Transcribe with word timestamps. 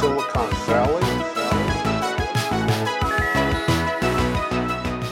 Silicon 0.00 0.50
Valley. 0.66 1.02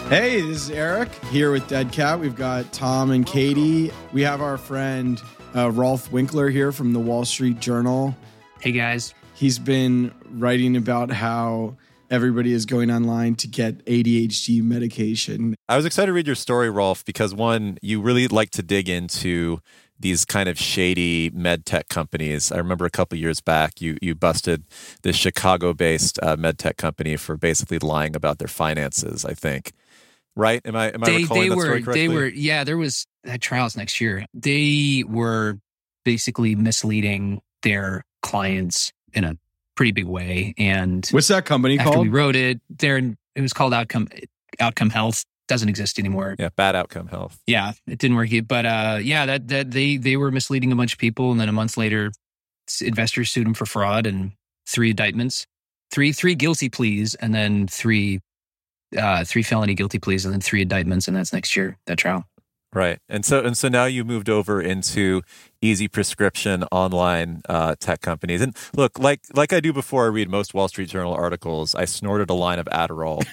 Hey, 0.08 0.40
this 0.40 0.62
is 0.62 0.70
Eric 0.70 1.14
here 1.26 1.52
with 1.52 1.68
Dead 1.68 1.92
Cat. 1.92 2.20
We've 2.20 2.34
got 2.34 2.72
Tom 2.72 3.10
and 3.10 3.26
Katie. 3.26 3.92
We 4.12 4.22
have 4.22 4.40
our 4.40 4.56
friend 4.56 5.20
uh, 5.54 5.70
Rolfe 5.70 6.10
Winkler 6.10 6.48
here 6.48 6.72
from 6.72 6.92
the 6.92 7.00
Wall 7.00 7.24
Street 7.24 7.60
Journal. 7.60 8.16
Hey 8.60 8.72
guys. 8.72 9.14
He's 9.34 9.58
been 9.58 10.12
writing 10.30 10.76
about 10.76 11.10
how 11.10 11.76
everybody 12.10 12.52
is 12.52 12.66
going 12.66 12.90
online 12.90 13.36
to 13.36 13.46
get 13.46 13.84
ADHD 13.86 14.62
medication. 14.62 15.54
I 15.68 15.76
was 15.76 15.86
excited 15.86 16.06
to 16.06 16.12
read 16.12 16.26
your 16.26 16.34
story, 16.34 16.68
Rolfe, 16.70 17.04
because 17.04 17.32
one, 17.34 17.78
you 17.80 18.00
really 18.00 18.26
like 18.28 18.50
to 18.50 18.62
dig 18.62 18.88
into 18.88 19.60
these 20.00 20.24
kind 20.24 20.48
of 20.48 20.58
shady 20.58 21.30
med 21.32 21.66
tech 21.66 21.88
companies. 21.88 22.50
I 22.50 22.56
remember 22.56 22.86
a 22.86 22.90
couple 22.90 23.18
years 23.18 23.40
back, 23.40 23.80
you 23.80 23.96
you 24.02 24.14
busted 24.14 24.64
this 25.02 25.16
Chicago-based 25.16 26.18
uh, 26.22 26.36
med 26.36 26.58
tech 26.58 26.76
company 26.76 27.16
for 27.16 27.36
basically 27.36 27.78
lying 27.78 28.16
about 28.16 28.38
their 28.38 28.48
finances. 28.48 29.24
I 29.24 29.34
think, 29.34 29.72
right? 30.34 30.60
Am 30.64 30.74
I 30.74 30.88
am 30.88 31.04
I 31.04 31.16
recalling 31.16 31.42
they 31.42 31.48
that 31.50 31.56
were 31.56 31.62
story 31.62 31.82
correctly? 31.82 32.06
they 32.06 32.14
were 32.14 32.26
yeah, 32.26 32.64
there 32.64 32.78
was 32.78 33.06
that 33.24 33.40
trials 33.40 33.76
next 33.76 34.00
year. 34.00 34.24
They 34.34 35.04
were 35.06 35.58
basically 36.04 36.54
misleading 36.54 37.40
their 37.62 38.04
clients 38.22 38.92
in 39.12 39.24
a 39.24 39.36
pretty 39.76 39.92
big 39.92 40.06
way 40.06 40.54
and 40.58 41.06
What's 41.10 41.28
that 41.28 41.44
company 41.44 41.78
after 41.78 41.92
called? 41.92 42.06
we 42.06 42.10
wrote 42.10 42.36
it, 42.36 42.60
there 42.68 42.98
it 42.98 43.40
was 43.40 43.52
called 43.52 43.74
Outcome 43.74 44.08
Outcome 44.58 44.90
Health. 44.90 45.24
Doesn't 45.50 45.68
exist 45.68 45.98
anymore. 45.98 46.36
yeah, 46.38 46.50
bad 46.54 46.76
outcome 46.76 47.08
health. 47.08 47.40
Yeah, 47.44 47.72
it 47.88 47.98
didn't 47.98 48.16
work. 48.16 48.28
But 48.46 48.66
uh, 48.66 48.98
yeah, 49.02 49.26
that 49.26 49.48
that 49.48 49.72
they 49.72 49.96
they 49.96 50.16
were 50.16 50.30
misleading 50.30 50.70
a 50.70 50.76
bunch 50.76 50.92
of 50.92 51.00
people, 51.00 51.32
and 51.32 51.40
then 51.40 51.48
a 51.48 51.52
month 51.52 51.76
later, 51.76 52.12
investors 52.80 53.32
sued 53.32 53.46
them 53.46 53.54
for 53.54 53.66
fraud 53.66 54.06
and 54.06 54.30
three 54.68 54.90
indictments, 54.90 55.48
three 55.90 56.12
three 56.12 56.36
guilty 56.36 56.68
pleas, 56.68 57.16
and 57.16 57.34
then 57.34 57.66
three 57.66 58.20
uh, 58.96 59.24
three 59.24 59.42
felony 59.42 59.74
guilty 59.74 59.98
pleas, 59.98 60.24
and 60.24 60.32
then 60.32 60.40
three 60.40 60.62
indictments, 60.62 61.08
and 61.08 61.16
that's 61.16 61.32
next 61.32 61.56
year 61.56 61.76
that 61.86 61.98
trial. 61.98 62.24
Right. 62.72 63.00
And 63.08 63.24
so 63.24 63.40
and 63.40 63.56
so 63.56 63.68
now 63.68 63.86
you 63.86 64.04
moved 64.04 64.28
over 64.28 64.60
into 64.62 65.22
easy 65.60 65.88
prescription 65.88 66.64
online 66.70 67.42
uh, 67.48 67.74
tech 67.80 68.00
companies. 68.00 68.40
And 68.40 68.56
look, 68.76 68.96
like 68.98 69.22
like 69.34 69.52
I 69.52 69.58
do 69.58 69.72
before 69.72 70.04
I 70.04 70.08
read 70.08 70.30
most 70.30 70.54
Wall 70.54 70.68
Street 70.68 70.88
Journal 70.88 71.12
articles, 71.12 71.74
I 71.74 71.84
snorted 71.84 72.30
a 72.30 72.34
line 72.34 72.60
of 72.60 72.66
Adderall 72.66 73.24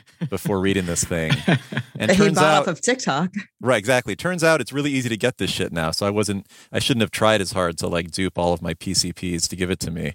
before 0.30 0.60
reading 0.60 0.86
this 0.86 1.04
thing. 1.04 1.32
And 1.98 2.10
he 2.10 2.16
turns 2.16 2.36
bought 2.36 2.44
out 2.44 2.62
off 2.62 2.68
of 2.68 2.80
TikTok. 2.80 3.30
Right, 3.60 3.76
exactly. 3.76 4.16
Turns 4.16 4.42
out 4.42 4.62
it's 4.62 4.72
really 4.72 4.90
easy 4.90 5.10
to 5.10 5.18
get 5.18 5.36
this 5.36 5.50
shit 5.50 5.70
now. 5.70 5.90
So 5.90 6.06
I 6.06 6.10
wasn't, 6.10 6.46
I 6.72 6.78
shouldn't 6.78 7.02
have 7.02 7.10
tried 7.10 7.42
as 7.42 7.52
hard 7.52 7.76
to 7.78 7.88
like 7.88 8.10
dupe 8.10 8.38
all 8.38 8.54
of 8.54 8.62
my 8.62 8.72
PCPs 8.72 9.46
to 9.50 9.56
give 9.56 9.70
it 9.70 9.80
to 9.80 9.90
me. 9.90 10.14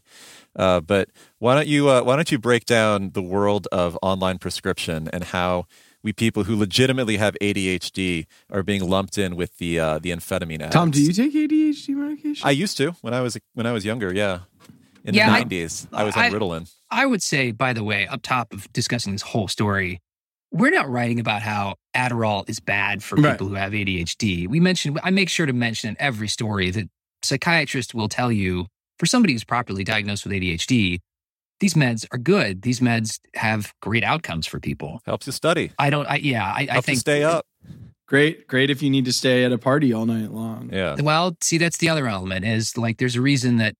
Uh, 0.55 0.79
but 0.79 1.09
why 1.37 1.53
don't 1.53 1.67
you, 1.67 1.87
uh, 1.89 2.01
why 2.01 2.15
don't 2.15 2.31
you 2.31 2.39
break 2.39 2.65
down 2.65 3.11
the 3.11 3.21
world 3.21 3.67
of 3.71 3.99
online 4.01 4.39
prescription 4.39 5.09
and 5.13 5.25
how 5.25 5.65
we 6.05 6.13
people 6.13 6.43
who 6.43 6.55
legitimately 6.55 7.17
have 7.17 7.35
ADHD 7.41 8.27
are 8.51 8.61
being 8.63 8.87
lumped 8.87 9.17
in 9.17 9.35
with 9.35 9.57
the 9.57 9.79
uh, 9.79 9.99
the 9.99 10.11
amphetamine 10.11 10.55
addicts? 10.61 10.75
Tom, 10.75 10.91
do 10.91 11.01
you 11.03 11.11
take 11.11 11.33
ADHD 11.33 11.89
medication? 11.95 12.47
I 12.47 12.51
used 12.51 12.77
to 12.77 12.91
when 13.01 13.13
I 13.13 13.21
was 13.21 13.37
when 13.55 13.65
I 13.65 13.71
was 13.73 13.83
younger. 13.83 14.13
Yeah, 14.13 14.41
in 15.03 15.15
Yeah, 15.15 15.25
the 15.25 15.31
nineties, 15.33 15.87
I, 15.91 16.03
was 16.03 16.15
on 16.15 16.23
I- 16.23 16.29
Ritalin. 16.29 16.71
I 16.91 17.05
would 17.07 17.23
say, 17.23 17.51
by 17.51 17.73
the 17.73 17.83
way, 17.83 18.07
up 18.07 18.21
top 18.21 18.53
of 18.53 18.71
discussing 18.71 19.11
this 19.13 19.23
whole 19.23 19.47
story, 19.47 19.99
we're 20.51 20.71
not 20.71 20.87
writing 20.87 21.19
about 21.19 21.41
how 21.41 21.75
Adderall 21.95 22.47
is 22.47 22.59
bad 22.59 23.03
for 23.03 23.15
Right. 23.15 23.31
people 23.31 23.47
who 23.47 23.55
have 23.55 23.73
ADHD. 23.73 24.47
We 24.47 24.59
mentioned, 24.59 24.99
I 25.03 25.09
make 25.09 25.27
sure 25.29 25.47
to 25.47 25.53
mention 25.53 25.89
in 25.89 25.97
every 25.99 26.27
story 26.27 26.69
that 26.69 26.87
psychiatrists 27.23 27.93
will 27.95 28.07
tell 28.07 28.31
you 28.31 28.67
for 28.99 29.07
somebody 29.07 29.33
who's 29.33 29.43
properly 29.43 29.83
diagnosed 29.83 30.23
with 30.25 30.33
ADHD, 30.33 30.99
these 31.59 31.73
meds 31.73 32.05
are 32.11 32.17
good. 32.17 32.61
These 32.61 32.79
meds 32.79 33.19
have 33.35 33.73
great 33.81 34.03
outcomes 34.03 34.45
for 34.47 34.59
people. 34.59 35.01
Helps 35.05 35.25
you 35.25 35.31
study. 35.31 35.71
I 35.79 35.89
don't, 35.89 36.05
I, 36.07 36.17
yeah, 36.17 36.45
I, 36.45 36.67
I 36.69 36.73
Helps 36.73 36.75
you 36.75 36.81
think 36.81 36.99
stay 36.99 37.23
up. 37.23 37.45
great, 38.07 38.47
great 38.47 38.69
if 38.69 38.81
you 38.81 38.89
need 38.89 39.05
to 39.05 39.13
stay 39.13 39.45
at 39.45 39.51
a 39.51 39.57
party 39.57 39.93
all 39.93 40.05
night 40.05 40.31
long. 40.31 40.69
Yeah. 40.71 40.95
Well, 41.01 41.35
see, 41.41 41.57
that's 41.57 41.77
the 41.77 41.89
other 41.89 42.07
element 42.07 42.45
is 42.45 42.77
like 42.77 42.97
there's 42.97 43.15
a 43.15 43.21
reason 43.21 43.57
that 43.57 43.75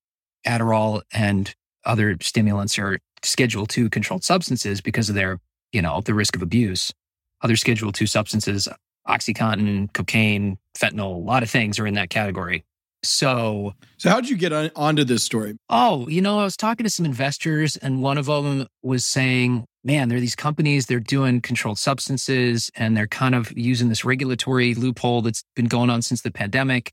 Adderall 0.48 1.02
and 1.14 1.54
other 1.86 2.18
stimulants 2.22 2.80
are 2.80 3.00
Schedule 3.24 3.66
two 3.66 3.90
controlled 3.90 4.24
substances 4.24 4.82
because 4.82 5.10
of 5.10 5.16
their, 5.16 5.40
you 5.72 5.82
know, 5.82 6.02
the 6.02 6.14
risk 6.14 6.36
of 6.36 6.42
abuse. 6.42 6.94
Other 7.42 7.56
Schedule 7.56 7.92
two 7.92 8.08
substances, 8.08 8.68
OxyContin, 9.08 9.94
cocaine, 9.94 10.58
fentanyl, 10.78 11.16
a 11.16 11.18
lot 11.18 11.44
of 11.44 11.50
things 11.50 11.80
are 11.80 11.88
in 11.88 11.96
that 11.96 12.10
category. 12.10 12.64
So, 13.08 13.74
So 13.98 14.10
how'd 14.10 14.28
you 14.28 14.38
get 14.38 14.52
on, 14.54 14.72
onto 14.76 15.04
this 15.04 15.24
story? 15.24 15.58
oh, 15.70 16.08
you 16.08 16.22
know, 16.22 16.40
I 16.40 16.44
was 16.44 16.58
talking 16.58 16.84
to 16.84 16.90
some 16.90 17.06
investors, 17.06 17.78
and 17.78 18.02
one 18.02 18.18
of 18.18 18.26
them 18.26 18.68
was 18.84 19.06
saying, 19.06 19.66
man, 19.84 20.10
there 20.10 20.18
are 20.18 20.22
these 20.22 20.36
companies, 20.36 20.88
they're 20.88 21.00
doing 21.00 21.42
controlled 21.42 21.78
substances 21.78 22.72
and 22.76 22.98
they're 22.98 23.08
kind 23.08 23.36
of 23.36 23.56
using 23.56 23.88
this 23.88 24.04
regulatory 24.04 24.74
loophole 24.74 25.22
that's 25.22 25.44
been 25.56 25.68
going 25.68 25.92
on 25.92 26.02
since 26.02 26.22
the 26.22 26.32
pandemic. 26.32 26.92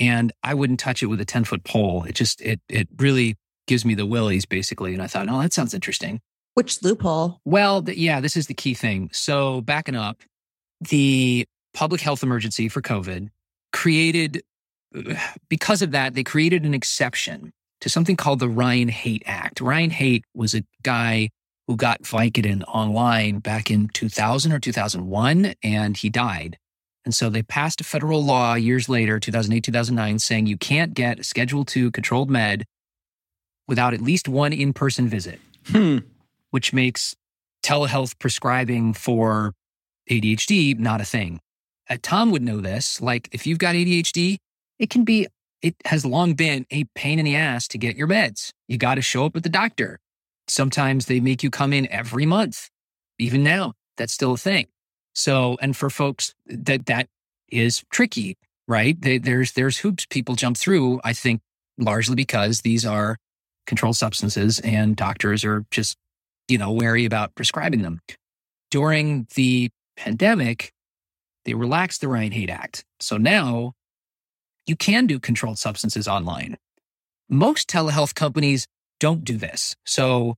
And 0.00 0.32
I 0.42 0.52
wouldn't 0.54 0.80
touch 0.80 1.00
it 1.02 1.06
with 1.06 1.20
a 1.20 1.24
10 1.24 1.44
foot 1.44 1.62
pole. 1.62 2.02
It 2.04 2.16
just, 2.16 2.40
it, 2.40 2.60
it 2.68 2.88
really 2.98 3.36
gives 3.68 3.84
me 3.84 3.94
the 3.94 4.04
willies 4.04 4.46
basically. 4.46 4.92
And 4.94 5.00
I 5.00 5.06
thought, 5.06 5.28
oh, 5.30 5.40
that 5.40 5.52
sounds 5.52 5.74
interesting. 5.74 6.20
Which 6.54 6.82
loophole? 6.82 7.40
Well, 7.44 7.82
th- 7.82 7.96
yeah, 7.96 8.20
this 8.20 8.36
is 8.36 8.48
the 8.48 8.54
key 8.54 8.74
thing. 8.74 9.10
So, 9.12 9.60
backing 9.60 9.94
up, 9.96 10.22
the 10.80 11.46
public 11.72 12.00
health 12.00 12.24
emergency 12.24 12.68
for 12.68 12.82
COVID 12.82 13.28
created, 13.72 14.42
because 15.48 15.82
of 15.82 15.90
that, 15.92 16.14
they 16.14 16.24
created 16.24 16.64
an 16.64 16.74
exception 16.74 17.52
to 17.80 17.88
something 17.88 18.16
called 18.16 18.38
the 18.38 18.48
Ryan 18.48 18.88
Haight 18.88 19.22
Act. 19.26 19.60
Ryan 19.60 19.90
Haight 19.90 20.24
was 20.34 20.54
a 20.54 20.64
guy 20.82 21.30
who 21.66 21.76
got 21.76 22.02
Vicodin 22.02 22.62
online 22.68 23.38
back 23.38 23.70
in 23.70 23.88
2000 23.88 24.52
or 24.52 24.58
2001, 24.60 25.54
and 25.62 25.96
he 25.96 26.10
died. 26.10 26.58
And 27.04 27.14
so 27.14 27.28
they 27.28 27.42
passed 27.42 27.80
a 27.80 27.84
federal 27.84 28.24
law 28.24 28.54
years 28.54 28.88
later, 28.88 29.20
2008, 29.20 29.62
2009, 29.64 30.18
saying 30.18 30.46
you 30.46 30.56
can't 30.56 30.94
get 30.94 31.20
a 31.20 31.24
Schedule 31.24 31.64
II 31.74 31.90
controlled 31.90 32.30
med 32.30 32.64
without 33.68 33.94
at 33.94 34.00
least 34.00 34.28
one 34.28 34.52
in 34.52 34.72
person 34.72 35.08
visit 35.08 35.40
Hmm. 35.66 35.98
which 36.50 36.72
makes 36.74 37.14
telehealth 37.62 38.18
prescribing 38.18 38.92
for 38.92 39.54
ADHD 40.10 40.78
not 40.78 41.00
a 41.00 41.04
thing. 41.04 41.40
Uh, 41.88 41.96
Tom 42.02 42.30
would 42.30 42.42
know 42.42 42.60
this. 42.60 43.00
Like, 43.00 43.28
if 43.32 43.46
you've 43.46 43.58
got 43.58 43.74
ADHD, 43.74 44.36
it 44.78 44.90
can 44.90 45.04
be, 45.04 45.26
it 45.62 45.74
has 45.84 46.04
long 46.04 46.34
been 46.34 46.66
a 46.70 46.84
pain 46.94 47.18
in 47.18 47.24
the 47.24 47.36
ass 47.36 47.68
to 47.68 47.78
get 47.78 47.96
your 47.96 48.08
meds. 48.08 48.50
You 48.68 48.76
got 48.78 48.96
to 48.96 49.02
show 49.02 49.26
up 49.26 49.36
at 49.36 49.42
the 49.42 49.48
doctor. 49.48 50.00
Sometimes 50.48 51.06
they 51.06 51.20
make 51.20 51.42
you 51.42 51.50
come 51.50 51.72
in 51.72 51.90
every 51.90 52.26
month. 52.26 52.68
Even 53.18 53.42
now, 53.42 53.72
that's 53.96 54.12
still 54.12 54.32
a 54.32 54.38
thing. 54.38 54.66
So, 55.14 55.56
and 55.62 55.76
for 55.76 55.88
folks 55.88 56.34
that 56.46 56.86
that 56.86 57.08
is 57.48 57.84
tricky, 57.90 58.36
right? 58.66 59.00
They, 59.00 59.18
there's 59.18 59.52
there's 59.52 59.78
hoops 59.78 60.06
people 60.06 60.34
jump 60.34 60.56
through. 60.56 61.00
I 61.04 61.12
think 61.12 61.40
largely 61.78 62.16
because 62.16 62.60
these 62.60 62.84
are 62.84 63.16
controlled 63.66 63.96
substances 63.96 64.58
and 64.60 64.96
doctors 64.96 65.44
are 65.44 65.64
just 65.70 65.96
you 66.48 66.58
know, 66.58 66.72
wary 66.72 67.04
about 67.04 67.34
prescribing 67.34 67.82
them. 67.82 68.00
During 68.70 69.26
the 69.34 69.70
pandemic, 69.96 70.72
they 71.44 71.54
relaxed 71.54 72.00
the 72.00 72.08
Ryan 72.08 72.32
Haight 72.32 72.50
Act. 72.50 72.84
So 73.00 73.16
now 73.16 73.72
you 74.66 74.76
can 74.76 75.06
do 75.06 75.18
controlled 75.18 75.58
substances 75.58 76.08
online. 76.08 76.56
Most 77.28 77.68
telehealth 77.68 78.14
companies 78.14 78.66
don't 79.00 79.24
do 79.24 79.36
this. 79.36 79.74
So 79.84 80.36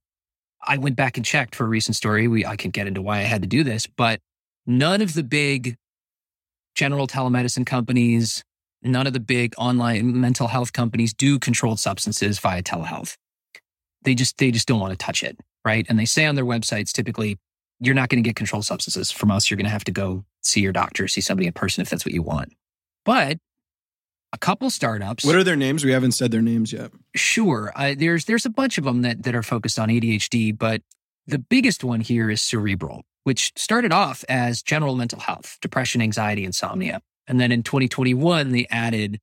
I 0.62 0.78
went 0.78 0.96
back 0.96 1.16
and 1.16 1.24
checked 1.24 1.54
for 1.54 1.64
a 1.64 1.68
recent 1.68 1.96
story. 1.96 2.28
We, 2.28 2.44
I 2.44 2.56
can 2.56 2.70
get 2.70 2.86
into 2.86 3.02
why 3.02 3.18
I 3.18 3.22
had 3.22 3.42
to 3.42 3.48
do 3.48 3.62
this, 3.62 3.86
but 3.86 4.20
none 4.66 5.02
of 5.02 5.14
the 5.14 5.22
big 5.22 5.76
general 6.74 7.06
telemedicine 7.06 7.66
companies, 7.66 8.42
none 8.82 9.06
of 9.06 9.12
the 9.12 9.20
big 9.20 9.54
online 9.58 10.20
mental 10.20 10.48
health 10.48 10.72
companies 10.72 11.14
do 11.14 11.38
controlled 11.38 11.80
substances 11.80 12.38
via 12.38 12.62
telehealth. 12.62 13.16
They 14.02 14.14
just, 14.14 14.38
they 14.38 14.50
just 14.50 14.68
don't 14.68 14.80
want 14.80 14.92
to 14.92 14.96
touch 14.96 15.22
it 15.22 15.38
right? 15.66 15.84
And 15.88 15.98
they 15.98 16.04
say 16.04 16.24
on 16.24 16.36
their 16.36 16.44
websites 16.44 16.92
typically, 16.92 17.38
you're 17.80 17.94
not 17.94 18.08
going 18.08 18.22
to 18.22 18.26
get 18.26 18.36
controlled 18.36 18.64
substances 18.64 19.10
from 19.10 19.30
us. 19.30 19.50
You're 19.50 19.56
going 19.56 19.66
to 19.66 19.70
have 19.70 19.84
to 19.84 19.92
go 19.92 20.24
see 20.40 20.60
your 20.60 20.72
doctor, 20.72 21.08
see 21.08 21.20
somebody 21.20 21.48
in 21.48 21.52
person 21.52 21.82
if 21.82 21.90
that's 21.90 22.06
what 22.06 22.14
you 22.14 22.22
want. 22.22 22.54
But 23.04 23.38
a 24.32 24.38
couple 24.38 24.68
startups, 24.70 25.24
What 25.24 25.36
are 25.36 25.44
their 25.44 25.56
names? 25.56 25.84
We 25.84 25.92
haven't 25.92 26.12
said 26.12 26.30
their 26.30 26.42
names 26.42 26.72
yet. 26.72 26.90
sure, 27.14 27.72
uh, 27.76 27.94
there's 27.96 28.24
there's 28.26 28.44
a 28.46 28.50
bunch 28.50 28.78
of 28.78 28.84
them 28.84 29.02
that 29.02 29.22
that 29.22 29.34
are 29.34 29.42
focused 29.42 29.78
on 29.78 29.88
ADHD, 29.88 30.56
but 30.56 30.82
the 31.26 31.38
biggest 31.38 31.82
one 31.84 32.00
here 32.00 32.30
is 32.30 32.42
Cerebral, 32.42 33.02
which 33.24 33.52
started 33.56 33.92
off 33.92 34.24
as 34.28 34.62
general 34.62 34.94
mental 34.96 35.20
health, 35.20 35.58
depression, 35.60 36.00
anxiety, 36.02 36.44
insomnia, 36.44 37.00
and 37.26 37.40
then 37.40 37.50
in 37.52 37.62
2021 37.62 38.52
they 38.52 38.66
added 38.70 39.18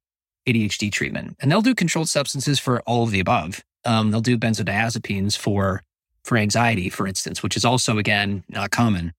ADHD 0.47 0.91
treatment, 0.91 1.35
and 1.39 1.51
they'll 1.51 1.61
do 1.61 1.75
controlled 1.75 2.09
substances 2.09 2.59
for 2.59 2.81
all 2.81 3.03
of 3.03 3.11
the 3.11 3.19
above. 3.19 3.63
Um, 3.85 4.11
they'll 4.11 4.21
do 4.21 4.38
benzodiazepines 4.38 5.38
for 5.38 5.83
for 6.23 6.38
anxiety, 6.38 6.89
for 6.89 7.05
instance, 7.05 7.44
which 7.44 7.57
is 7.57 7.65
also 7.65 7.97
again 7.97 8.44
not 8.50 8.71
common. 8.71 9.13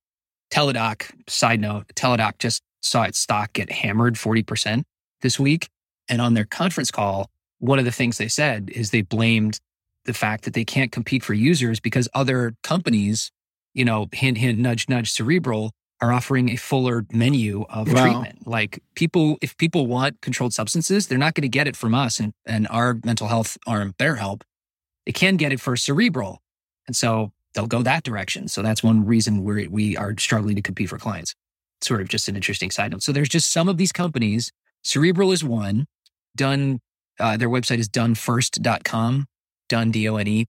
Teladoc, 0.51 1.11
side 1.29 1.61
note, 1.61 1.89
Teladoc 1.95 2.39
just 2.39 2.63
saw 2.81 3.03
its 3.03 3.19
stock 3.19 3.53
get 3.55 3.71
hammered 3.71 4.15
40% 4.15 4.85
this 5.23 5.41
week. 5.41 5.69
And 6.09 6.21
on 6.21 6.35
their 6.35 6.45
conference 6.45 6.91
call, 6.91 7.31
one 7.59 7.79
of 7.79 7.85
the 7.85 7.93
things 7.93 8.19
they 8.19 8.29
said 8.29 8.71
is 8.75 8.91
they 8.91 9.03
blamed 9.03 9.61
the 10.05 10.13
fact 10.15 10.45
that 10.45 10.53
they 10.55 10.65
can't 10.65 10.93
compete 10.93 11.23
for 11.23 11.33
users 11.35 11.81
because 11.81 12.09
other 12.15 12.55
companies, 12.63 13.31
you 13.73 13.85
know, 13.85 14.07
hint, 14.13 14.37
hint, 14.39 14.59
nudge, 14.59 14.89
nudge, 14.89 15.11
cerebral 15.11 15.73
are 16.01 16.13
offering 16.13 16.51
a 16.51 16.57
fuller 16.57 17.07
menu 17.13 17.65
of 17.71 17.91
Wow. 17.91 18.03
treatment. 18.03 18.47
Like 18.47 18.83
people, 18.95 19.39
if 19.41 19.57
people 19.57 19.87
want 19.87 20.21
controlled 20.21 20.53
substances, 20.53 21.07
they're 21.07 21.17
not 21.17 21.35
going 21.35 21.43
to 21.43 21.49
get 21.49 21.67
it 21.67 21.77
from 21.77 21.95
us 21.95 22.21
and, 22.21 22.35
and 22.45 22.67
our 22.69 22.99
mental 23.05 23.29
health 23.29 23.57
arm, 23.67 23.95
their 23.99 24.17
help. 24.17 24.45
They 25.07 25.13
can 25.13 25.37
get 25.37 25.53
it 25.53 25.61
for 25.61 25.77
cerebral. 25.77 26.43
And 26.87 26.95
so 26.95 27.33
they'll 27.55 27.67
go 27.67 27.83
that 27.83 28.03
direction. 28.03 28.49
So 28.49 28.61
that's 28.61 28.83
one 28.83 29.07
reason 29.07 29.43
we 29.43 29.69
we 29.69 29.97
are 29.97 30.15
struggling 30.19 30.57
to 30.57 30.63
compete 30.63 30.91
for 30.91 30.99
clients. 30.99 31.35
Sort 31.81 32.03
of 32.03 32.09
just 32.09 32.29
an 32.29 32.37
interesting 32.37 32.71
side 32.71 32.91
note. 32.91 33.03
So 33.03 33.13
there's 33.13 33.29
just 33.29 33.51
some 33.51 33.69
of 33.69 33.79
these 33.79 33.93
companies. 33.93 34.53
Cerebral 34.83 35.33
is 35.33 35.43
one. 35.45 35.87
Done. 36.37 36.81
Uh, 37.19 37.37
their 37.37 37.49
website 37.49 37.79
is 37.79 37.89
donefirst.com. 37.89 39.27
Done. 39.69 39.91
D 39.91 40.09
O 40.09 40.17
N 40.17 40.29
E. 40.29 40.47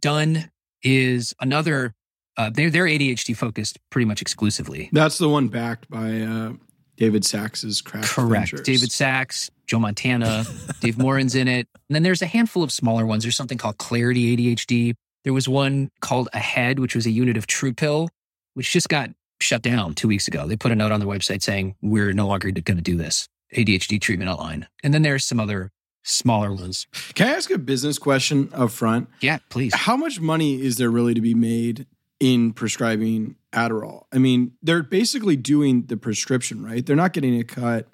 Done 0.00 0.50
is 0.82 1.34
another. 1.40 1.92
Uh, 2.36 2.50
they're 2.50 2.70
they're 2.70 2.86
ADHD 2.86 3.36
focused 3.36 3.78
pretty 3.90 4.04
much 4.04 4.20
exclusively. 4.20 4.90
That's 4.92 5.18
the 5.18 5.28
one 5.28 5.48
backed 5.48 5.88
by 5.88 6.20
uh, 6.20 6.52
David 6.96 7.24
Sacks's 7.24 7.80
Craft 7.80 8.08
Correct. 8.08 8.50
Ventures. 8.50 8.66
David 8.66 8.92
Sacks, 8.92 9.50
Joe 9.66 9.78
Montana, 9.78 10.44
Dave 10.80 10.98
Morin's 10.98 11.34
in 11.34 11.48
it. 11.48 11.68
And 11.88 11.94
then 11.94 12.02
there's 12.02 12.22
a 12.22 12.26
handful 12.26 12.62
of 12.62 12.72
smaller 12.72 13.06
ones. 13.06 13.24
There's 13.24 13.36
something 13.36 13.58
called 13.58 13.78
Clarity 13.78 14.36
ADHD. 14.36 14.94
There 15.24 15.32
was 15.32 15.48
one 15.48 15.90
called 16.00 16.28
Ahead, 16.32 16.78
which 16.78 16.94
was 16.94 17.06
a 17.06 17.10
unit 17.10 17.36
of 17.36 17.46
Truepill, 17.46 18.08
which 18.54 18.70
just 18.70 18.88
got 18.88 19.10
shut 19.40 19.62
down 19.62 19.94
two 19.94 20.08
weeks 20.08 20.28
ago. 20.28 20.46
They 20.46 20.56
put 20.56 20.72
a 20.72 20.76
note 20.76 20.92
on 20.92 21.00
their 21.00 21.08
website 21.08 21.42
saying, 21.42 21.74
we're 21.82 22.12
no 22.12 22.26
longer 22.26 22.50
going 22.50 22.76
to 22.76 22.82
do 22.82 22.96
this 22.96 23.28
ADHD 23.54 24.00
treatment 24.00 24.30
online. 24.30 24.66
And 24.82 24.92
then 24.92 25.02
there's 25.02 25.24
some 25.24 25.40
other 25.40 25.72
smaller 26.02 26.52
ones. 26.52 26.86
Can 27.14 27.28
I 27.28 27.32
ask 27.32 27.50
a 27.50 27.58
business 27.58 27.98
question 27.98 28.50
up 28.52 28.70
front? 28.70 29.08
Yeah, 29.20 29.38
please. 29.50 29.74
How 29.74 29.96
much 29.96 30.20
money 30.20 30.60
is 30.60 30.76
there 30.76 30.90
really 30.90 31.14
to 31.14 31.20
be 31.20 31.34
made 31.34 31.86
in 32.20 32.52
prescribing 32.52 33.36
Adderall? 33.52 34.04
I 34.12 34.18
mean, 34.18 34.52
they're 34.62 34.82
basically 34.82 35.36
doing 35.36 35.86
the 35.86 35.96
prescription, 35.96 36.64
right? 36.64 36.84
They're 36.84 36.96
not 36.96 37.12
getting 37.12 37.38
a 37.38 37.44
cut 37.44 37.88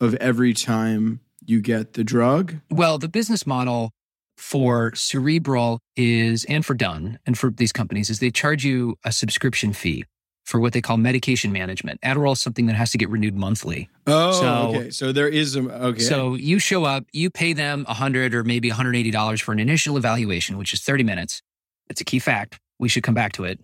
of 0.00 0.14
every 0.16 0.54
time 0.54 1.20
you 1.44 1.60
get 1.60 1.94
the 1.94 2.04
drug. 2.04 2.56
Well, 2.70 2.98
the 2.98 3.08
business 3.08 3.46
model 3.46 3.90
for 4.36 4.94
Cerebral 4.94 5.80
is, 5.96 6.44
and 6.44 6.64
for 6.64 6.74
Done, 6.74 7.18
and 7.24 7.38
for 7.38 7.50
these 7.50 7.72
companies, 7.72 8.10
is 8.10 8.20
they 8.20 8.30
charge 8.30 8.64
you 8.64 8.96
a 9.04 9.10
subscription 9.10 9.72
fee 9.72 10.04
for 10.46 10.60
what 10.60 10.72
they 10.72 10.80
call 10.80 10.96
medication 10.96 11.52
management. 11.52 12.00
Adderall 12.02 12.32
is 12.32 12.40
something 12.40 12.66
that 12.66 12.76
has 12.76 12.92
to 12.92 12.98
get 12.98 13.08
renewed 13.10 13.34
monthly. 13.34 13.88
Oh, 14.06 14.32
So- 14.40 14.78
okay. 14.78 14.90
So 14.90 15.12
there 15.12 15.28
is 15.28 15.56
a 15.56 15.60
okay. 15.60 16.00
So 16.00 16.34
you 16.34 16.58
show 16.60 16.84
up, 16.84 17.04
you 17.12 17.30
pay 17.30 17.52
them 17.52 17.84
a 17.88 17.92
100 17.94 18.32
or 18.34 18.44
maybe 18.44 18.70
$180 18.70 19.42
for 19.42 19.52
an 19.52 19.58
initial 19.58 19.96
evaluation, 19.96 20.56
which 20.56 20.72
is 20.72 20.80
30 20.80 21.02
minutes. 21.02 21.42
It's 21.90 22.00
a 22.00 22.04
key 22.04 22.20
fact. 22.20 22.58
We 22.78 22.88
should 22.88 23.02
come 23.02 23.14
back 23.14 23.32
to 23.32 23.44
it. 23.44 23.58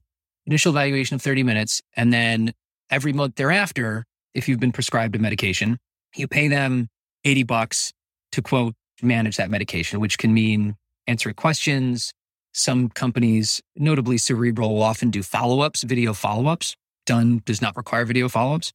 Initial 0.47 0.73
evaluation 0.73 1.15
of 1.15 1.23
30 1.23 1.45
minutes. 1.45 1.81
And 1.97 2.13
then 2.13 2.53
every 2.91 3.13
month 3.13 3.37
thereafter, 3.37 4.05
if 4.35 4.49
you've 4.49 4.61
been 4.61 4.73
prescribed 4.73 5.15
a 5.15 5.19
medication, 5.21 5.79
you 6.17 6.27
pay 6.27 6.49
them 6.49 6.89
80 7.25 7.45
bucks 7.45 7.93
to 8.33 8.43
quote, 8.43 8.75
manage 9.03 9.37
that 9.37 9.51
medication, 9.51 10.01
which 10.01 10.19
can 10.19 10.35
mean 10.35 10.77
answering 11.07 11.35
questions. 11.37 12.13
Some 12.53 12.91
companies, 12.91 13.63
notably 13.77 14.19
Cerebral, 14.19 14.75
will 14.75 14.83
often 14.83 15.11
do 15.11 15.23
follow 15.23 15.61
ups, 15.61 15.83
video 15.83 16.13
follow 16.13 16.49
ups. 16.49 16.77
Done 17.07 17.43
does 17.45 17.61
not 17.63 17.77
require 17.77 18.05
video 18.05 18.29
follow 18.29 18.55
ups, 18.55 18.73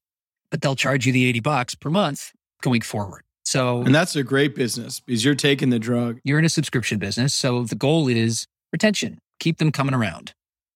but 0.51 0.61
they'll 0.61 0.75
charge 0.75 1.05
you 1.05 1.13
the 1.13 1.25
80 1.27 1.39
bucks 1.41 1.75
per 1.75 1.89
month 1.89 2.31
going 2.61 2.81
forward. 2.81 3.23
So 3.45 3.81
and 3.83 3.95
that's 3.95 4.15
a 4.15 4.23
great 4.23 4.55
business 4.55 4.99
because 4.99 5.23
you're 5.23 5.35
taking 5.35 5.69
the 5.69 5.79
drug. 5.79 6.19
you're 6.25 6.39
in 6.39 6.43
a 6.43 6.49
subscription 6.49 6.99
business. 6.99 7.33
So 7.33 7.63
the 7.63 7.75
goal 7.75 8.09
is 8.09 8.45
retention, 8.73 9.19
keep 9.39 9.57
them 9.57 9.71
coming 9.71 9.93
around. 9.93 10.33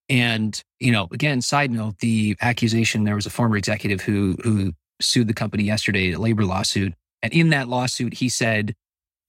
And, 0.08 0.62
you 0.80 0.92
know, 0.92 1.08
again, 1.12 1.42
side 1.42 1.72
note, 1.72 2.00
the 2.00 2.38
accusation 2.42 3.04
there 3.04 3.16
was 3.16 3.26
a 3.26 3.30
former 3.30 3.58
executive 3.58 4.02
who 4.02 4.38
who 4.44 4.74
sued 5.02 5.28
the 5.28 5.34
company 5.34 5.64
yesterday, 5.64 6.12
a 6.12 6.20
labor 6.20 6.46
lawsuit. 6.46 6.94
And 7.22 7.34
in 7.34 7.50
that 7.50 7.68
lawsuit, 7.68 8.14
he 8.16 8.30
said 8.30 8.74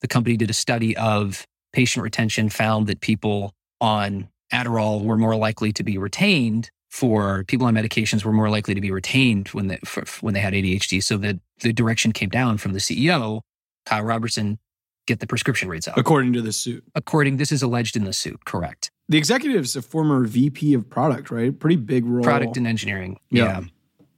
the 0.03 0.09
company 0.09 0.37
did 0.37 0.51
a 0.51 0.55
study 0.55 0.97
of 0.97 1.47
patient 1.73 2.05
retention, 2.05 2.49
found 2.49 2.87
that 2.87 3.01
people 3.01 3.55
on 3.83 4.29
Adderall 4.53 5.03
were 5.05 5.19
more 5.19 5.37
likely 5.37 5.73
to 5.73 5.83
be 5.83 5.99
retained 5.99 6.71
for 6.91 7.43
people 7.45 7.67
on 7.67 7.75
medications 7.75 8.23
were 8.23 8.33
more 8.35 8.51
likely 8.51 8.75
to 8.75 8.81
be 8.81 8.91
retained 8.91 9.49
when 9.49 9.67
they, 9.69 9.79
for, 9.85 10.05
when 10.21 10.35
they 10.35 10.41
had 10.41 10.53
ADHD. 10.53 11.03
So 11.03 11.17
that 11.19 11.39
the 11.61 11.73
direction 11.73 12.13
came 12.13 12.29
down 12.29 12.59
from 12.59 12.75
the 12.75 12.79
CEO, 12.81 13.41
Kyle 13.87 14.03
Robertson, 14.03 14.59
get 15.07 15.19
the 15.21 15.27
prescription 15.27 15.69
rates 15.71 15.89
up. 15.89 15.97
According 15.97 16.35
to 16.35 16.43
the 16.43 16.53
suit, 16.53 16.85
According, 16.95 17.39
this 17.39 17.51
is 17.51 17.63
alleged 17.63 17.97
in 17.97 18.05
the 18.05 18.13
suit, 18.13 18.45
correct? 18.45 18.91
the 19.09 19.19
executive 19.19 19.65
is 19.65 19.75
a 19.75 19.83
former 19.83 20.25
VP 20.27 20.75
of 20.75 20.89
product, 20.89 21.31
right? 21.31 21.59
Pretty 21.59 21.77
big 21.77 22.05
role. 22.07 22.23
Product 22.23 22.57
and 22.57 22.67
engineering, 22.67 23.19
Yeah. 23.31 23.45
yeah. 23.45 23.61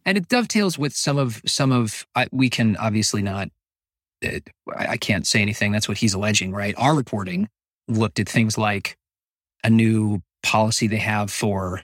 And 0.04 0.18
it 0.18 0.28
dovetails 0.28 0.76
with 0.78 0.94
some 0.94 1.16
of 1.16 1.40
some 1.46 1.72
of 1.72 2.06
I, 2.14 2.26
we 2.30 2.50
can 2.50 2.76
obviously 2.76 3.22
not. 3.22 3.48
uh, 4.24 4.40
I 4.76 4.86
I 4.88 4.96
can't 4.98 5.26
say 5.26 5.40
anything. 5.40 5.72
That's 5.72 5.88
what 5.88 5.98
he's 5.98 6.12
alleging, 6.12 6.52
right? 6.52 6.74
Our 6.76 6.94
reporting 6.94 7.48
looked 7.88 8.18
at 8.20 8.28
things 8.28 8.58
like 8.58 8.96
a 9.64 9.70
new 9.70 10.22
policy 10.42 10.86
they 10.86 10.98
have 10.98 11.32
for 11.32 11.82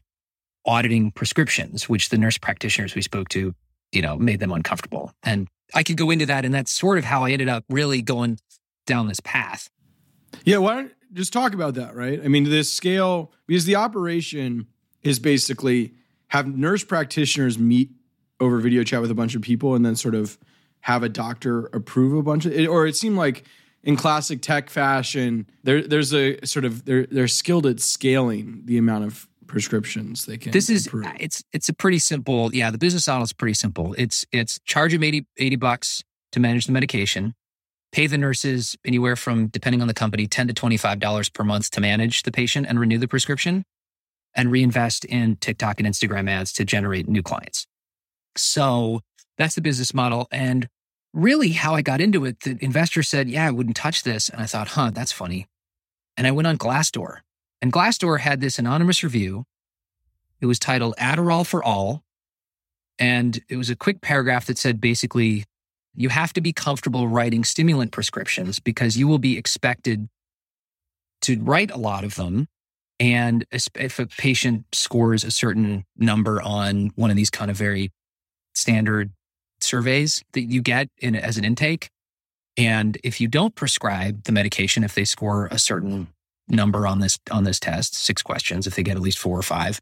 auditing 0.67 1.11
prescriptions, 1.11 1.89
which 1.89 2.11
the 2.11 2.19
nurse 2.19 2.39
practitioners 2.39 2.95
we 2.95 3.03
spoke 3.03 3.29
to, 3.31 3.55
you 3.91 4.03
know, 4.03 4.17
made 4.17 4.39
them 4.39 4.53
uncomfortable. 4.53 5.13
And 5.23 5.49
I 5.75 5.83
could 5.83 5.97
go 5.97 6.11
into 6.11 6.27
that, 6.27 6.45
and 6.45 6.55
that's 6.55 6.71
sort 6.71 6.99
of 6.99 7.05
how 7.05 7.25
I 7.25 7.31
ended 7.31 7.49
up 7.49 7.65
really 7.69 8.03
going 8.03 8.39
down 8.87 9.09
this 9.09 9.21
path. 9.21 9.69
Yeah, 10.45 10.59
why 10.59 10.75
don't 10.75 10.93
just 11.13 11.33
talk 11.33 11.55
about 11.55 11.75
that, 11.75 11.97
right? 11.97 12.21
I 12.23 12.29
mean, 12.29 12.45
this 12.45 12.73
scale 12.73 13.33
because 13.47 13.65
the 13.65 13.77
operation 13.77 14.67
is 15.03 15.19
basically 15.19 15.95
have 16.29 16.47
nurse 16.47 16.85
practitioners 16.85 17.59
meet 17.59 17.91
over 18.39 18.59
video 18.59 18.85
chat 18.85 19.01
with 19.01 19.11
a 19.11 19.15
bunch 19.15 19.35
of 19.35 19.43
people 19.43 19.75
and 19.75 19.85
then 19.85 19.97
sort 19.97 20.15
of 20.15 20.39
have 20.81 21.03
a 21.03 21.09
doctor 21.09 21.67
approve 21.67 22.17
a 22.17 22.23
bunch 22.23 22.47
of 22.47 22.53
it, 22.53 22.67
or 22.67 22.87
it 22.87 22.97
seemed 22.97 23.17
like 23.17 23.45
in 23.83 23.97
classic 23.97 24.43
tech 24.43 24.71
fashion, 24.71 25.47
there 25.63 25.83
there's 25.83 26.13
a 26.13 26.45
sort 26.45 26.65
of 26.65 26.85
they're 26.85 27.07
they're 27.07 27.29
skilled 27.29 27.67
at 27.67 27.81
scaling 27.81 28.63
the 28.65 28.79
amount 28.79 29.05
of 29.05 29.27
prescriptions 29.47 30.27
they 30.27 30.39
can. 30.39 30.53
this 30.53 30.71
is 30.71 30.87
approve. 30.87 31.07
Uh, 31.07 31.13
it's 31.19 31.43
it's 31.53 31.69
a 31.69 31.73
pretty 31.73 31.99
simple 31.99 32.55
yeah 32.55 32.71
the 32.71 32.79
business 32.79 33.09
model 33.09 33.25
is 33.25 33.33
pretty 33.33 33.53
simple 33.53 33.97
it's 33.99 34.25
it's 34.31 34.61
charge 34.65 34.93
them 34.93 35.03
80, 35.03 35.27
80 35.39 35.57
bucks 35.57 36.05
to 36.31 36.39
manage 36.39 36.67
the 36.67 36.73
medication 36.73 37.35
pay 37.91 38.07
the 38.07 38.17
nurses 38.17 38.77
anywhere 38.85 39.17
from 39.17 39.49
depending 39.49 39.83
on 39.83 39.89
the 39.89 39.95
company 39.95 40.29
10 40.29 40.47
to 40.47 40.55
25 40.55 41.01
dollars 41.01 41.29
per 41.29 41.43
month 41.43 41.69
to 41.73 41.81
manage 41.81 42.23
the 42.23 42.31
patient 42.31 42.65
and 42.69 42.79
renew 42.79 42.97
the 42.97 43.09
prescription 43.09 43.65
and 44.37 44.53
reinvest 44.53 45.05
in 45.07 45.35
tiktok 45.35 45.81
and 45.81 45.89
instagram 45.89 46.31
ads 46.31 46.53
to 46.53 46.65
generate 46.65 47.09
new 47.09 47.23
clients 47.23 47.67
so 48.37 49.01
that's 49.37 49.57
the 49.57 49.61
business 49.61 49.93
model 49.93 50.29
and 50.31 50.69
really 51.13 51.51
how 51.51 51.75
i 51.75 51.83
got 51.83 52.01
into 52.01 52.25
it 52.25 52.41
the 52.41 52.57
investor 52.61 53.03
said 53.03 53.29
yeah 53.29 53.47
i 53.47 53.51
wouldn't 53.51 53.77
touch 53.77 54.03
this 54.03 54.29
and 54.29 54.41
i 54.41 54.47
thought 54.47 54.69
huh 54.69 54.91
that's 54.93 55.13
funny 55.13 55.47
and 56.17 56.27
i 56.27 56.31
went 56.31 56.47
on 56.47 56.57
glassdoor 56.57 57.19
and 57.61 57.73
glassdoor 57.73 58.21
had 58.21 58.41
this 58.41 58.59
anonymous 58.59 59.03
review 59.03 59.45
it 60.41 60.47
was 60.47 60.59
titled 60.59 60.95
Adderall 60.97 61.47
for 61.47 61.63
All. 61.63 62.03
And 62.99 63.41
it 63.49 63.57
was 63.57 63.71
a 63.71 63.77
quick 63.77 64.01
paragraph 64.01 64.47
that 64.47 64.59
said 64.59 64.81
basically, 64.81 65.45
you 65.95 66.09
have 66.09 66.33
to 66.35 66.41
be 66.41 66.53
comfortable 66.53 67.09
writing 67.09 67.45
stimulant 67.45 67.93
prescriptions 67.93 68.59
because 68.59 68.97
you 68.97 69.09
will 69.09 69.19
be 69.19 69.37
expected 69.37 70.09
to 71.23 71.41
write 71.41 71.71
a 71.71 71.79
lot 71.79 72.05
of 72.05 72.15
them. 72.15 72.47
And 72.99 73.47
if 73.51 73.99
a 73.99 74.07
patient 74.07 74.67
scores 74.73 75.25
a 75.25 75.31
certain 75.31 75.85
number 75.97 76.41
on 76.43 76.91
one 76.97 77.11
of 77.11 77.17
these 77.17 77.31
kind 77.31 77.51
of 77.51 77.57
very 77.57 77.91
standard 78.55 79.11
surveys 79.71 80.23
that 80.33 80.43
you 80.43 80.61
get 80.61 80.89
in, 80.99 81.17
as 81.17 81.39
an 81.39 81.45
intake, 81.45 81.89
and 82.57 82.99
if 83.03 83.21
you 83.21 83.29
don't 83.29 83.55
prescribe 83.55 84.25
the 84.25 84.33
medication, 84.33 84.85
if 84.85 84.95
they 84.95 85.05
score 85.05 85.49
a 85.51 85.59
certain 85.59 86.09
number 86.49 86.87
on 86.87 86.99
this 86.99 87.19
on 87.31 87.45
this 87.45 87.61
test, 87.61 87.95
six 87.95 88.23
questions, 88.23 88.67
if 88.67 88.75
they 88.75 88.83
get 88.83 88.97
at 88.97 89.03
least 89.03 89.19
four 89.19 89.39
or 89.39 89.43
five, 89.43 89.81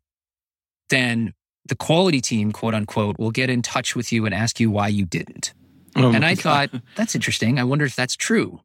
then 0.91 1.33
the 1.65 1.75
quality 1.75 2.21
team, 2.21 2.53
quote 2.53 2.75
unquote, 2.75 3.19
will 3.19 3.31
get 3.31 3.51
in 3.51 3.63
touch 3.63 3.97
with 3.97 4.13
you 4.13 4.27
and 4.27 4.35
ask 4.35 4.61
you 4.61 4.71
why 4.71 4.89
you 4.89 5.05
didn't. 5.05 5.53
Oh 5.97 6.13
and 6.13 6.25
I 6.25 6.35
God. 6.35 6.71
thought, 6.71 6.83
that's 6.95 7.15
interesting. 7.15 7.59
I 7.59 7.65
wonder 7.65 7.85
if 7.85 7.97
that's 7.97 8.17
true. 8.17 8.61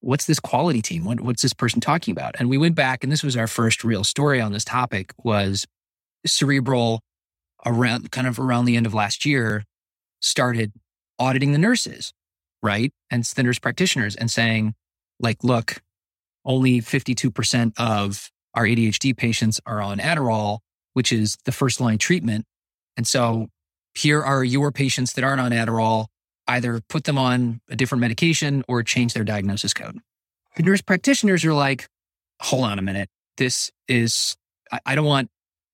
What's 0.00 0.26
this 0.26 0.38
quality 0.38 0.80
team? 0.80 1.04
What, 1.04 1.20
what's 1.20 1.42
this 1.42 1.52
person 1.52 1.80
talking 1.80 2.12
about? 2.12 2.36
And 2.38 2.48
we 2.48 2.56
went 2.56 2.76
back, 2.76 3.02
and 3.02 3.10
this 3.10 3.24
was 3.24 3.36
our 3.36 3.48
first 3.48 3.82
real 3.82 4.04
story 4.04 4.40
on 4.40 4.52
this 4.52 4.64
topic. 4.64 5.12
Was 5.24 5.66
Cerebral 6.24 7.00
around 7.66 8.10
kind 8.12 8.26
of 8.26 8.38
around 8.38 8.66
the 8.66 8.76
end 8.76 8.86
of 8.86 8.94
last 8.94 9.24
year 9.24 9.64
started 10.20 10.72
auditing 11.18 11.52
the 11.52 11.58
nurses, 11.58 12.12
right, 12.62 12.92
and 13.10 13.24
the 13.24 13.42
nurse 13.42 13.58
practitioners, 13.58 14.16
and 14.16 14.30
saying, 14.30 14.74
like, 15.20 15.42
look, 15.42 15.82
only 16.44 16.80
fifty 16.80 17.14
two 17.14 17.30
percent 17.30 17.74
of 17.78 18.30
our 18.54 18.64
ADHD 18.64 19.16
patients 19.16 19.60
are 19.66 19.80
on 19.80 19.98
Adderall, 19.98 20.58
which 20.94 21.12
is 21.12 21.36
the 21.44 21.52
first 21.52 21.80
line 21.80 21.98
treatment, 21.98 22.44
and 22.96 23.06
so 23.06 23.48
here 23.94 24.22
are 24.22 24.44
your 24.44 24.70
patients 24.70 25.14
that 25.14 25.24
aren't 25.24 25.40
on 25.40 25.50
Adderall 25.50 26.06
either 26.46 26.80
put 26.88 27.04
them 27.04 27.18
on 27.18 27.60
a 27.68 27.76
different 27.76 28.00
medication 28.00 28.64
or 28.66 28.82
change 28.82 29.12
their 29.12 29.24
diagnosis 29.24 29.74
code. 29.74 29.98
the 30.56 30.62
nurse 30.62 30.80
practitioners 30.80 31.44
are 31.44 31.52
like, 31.52 31.86
hold 32.40 32.64
on 32.64 32.78
a 32.78 32.82
minute. 32.82 33.08
This 33.36 33.70
is, 33.86 34.36
I, 34.72 34.80
I 34.86 34.94
don't 34.94 35.04
want 35.04 35.28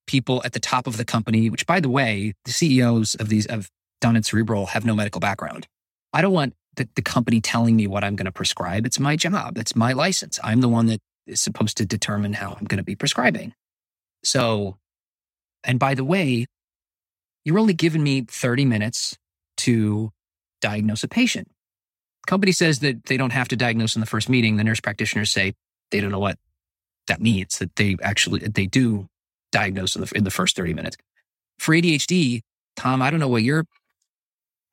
people 0.07 0.43
at 0.45 0.53
the 0.53 0.61
top 0.61 0.87
of 0.87 0.97
the 0.97 1.05
company, 1.05 1.49
which 1.49 1.67
by 1.67 1.81
the 1.81 1.89
way, 1.89 2.35
the 2.45 2.53
CEOs 2.53 3.15
of 3.15 3.29
these, 3.29 3.47
of 3.47 3.71
Done 4.01 4.17
and 4.17 4.25
Cerebral 4.25 4.67
have 4.67 4.85
no 4.85 4.95
medical 4.95 5.21
background. 5.21 5.67
I 6.13 6.21
don't 6.21 6.33
want 6.33 6.55
the, 6.77 6.89
the 6.95 7.03
company 7.03 7.41
telling 7.41 7.77
me 7.77 7.87
what 7.87 8.05
I'm 8.05 8.17
going 8.17 8.27
to 8.27 8.33
prescribe. 8.33 8.87
It's 8.87 9.01
my 9.01 9.17
job. 9.17 9.59
It's 9.59 9.77
my 9.77 9.93
license. 9.93 10.39
I'm 10.43 10.61
the 10.61 10.69
one 10.69 10.87
that 10.87 11.01
is 11.27 11.41
supposed 11.41 11.77
to 11.79 11.87
determine 11.87 12.35
how 12.35 12.57
I'm 12.59 12.67
going 12.67 12.79
to 12.79 12.85
be 12.85 12.97
prescribing. 12.97 13.55
So, 14.23 14.77
and 15.63 15.79
by 15.79 15.95
the 15.95 16.05
way, 16.05 16.47
you're 17.45 17.59
only 17.59 17.75
giving 17.75 18.03
me 18.03 18.23
30 18.23 18.65
minutes 18.65 19.17
to 19.59 20.11
diagnose 20.61 21.05
a 21.05 21.09
patient. 21.09 21.49
Company 22.27 22.53
says 22.53 22.79
that 22.81 23.05
they 23.05 23.17
don't 23.17 23.33
have 23.33 23.49
to 23.49 23.57
diagnose 23.57 23.97
in 23.97 24.01
the 24.01 24.07
first 24.07 24.29
meeting. 24.29 24.57
The 24.57 24.65
nurse 24.65 24.81
practitioners 24.81 25.31
say 25.31 25.55
they 25.91 26.01
don't 26.01 26.11
know 26.11 26.19
what 26.19 26.39
that 27.07 27.21
means, 27.21 27.59
that 27.59 27.77
they 27.77 27.97
actually, 28.03 28.41
they 28.41 28.67
do 28.67 29.07
diagnose 29.53 29.95
in 29.95 30.03
the, 30.03 30.13
in 30.15 30.25
the 30.25 30.31
first 30.31 30.57
30 30.57 30.73
minutes. 30.73 30.97
For 31.59 31.75
ADHD, 31.75 32.41
Tom, 32.77 33.03
I 33.03 33.11
don't 33.11 33.21
know 33.21 33.29
what 33.29 33.43
your 33.43 33.67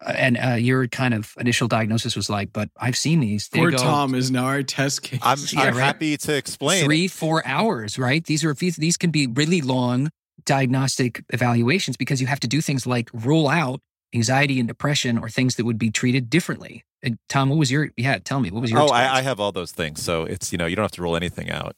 and 0.06 0.38
uh, 0.38 0.56
your 0.56 0.88
kind 0.88 1.14
of 1.14 1.34
initial 1.40 1.68
diagnosis 1.68 2.16
was 2.16 2.30
like, 2.30 2.52
but 2.54 2.70
I've 2.78 2.98
seen 2.98 3.20
these. 3.20 3.48
They 3.50 3.60
Poor 3.60 3.72
go 3.72 3.78
Tom 3.78 4.16
is 4.16 4.32
now 4.32 4.46
our 4.46 4.64
test 4.64 5.04
case. 5.04 5.20
I'm, 5.22 5.38
Yeah, 5.52 5.62
I'm 5.62 5.78
right. 5.78 5.84
happy 5.84 6.18
to 6.18 6.36
explain. 6.36 6.86
three, 6.86 7.08
four 7.08 7.46
hours, 7.46 8.00
right? 8.00 8.24
These 8.24 8.44
are 8.44 8.54
these, 8.54 8.78
these 8.78 8.98
can 8.98 9.12
be 9.12 9.28
really 9.28 9.62
long 9.62 10.10
diagnostic 10.46 11.24
evaluations 11.30 11.98
because 11.98 12.20
you 12.20 12.28
have 12.28 12.40
to 12.40 12.48
do 12.48 12.62
things 12.62 12.88
like 12.88 13.10
rule 13.14 13.48
out 13.48 13.80
anxiety 14.14 14.60
and 14.60 14.68
depression 14.68 15.18
or 15.18 15.30
things 15.30 15.56
that 15.56 15.66
would 15.66 15.78
be 15.78 15.90
treated 15.90 16.30
differently. 16.30 16.84
And 17.04 17.18
Tom, 17.30 17.50
what 17.50 17.58
was 17.58 17.72
your 17.72 17.90
yeah? 17.98 18.20
Tell 18.20 18.40
me, 18.40 18.52
what 18.52 18.62
was 18.62 18.72
your? 18.72 18.82
Oh. 18.82 18.88
I, 18.88 19.18
I 19.18 19.22
have 19.22 19.40
all 19.40 19.52
those 19.52 19.72
things. 19.72 20.04
So 20.04 20.24
it's 20.24 20.52
you 20.52 20.58
know 20.58 20.66
you 20.66 20.76
don't 20.76 20.84
have 20.84 20.92
to 20.92 21.02
rule 21.02 21.16
anything 21.16 21.50
out. 21.50 21.76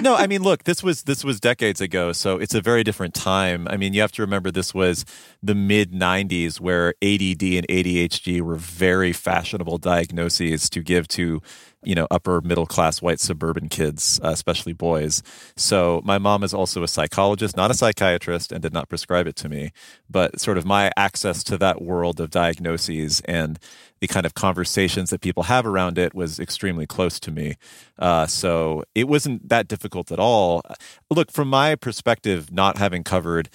No, 0.00 0.14
I 0.14 0.26
mean, 0.26 0.42
look, 0.42 0.64
this 0.64 0.82
was 0.82 1.02
this 1.02 1.22
was 1.22 1.38
decades 1.38 1.80
ago, 1.80 2.12
so 2.12 2.38
it's 2.38 2.54
a 2.54 2.62
very 2.62 2.82
different 2.82 3.12
time. 3.12 3.68
I 3.68 3.76
mean, 3.76 3.92
you 3.92 4.00
have 4.00 4.12
to 4.12 4.22
remember 4.22 4.50
this 4.50 4.72
was 4.72 5.04
the 5.42 5.54
mid 5.54 5.92
'90s, 5.92 6.60
where 6.60 6.94
ADD 7.02 7.42
and 7.42 7.68
ADHD 7.68 8.40
were 8.40 8.56
very 8.56 9.12
fashionable 9.12 9.76
diagnoses 9.76 10.70
to 10.70 10.80
give 10.80 11.08
to, 11.08 11.42
you 11.82 11.94
know, 11.94 12.06
upper 12.10 12.40
middle 12.40 12.64
class 12.64 13.02
white 13.02 13.20
suburban 13.20 13.68
kids, 13.68 14.18
uh, 14.24 14.28
especially 14.28 14.72
boys. 14.72 15.22
So 15.56 16.00
my 16.04 16.16
mom 16.16 16.42
is 16.42 16.54
also 16.54 16.82
a 16.82 16.88
psychologist, 16.88 17.54
not 17.54 17.70
a 17.70 17.74
psychiatrist, 17.74 18.50
and 18.50 18.62
did 18.62 18.72
not 18.72 18.88
prescribe 18.88 19.26
it 19.26 19.36
to 19.36 19.48
me. 19.50 19.72
But 20.08 20.40
sort 20.40 20.56
of 20.56 20.64
my 20.64 20.90
access 20.96 21.44
to 21.44 21.58
that 21.58 21.82
world 21.82 22.18
of 22.18 22.30
diagnoses 22.30 23.20
and 23.26 23.58
the 24.02 24.08
kind 24.08 24.26
of 24.26 24.34
conversations 24.34 25.10
that 25.10 25.20
people 25.20 25.44
have 25.44 25.64
around 25.64 25.96
it 25.96 26.12
was 26.12 26.40
extremely 26.40 26.86
close 26.88 27.20
to 27.20 27.30
me. 27.30 27.54
Uh, 28.00 28.26
so 28.26 28.82
it 28.96 29.06
wasn't 29.06 29.48
that 29.48 29.68
difficult 29.68 30.10
at 30.10 30.18
all. 30.18 30.60
Look, 31.08 31.30
from 31.30 31.46
my 31.46 31.76
perspective, 31.76 32.50
not 32.50 32.78
having 32.78 33.04
covered, 33.04 33.48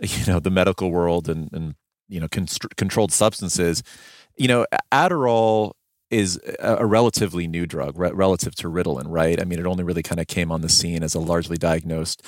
you 0.00 0.26
know, 0.26 0.40
the 0.40 0.50
medical 0.50 0.90
world 0.90 1.28
and, 1.28 1.48
and 1.52 1.76
you 2.08 2.18
know, 2.18 2.26
constr- 2.26 2.74
controlled 2.74 3.12
substances, 3.12 3.84
you 4.36 4.48
know, 4.48 4.66
Adderall 4.90 5.74
is 6.10 6.40
a, 6.58 6.84
relatively 6.84 7.46
new 7.46 7.64
drug 7.64 7.96
re- 7.96 8.10
relative 8.10 8.56
to 8.56 8.68
Ritalin, 8.68 9.06
right? 9.06 9.40
I 9.40 9.44
mean, 9.44 9.60
it 9.60 9.66
only 9.66 9.84
really 9.84 10.02
kind 10.02 10.20
of 10.20 10.26
came 10.26 10.50
on 10.50 10.62
the 10.62 10.68
scene 10.68 11.04
as 11.04 11.14
a 11.14 11.20
largely 11.20 11.56
diagnosed 11.56 12.26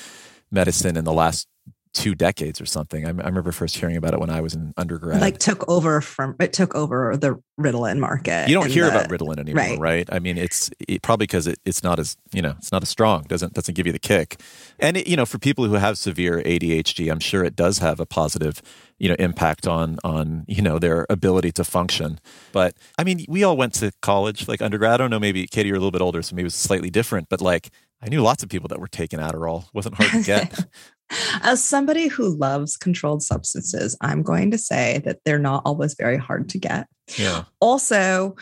medicine 0.49 0.97
in 0.97 1.05
the 1.05 1.13
last 1.13 1.49
two 1.95 2.15
decades 2.15 2.61
or 2.61 2.67
something. 2.67 3.07
I, 3.07 3.09
I 3.09 3.13
remember 3.13 3.53
first 3.53 3.77
hearing 3.77 3.97
about 3.97 4.13
it 4.13 4.21
when 4.21 4.29
I 4.29 4.41
was 4.41 4.55
in 4.55 4.75
undergrad. 4.77 5.21
Like 5.21 5.39
took 5.39 5.67
over 5.69 6.01
from 6.01 6.37
it 6.41 6.53
took 6.53 6.75
over 6.75 7.17
the 7.17 7.41
Ritalin 7.59 7.99
market. 7.99 8.49
you 8.49 8.55
don't 8.55 8.69
hear 8.69 8.91
the- 8.91 8.91
about 8.91 9.09
Ritalin 9.09 9.39
anymore, 9.39 9.63
right? 9.63 9.79
right. 9.79 10.09
I 10.11 10.19
mean, 10.19 10.37
it's 10.37 10.71
it, 10.87 11.03
probably 11.03 11.25
because 11.25 11.47
it, 11.47 11.59
it's 11.65 11.83
not 11.83 11.99
as 11.99 12.17
you 12.33 12.43
know, 12.43 12.55
it's 12.59 12.73
not 12.73 12.83
as 12.83 12.89
strong. 12.89 13.23
doesn't 13.23 13.55
doesn't 13.55 13.75
give 13.75 13.87
you 13.87 13.93
the 13.93 13.99
kick. 13.99 14.41
And 14.79 14.97
it, 14.97 15.07
you 15.07 15.17
know, 15.17 15.25
for 15.25 15.39
people 15.39 15.65
who 15.65 15.75
have 15.75 15.97
severe 15.97 16.43
ADHD, 16.45 17.11
I'm 17.11 17.21
sure 17.21 17.45
it 17.45 17.57
does 17.57 17.79
have 17.79 18.01
a 18.01 18.07
positive 18.07 18.61
you 18.99 19.09
know 19.09 19.17
impact 19.19 19.67
on 19.67 19.99
on 20.05 20.45
you 20.49 20.63
know 20.63 20.79
their 20.79 21.07
ability 21.09 21.53
to 21.53 21.65
function. 21.65 22.19
But 22.53 22.77
I 22.99 23.05
mean, 23.05 23.25
we 23.29 23.45
all 23.45 23.57
went 23.57 23.75
to 23.75 23.93
college, 24.03 24.49
like 24.49 24.61
undergrad. 24.61 24.95
I 24.95 24.97
don't 24.97 25.11
know, 25.11 25.21
maybe 25.21 25.47
Katie, 25.47 25.69
you're 25.69 25.77
a 25.77 25.81
little 25.81 25.91
bit 25.91 26.03
older, 26.03 26.23
so 26.23 26.35
maybe 26.35 26.45
it 26.45 26.47
was 26.47 26.55
slightly 26.55 26.91
different. 26.91 27.29
But 27.29 27.41
like, 27.41 27.71
I 28.03 28.09
knew 28.09 28.23
lots 28.23 28.43
of 28.43 28.49
people 28.49 28.69
that 28.69 28.81
were 28.81 28.89
taking 28.89 29.19
Adderall. 29.19 29.65
It 29.65 29.75
wasn't 29.75 29.95
hard 29.95 30.11
to 30.11 30.23
get. 30.23 30.67
As 31.43 31.63
somebody 31.63 32.09
who 32.09 32.37
loves 32.37 32.77
controlled 32.77 33.23
substances, 33.23 33.97
I'm 34.01 34.23
going 34.23 34.51
to 34.51 34.59
say 34.59 35.03
that 35.05 35.21
they're 35.25 35.39
not 35.39 35.63
always 35.65 35.95
very 35.95 36.17
hard 36.17 36.49
to 36.51 36.59
get. 36.59 36.87
yeah. 37.19 37.45
Also, 37.61 38.37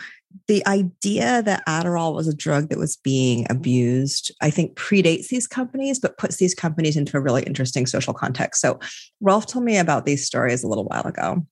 the 0.47 0.65
idea 0.65 1.43
that 1.43 1.65
Adderall 1.67 2.15
was 2.15 2.27
a 2.27 2.35
drug 2.35 2.69
that 2.69 2.79
was 2.79 2.97
being 2.97 3.45
abused, 3.49 4.31
I 4.41 4.49
think 4.49 4.75
predates 4.75 5.27
these 5.27 5.45
companies, 5.45 5.99
but 5.99 6.17
puts 6.17 6.37
these 6.37 6.55
companies 6.55 6.97
into 6.97 7.17
a 7.17 7.21
really 7.21 7.43
interesting 7.43 7.85
social 7.85 8.13
context. 8.13 8.61
So, 8.61 8.79
Rolfe 9.21 9.47
told 9.47 9.65
me 9.65 9.77
about 9.77 10.05
these 10.05 10.25
stories 10.25 10.63
a 10.63 10.67
little 10.67 10.85
while 10.85 11.05
ago. 11.05 11.45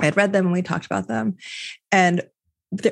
I 0.00 0.06
had 0.06 0.16
read 0.16 0.32
them 0.32 0.46
and 0.46 0.52
we 0.52 0.62
talked 0.62 0.86
about 0.86 1.06
them. 1.06 1.36
And 1.92 2.22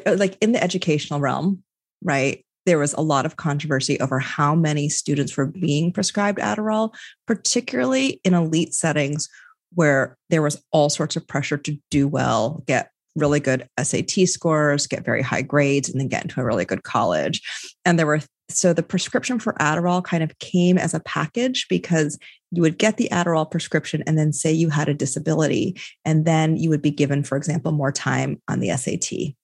like 0.07 0.37
in 0.41 0.53
the 0.53 0.63
educational 0.63 1.21
realm, 1.21 1.63
right? 2.03 2.45
There 2.65 2.79
was 2.79 2.93
a 2.95 3.03
lot 3.03 3.27
of 3.27 3.37
controversy 3.37 3.99
over 4.01 4.19
how 4.19 4.55
many 4.55 4.89
students 4.89 5.37
were 5.37 5.47
being 5.47 5.93
prescribed 5.93 6.39
Adderall, 6.39 6.95
particularly 7.27 8.21
in 8.25 8.35
elite 8.35 8.75
settings 8.75 9.29
where 9.75 10.17
there 10.31 10.43
was 10.43 10.63
all 10.71 10.91
sorts 10.91 11.17
of 11.17 11.27
pressure 11.27 11.57
to 11.57 11.77
do 11.91 12.07
well, 12.07 12.63
get 12.67 12.91
really 13.17 13.41
good 13.41 13.69
SAT 13.83 14.29
scores, 14.29 14.87
get 14.87 15.05
very 15.05 15.23
high 15.23 15.43
grades, 15.43 15.89
and 15.89 16.01
then 16.01 16.09
get 16.09 16.23
into 16.23 16.41
a 16.41 16.45
really 16.45 16.65
good 16.65 16.83
college. 16.83 17.43
And 17.85 17.99
there 17.99 18.07
were 18.07 18.21
so 18.49 18.73
the 18.75 18.83
prescription 18.83 19.39
for 19.39 19.55
Adderall 19.55 20.05
kind 20.05 20.23
of 20.23 20.39
came 20.39 20.77
as 20.77 20.93
a 20.93 21.01
package 21.01 21.67
because 21.69 22.19
you 22.51 22.61
would 22.61 22.77
get 22.77 22.99
the 22.99 23.09
Adderall 23.11 23.51
prescription 23.51 24.03
and 24.07 24.19
then 24.19 24.33
say 24.33 24.53
you 24.53 24.69
had 24.69 24.89
a 24.89 24.95
disability, 24.95 25.81
and 26.05 26.27
then 26.27 26.57
you 26.57 26.69
would 26.69 26.83
be 26.83 26.91
given, 26.91 27.23
for 27.23 27.37
example, 27.37 27.73
more 27.73 27.93
time 27.93 28.41
on 28.49 28.61
the 28.61 28.69
SAT. 28.77 29.35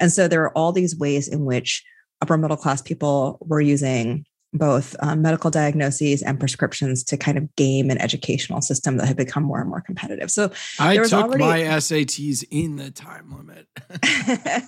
And 0.00 0.10
so 0.10 0.26
there 0.26 0.42
are 0.42 0.56
all 0.56 0.72
these 0.72 0.98
ways 0.98 1.28
in 1.28 1.44
which 1.44 1.84
upper 2.22 2.36
middle 2.36 2.56
class 2.56 2.82
people 2.82 3.38
were 3.40 3.60
using 3.60 4.24
both 4.52 4.96
um, 5.00 5.20
medical 5.20 5.50
diagnoses 5.50 6.22
and 6.22 6.38
prescriptions 6.38 7.04
to 7.04 7.16
kind 7.16 7.36
of 7.36 7.54
game 7.56 7.90
an 7.90 7.98
educational 7.98 8.62
system 8.62 8.96
that 8.96 9.06
had 9.06 9.16
become 9.16 9.42
more 9.42 9.60
and 9.60 9.68
more 9.68 9.82
competitive. 9.82 10.30
So 10.30 10.50
I 10.78 10.96
took 10.96 11.12
already- 11.12 11.44
my 11.44 11.60
SATs 11.60 12.44
in 12.50 12.76
the 12.76 12.90
time 12.90 13.34
limit. 13.36 13.66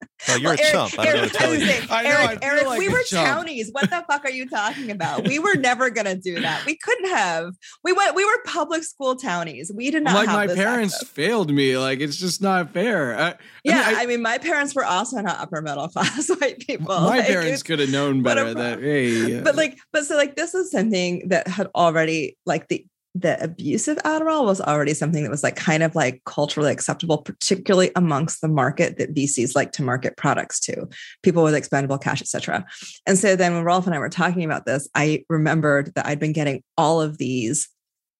Well, 0.28 0.38
you're 0.38 0.50
Well, 0.50 0.58
a 0.60 0.70
chump. 0.72 0.98
I 0.98 1.04
don't 1.06 1.14
know 1.16 1.20
what 1.22 1.32
to 1.32 1.38
tell 1.38 1.54
you. 1.54 1.66
Eric, 1.66 1.90
I 1.90 2.02
know, 2.02 2.08
Eric, 2.10 2.30
feel 2.30 2.38
Eric, 2.50 2.66
like 2.66 2.78
we 2.78 2.88
were 2.88 3.02
chump. 3.04 3.26
townies. 3.26 3.70
What 3.72 3.88
the 3.90 4.04
fuck 4.08 4.24
are 4.24 4.30
you 4.30 4.48
talking 4.48 4.90
about? 4.90 5.26
We 5.26 5.38
were 5.38 5.54
never 5.54 5.88
gonna 5.90 6.14
do 6.16 6.40
that. 6.40 6.64
We 6.66 6.76
couldn't 6.76 7.08
have. 7.10 7.54
We 7.84 7.92
went. 7.92 8.14
We 8.14 8.24
were 8.24 8.38
public 8.44 8.82
school 8.84 9.16
townies. 9.16 9.72
We 9.74 9.90
did 9.90 10.02
not 10.02 10.14
like 10.14 10.28
have 10.28 10.36
my 10.36 10.46
this 10.46 10.56
parents 10.56 10.94
access. 10.96 11.08
failed 11.08 11.50
me. 11.52 11.78
Like 11.78 12.00
it's 12.00 12.16
just 12.16 12.42
not 12.42 12.70
fair. 12.72 13.16
I, 13.16 13.20
I 13.20 13.24
mean, 13.28 13.36
Yeah, 13.64 13.82
I- 13.86 14.02
I, 14.02 14.06
mean, 14.06 14.22
my 14.22 14.38
parents 14.38 14.74
were 14.74 14.84
also 14.84 15.20
not 15.20 15.38
upper 15.38 15.62
middle 15.62 15.88
class 15.94 16.28
white 16.40 16.58
people. 16.60 16.86
my 16.88 17.18
Like, 17.18 17.26
parents 17.26 17.62
could 17.62 17.78
have 17.78 17.90
known 17.90 18.22
better. 18.22 18.52
That 18.54 18.78
pro- 18.78 18.82
hey, 18.82 19.40
but 19.40 19.56
like, 19.56 19.78
but 19.92 20.04
so 20.04 20.16
like, 20.16 20.36
this 20.36 20.54
is 20.54 20.70
something 20.70 21.28
that 21.28 21.48
had 21.48 21.68
already 21.74 22.36
like 22.46 22.68
the 22.68 22.84
the 23.14 23.42
abuse 23.42 23.88
of 23.88 23.96
Adderall 23.98 24.44
was 24.44 24.60
already 24.60 24.94
something 24.94 25.22
that 25.22 25.30
was 25.30 25.42
like 25.42 25.56
kind 25.56 25.82
of 25.82 25.94
like 25.94 26.22
culturally 26.24 26.70
acceptable, 26.70 27.18
particularly 27.18 27.90
amongst 27.96 28.40
the 28.40 28.48
market 28.48 28.98
that 28.98 29.14
VCs 29.14 29.56
like 29.56 29.72
to 29.72 29.82
market 29.82 30.16
products 30.16 30.60
to, 30.60 30.88
people 31.22 31.42
with 31.42 31.54
expendable 31.54 31.98
cash, 31.98 32.20
etc. 32.22 32.64
And 33.06 33.18
so 33.18 33.34
then 33.34 33.54
when 33.54 33.64
Rolfe 33.64 33.86
and 33.86 33.94
I 33.94 33.98
were 33.98 34.08
talking 34.08 34.44
about 34.44 34.64
this, 34.64 34.88
I 34.94 35.24
remembered 35.28 35.92
that 35.94 36.06
I'd 36.06 36.20
been 36.20 36.32
getting 36.32 36.62
all 36.78 37.00
of 37.00 37.18
these 37.18 37.68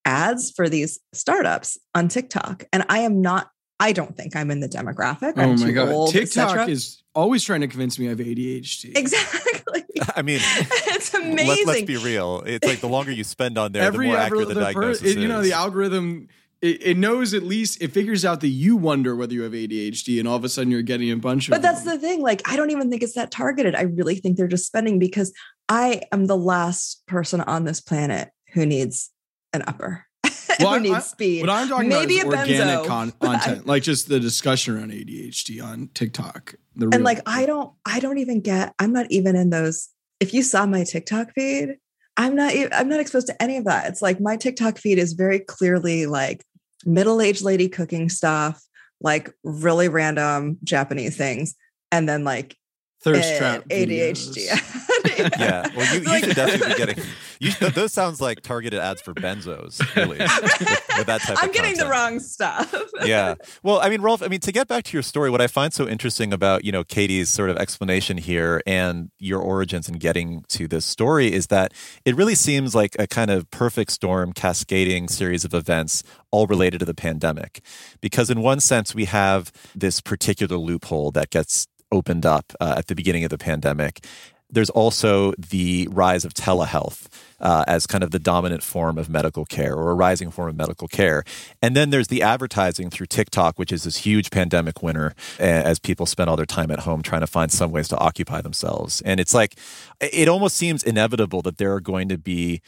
ads 0.05 0.51
for 0.51 0.69
these 0.69 0.99
startups 1.13 1.79
on 1.95 2.09
TikTok, 2.09 2.65
and 2.73 2.85
I 2.89 3.01
am 3.01 3.21
not. 3.21 3.51
I 3.81 3.93
don't 3.93 4.15
think 4.17 4.37
I'm 4.37 4.51
in 4.51 4.61
the 4.61 4.69
demographic. 4.69 5.33
I'm 5.37 5.51
oh 5.51 5.57
my 5.57 5.67
too 5.67 5.73
god, 5.73 5.89
old, 5.89 6.13
TikTok 6.13 6.69
is 6.69 7.03
always 7.15 7.43
trying 7.43 7.63
to 7.63 7.69
convince 7.69 7.99
me 7.99 8.07
I 8.07 8.11
have 8.11 8.19
ADHD. 8.19 8.97
exactly. 8.97 9.85
I 10.17 10.23
mean, 10.23 10.41
it's 10.43 11.15
amazing. 11.15 11.49
Let's, 11.49 11.67
let's 11.67 11.83
be 11.83 11.97
real. 11.97 12.43
It's 12.47 12.67
like 12.67 12.81
the 12.81 12.89
longer 12.89 13.11
you 13.11 13.25
spend 13.25 13.59
on 13.59 13.73
there, 13.73 13.83
Every 13.83 14.07
the 14.07 14.13
more 14.13 14.21
accurate 14.21 14.49
the, 14.49 14.55
the 14.55 14.61
per- 14.61 14.73
diagnosis 14.73 15.03
it- 15.09 15.19
you 15.19 15.29
know 15.29 15.43
the 15.43 15.53
algorithm. 15.53 16.29
It, 16.63 16.83
it 16.89 16.97
knows 16.99 17.33
at 17.33 17.43
least 17.43 17.81
it 17.81 17.91
figures 17.91 18.23
out 18.23 18.43
that 18.43 18.49
you 18.49 18.77
wonder 18.77 19.17
whether 19.17 19.33
you 19.33 19.43
have 19.45 19.53
ADHD, 19.53 20.19
and 20.19 20.29
all 20.29 20.37
of 20.37 20.45
a 20.45 20.49
sudden 20.51 20.71
you're 20.71 20.83
getting 20.83 21.11
a 21.11 21.17
bunch 21.17 21.49
of. 21.49 21.53
But 21.53 21.63
that's 21.63 21.85
them. 21.85 21.95
the 21.95 22.07
thing. 22.07 22.21
Like, 22.21 22.47
I 22.47 22.57
don't 22.57 22.71
even 22.71 22.91
think 22.91 23.03
it's 23.03 23.15
that 23.15 23.31
targeted. 23.31 23.75
I 23.75 23.83
really 23.83 24.17
think 24.17 24.37
they're 24.37 24.47
just 24.47 24.67
spending 24.67 24.99
because 24.99 25.33
I 25.71 26.03
am 26.13 26.27
the 26.27 26.37
last 26.37 27.03
person 27.07 27.41
on 27.41 27.65
this 27.65 27.81
planet 27.81 28.29
who 28.53 28.67
needs 28.67 29.11
an 29.55 29.63
upper, 29.67 30.05
Well, 30.61 30.71
who 30.71 30.76
I- 30.76 30.78
needs 30.78 30.95
I- 30.95 31.00
speed. 31.00 31.40
What 31.42 31.50
I'm 31.50 31.69
talking 31.69 31.88
Maybe 31.88 32.21
about 32.21 32.49
a 32.49 32.52
is 32.52 32.61
organic 32.61 32.78
benzo, 32.80 32.87
con- 32.87 33.12
but 33.19 33.28
I- 33.30 33.38
content, 33.38 33.66
like 33.66 33.83
just 33.83 34.09
the 34.09 34.21
discussion 34.21 34.76
around 34.76 34.92
ADHD 34.92 35.62
on 35.62 35.88
TikTok. 35.95 36.54
The 36.76 36.88
and 36.92 37.04
like, 37.04 37.21
I 37.26 37.47
don't, 37.47 37.73
I 37.85 38.00
don't 38.00 38.19
even 38.19 38.40
get. 38.40 38.75
I'm 38.78 38.92
not 38.92 39.07
even 39.11 39.37
in 39.37 39.50
those. 39.50 39.88
If 40.21 40.35
you 40.35 40.42
saw 40.42 40.66
my 40.66 40.85
TikTok 40.85 41.33
feed, 41.35 41.76
I'm 42.16 42.35
not. 42.35 42.52
I'm 42.73 42.88
not 42.88 43.00
exposed 43.00 43.26
to 43.28 43.42
any 43.42 43.57
of 43.57 43.64
that. 43.64 43.88
It's 43.88 44.02
like 44.02 44.21
my 44.21 44.37
TikTok 44.37 44.78
feed 44.78 44.99
is 44.99 45.14
very 45.14 45.40
clearly 45.40 46.07
like 46.07 46.45
middle-aged 46.85 47.42
lady 47.42 47.69
cooking 47.69 48.09
stuff, 48.09 48.62
like 49.00 49.30
really 49.45 49.88
random 49.88 50.59
Japanese 50.64 51.16
things, 51.16 51.54
and 51.90 52.09
then 52.09 52.25
like 52.25 52.57
thirst 53.02 53.35
uh, 53.35 53.38
trap 53.38 53.69
ADHD. 53.69 54.49
videos. 55.02 55.38
Yeah, 55.38 55.66
well, 55.76 55.95
you, 55.95 56.00
you 56.02 56.07
Like- 56.07 56.25
should 56.25 56.37
definitely 56.37 56.69
be 56.69 56.75
getting. 56.78 57.04
You, 57.42 57.52
th- 57.52 57.73
those 57.73 57.90
sounds 57.95 58.21
like 58.21 58.42
targeted 58.42 58.78
ads 58.80 59.00
for 59.00 59.14
benzos, 59.14 59.80
really, 59.97 60.19
with, 60.19 60.99
with 60.99 61.07
that 61.07 61.23
type. 61.23 61.38
I'm 61.40 61.50
getting 61.50 61.75
the 61.78 61.87
wrong 61.87 62.21
stuff. 62.21 62.75
yeah. 63.02 63.37
Well, 63.62 63.80
I 63.80 63.88
mean, 63.88 64.02
Rolfe, 64.02 64.23
I 64.23 64.28
mean, 64.28 64.40
to 64.40 64.52
get 64.52 64.69
back 64.69 64.85
to 64.85 64.92
your 64.92 65.02
story, 65.02 65.30
what 65.30 65.40
I 65.40 65.47
find 65.47 65.73
so 65.73 65.88
interesting 65.88 66.35
about, 66.35 66.66
you 66.66 66.73
know, 66.73 66.85
Katie's 66.85 67.30
sort 67.30 67.49
of 67.49 67.57
explanation 67.57 68.19
here 68.19 68.61
and 68.66 69.11
your 69.19 69.40
origins 69.40 69.88
in 69.88 69.95
getting 69.97 70.45
to 70.49 70.69
this 70.69 70.85
story 70.85 71.33
is 71.33 71.47
that 71.47 71.73
it 72.04 72.14
really 72.14 72.35
seems 72.35 72.75
like 72.75 72.95
a 72.99 73.07
kind 73.07 73.30
of 73.30 73.50
perfect 73.50 73.90
storm 73.92 74.35
cascading 74.35 75.09
series 75.09 75.42
of 75.47 75.54
events 75.54 76.02
all 76.30 76.47
related 76.47 76.80
to 76.80 76.85
the 76.85 76.92
pandemic. 76.95 77.62
Because 78.02 78.28
in 78.28 78.42
one 78.42 78.61
sense, 78.61 78.95
we 78.95 79.07
have 79.07 79.50
this 79.75 80.02
particular 80.02 80.59
loophole 80.59 81.11
that 81.12 81.30
gets 81.30 81.69
opened 81.90 82.26
up 82.26 82.52
uh, 82.61 82.75
at 82.76 82.88
the 82.88 82.95
beginning 82.95 83.25
of 83.25 83.30
the 83.30 83.38
pandemic. 83.38 84.04
There's 84.52 84.71
also 84.71 85.33
the 85.38 85.88
rise 85.90 86.25
of 86.25 86.35
telehealth 86.35 87.07
uh, 87.40 87.64
as 87.66 87.87
kind 87.87 88.04
of 88.04 88.11
the 88.11 88.19
dominant 88.19 88.62
form 88.62 88.99
of 88.99 89.09
medical 89.09 89.45
care 89.45 89.75
or 89.75 89.90
a 89.90 89.95
rising 89.95 90.30
form 90.30 90.49
of 90.49 90.57
medical 90.57 90.88
care. 90.88 91.25
And 91.62 91.76
then 91.76 91.90
there's 91.90 92.09
the 92.09 92.23
advertising 92.23 92.90
through 92.90 93.07
TikTok, 93.07 93.59
which 93.59 93.73
is 93.73 93.85
this 93.85 93.99
huge 93.99 94.30
pandemic 94.30 94.83
winner 94.83 95.14
as 95.38 95.78
people 95.78 96.07
spend 96.07 96.28
all 96.28 96.37
their 96.37 96.47
time 96.47 96.71
at 96.71 96.80
home 96.80 97.02
trying 97.02 97.23
to 97.23 97.26
find 97.26 97.50
some 97.50 97.71
ways 97.71 97.88
to 97.88 97.99
occupy 97.99 98.40
themselves. 98.40 99.00
And 99.02 99.21
it's 99.21 99.35
like, 99.35 99.57
it 100.00 100.28
almost 100.28 100.57
seems 100.57 100.83
inevitable 100.83 101.42
that 101.42 101.59
there 101.59 101.73
are 101.73 101.80
going 101.80 102.09
to 102.09 102.19
be 102.19 102.61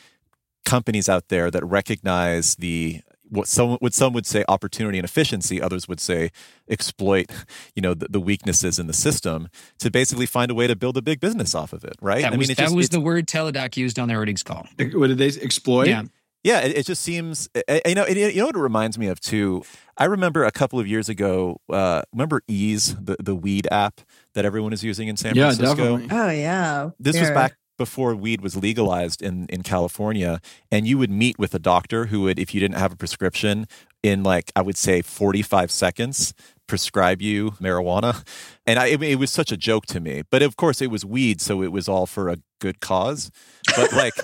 companies 0.65 1.09
out 1.09 1.29
there 1.29 1.51
that 1.51 1.65
recognize 1.65 2.55
the 2.57 3.03
what 3.33 3.49
some 3.49 3.77
what 3.81 3.95
some 3.95 4.13
would 4.13 4.27
say 4.27 4.45
opportunity 4.49 4.99
and 4.99 5.05
efficiency, 5.05 5.61
others 5.61 5.89
would 5.89 6.01
say 6.01 6.31
exploit, 6.69 7.27
you 7.75 7.83
know, 7.83 7.95
the, 7.95 8.07
the 8.09 8.21
weaknesses 8.21 8.79
in 8.79 8.87
the 8.87 8.93
system 8.93 9.49
to 9.79 9.91
basically 9.91 10.27
find 10.27 10.51
a 10.51 10.55
way 10.55 10.67
to 10.67 10.77
build 10.77 10.97
a 10.97 11.03
big 11.03 11.21
business 11.21 11.55
off 11.55 11.73
of 11.73 11.83
it, 11.85 11.97
right? 12.01 12.23
That 12.23 12.37
was, 12.37 12.51
it 12.51 12.57
that 12.59 12.65
just- 12.65 12.77
was 12.77 12.89
the 12.91 13.01
word 13.01 13.27
teladoc 13.27 13.77
used 13.77 13.99
on 13.99 14.09
their 14.09 14.19
earnings 14.19 14.43
call. 14.43 14.67
What 14.79 15.07
did 15.09 15.19
they 15.19 15.29
exploit? 15.29 15.89
Yeah. 15.89 16.05
Yeah, 16.45 16.59
it, 16.63 16.77
it 16.79 16.87
just 16.87 17.03
seems. 17.03 17.49
uh, 17.55 17.79
You 17.87 17.95
know, 17.95 18.03
it, 18.03 18.17
you 18.17 18.41
know 18.41 18.47
what 18.47 18.57
it 18.57 18.59
reminds 18.59 18.99
me 18.99 19.07
of 19.07 19.21
too. 19.21 19.63
I 19.97 20.07
remember 20.07 20.43
a 20.43 20.51
couple 20.51 20.81
of 20.81 20.89
years 20.89 21.09
ago. 21.09 21.61
Uh, 21.71 22.03
remember 22.13 22.43
Eaze, 22.49 22.97
the 22.97 23.15
the 23.23 23.37
weed 23.37 23.69
app 23.71 24.01
that 24.35 24.45
everyone 24.45 24.73
is 24.73 24.83
using 24.83 25.07
in 25.07 25.17
San 25.17 25.37
Yeah, 25.37 25.53
Francisco. 25.53 25.99
definitely. 25.99 26.09
Oh 26.19 26.31
yeah. 26.31 26.91
This 26.99 27.17
was 27.21 27.31
back 27.31 27.55
before 27.79 28.15
weed 28.15 28.41
was 28.41 28.57
legalized 28.57 29.23
in 29.23 29.47
in 29.47 29.63
California, 29.63 30.41
and 30.71 30.87
you 30.87 30.99
would 30.99 31.11
meet 31.11 31.39
with 31.39 31.55
a 31.55 31.59
doctor 31.59 32.07
who 32.07 32.23
would, 32.23 32.39
if 32.39 32.55
you 32.55 32.61
didn't 32.61 32.79
have 32.79 32.93
a 32.93 32.97
prescription, 32.97 33.67
in 34.03 34.23
like 34.23 34.53
I 34.57 34.63
would 34.63 34.77
say 34.77 35.03
forty 35.03 35.43
five 35.43 35.71
seconds, 35.71 36.35
prescribe 36.67 37.23
you 37.23 37.53
marijuana, 37.53 38.25
and 38.67 38.79
I, 38.79 38.87
it, 38.87 39.03
it 39.03 39.17
was 39.17 39.31
such 39.31 39.53
a 39.53 39.57
joke 39.57 39.87
to 39.87 40.01
me. 40.01 40.23
But 40.31 40.43
of 40.43 40.57
course, 40.57 40.81
it 40.81 40.91
was 40.91 41.05
weed, 41.05 41.41
so 41.41 41.63
it 41.63 41.73
was 41.73 41.89
all 41.89 42.07
for 42.07 42.29
a 42.29 42.39
good 42.61 42.81
cause. 42.81 43.31
But 43.77 43.93
like. 43.93 44.15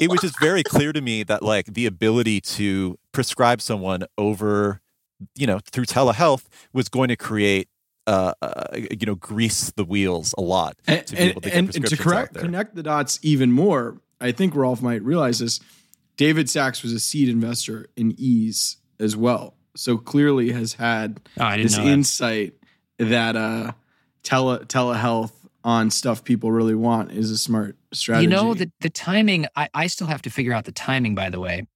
it 0.00 0.10
was 0.10 0.22
just 0.22 0.40
very 0.40 0.62
clear 0.62 0.90
to 0.90 1.02
me 1.02 1.22
that 1.22 1.42
like 1.42 1.66
the 1.66 1.84
ability 1.84 2.40
to 2.40 2.98
prescribe 3.12 3.60
someone 3.60 4.02
over 4.16 4.80
you 5.34 5.46
know 5.46 5.60
through 5.70 5.84
telehealth 5.84 6.46
was 6.72 6.88
going 6.88 7.08
to 7.08 7.16
create 7.16 7.68
uh, 8.06 8.32
uh 8.42 8.64
you 8.74 9.06
know 9.06 9.14
grease 9.14 9.70
the 9.72 9.84
wheels 9.84 10.34
a 10.36 10.40
lot 10.40 10.76
And, 10.86 11.06
to 11.06 11.16
be 11.16 11.22
able 11.22 11.40
to 11.42 11.48
get 11.48 11.58
and, 11.58 11.76
and 11.76 11.86
to 11.86 11.96
correct, 11.96 12.30
out 12.30 12.34
there. 12.34 12.42
connect 12.42 12.74
the 12.74 12.82
dots 12.82 13.18
even 13.22 13.52
more, 13.52 14.00
I 14.20 14.32
think 14.32 14.54
Rolfe 14.54 14.82
might 14.82 15.02
realize 15.02 15.38
this. 15.38 15.60
David 16.16 16.50
Sacks 16.50 16.82
was 16.82 16.92
a 16.92 17.00
seed 17.00 17.28
investor 17.28 17.86
in 17.96 18.14
Eaze 18.18 18.76
as 19.00 19.16
well. 19.16 19.54
So 19.74 19.96
clearly 19.96 20.52
has 20.52 20.74
had 20.74 21.20
Oh, 21.40 21.56
this 21.56 21.76
that. 21.76 21.86
insight 21.86 22.54
that 22.98 23.36
uh, 23.36 23.72
tele 24.22 24.60
telehealth 24.66 25.32
on 25.64 25.90
stuff 25.90 26.24
people 26.24 26.52
really 26.52 26.74
want 26.74 27.12
is 27.12 27.30
a 27.30 27.38
smart 27.38 27.76
strategy. 27.92 28.24
You 28.24 28.30
know, 28.30 28.52
the, 28.52 28.70
the 28.80 28.90
timing, 28.90 29.46
I, 29.56 29.68
I 29.72 29.86
still 29.86 30.08
have 30.08 30.22
to 30.22 30.30
figure 30.30 30.52
out 30.52 30.64
the 30.64 30.72
timing, 30.72 31.14
by 31.14 31.30
the 31.30 31.40
way, 31.40 31.66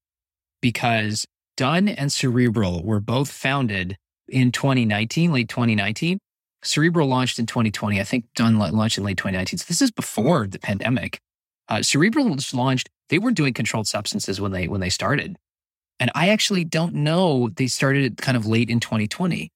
because 0.60 1.26
Done 1.56 1.88
and 1.88 2.12
Cerebral 2.12 2.82
were 2.82 3.00
both 3.00 3.30
founded 3.30 3.96
in 4.28 4.52
2019, 4.52 5.32
late 5.32 5.48
2019. 5.48 6.18
Cerebral 6.62 7.06
launched 7.06 7.38
in 7.38 7.46
2020. 7.46 8.00
I 8.00 8.04
think 8.04 8.24
Done 8.34 8.58
la- 8.58 8.70
launched 8.70 8.98
in 8.98 9.04
late 9.04 9.16
2019. 9.16 9.58
So 9.58 9.64
this 9.68 9.82
is 9.82 9.90
before 9.90 10.46
the 10.46 10.58
pandemic. 10.58 11.18
Uh, 11.68 11.82
Cerebral 11.82 12.36
launched. 12.52 12.88
They 13.08 13.18
weren't 13.18 13.36
doing 13.36 13.54
controlled 13.54 13.86
substances 13.86 14.40
when 14.40 14.52
they 14.52 14.66
when 14.68 14.80
they 14.80 14.88
started, 14.90 15.36
and 16.00 16.10
I 16.14 16.28
actually 16.28 16.64
don't 16.64 16.94
know. 16.94 17.50
They 17.50 17.66
started 17.66 18.16
kind 18.18 18.36
of 18.36 18.46
late 18.46 18.68
in 18.68 18.80
2020. 18.80 19.50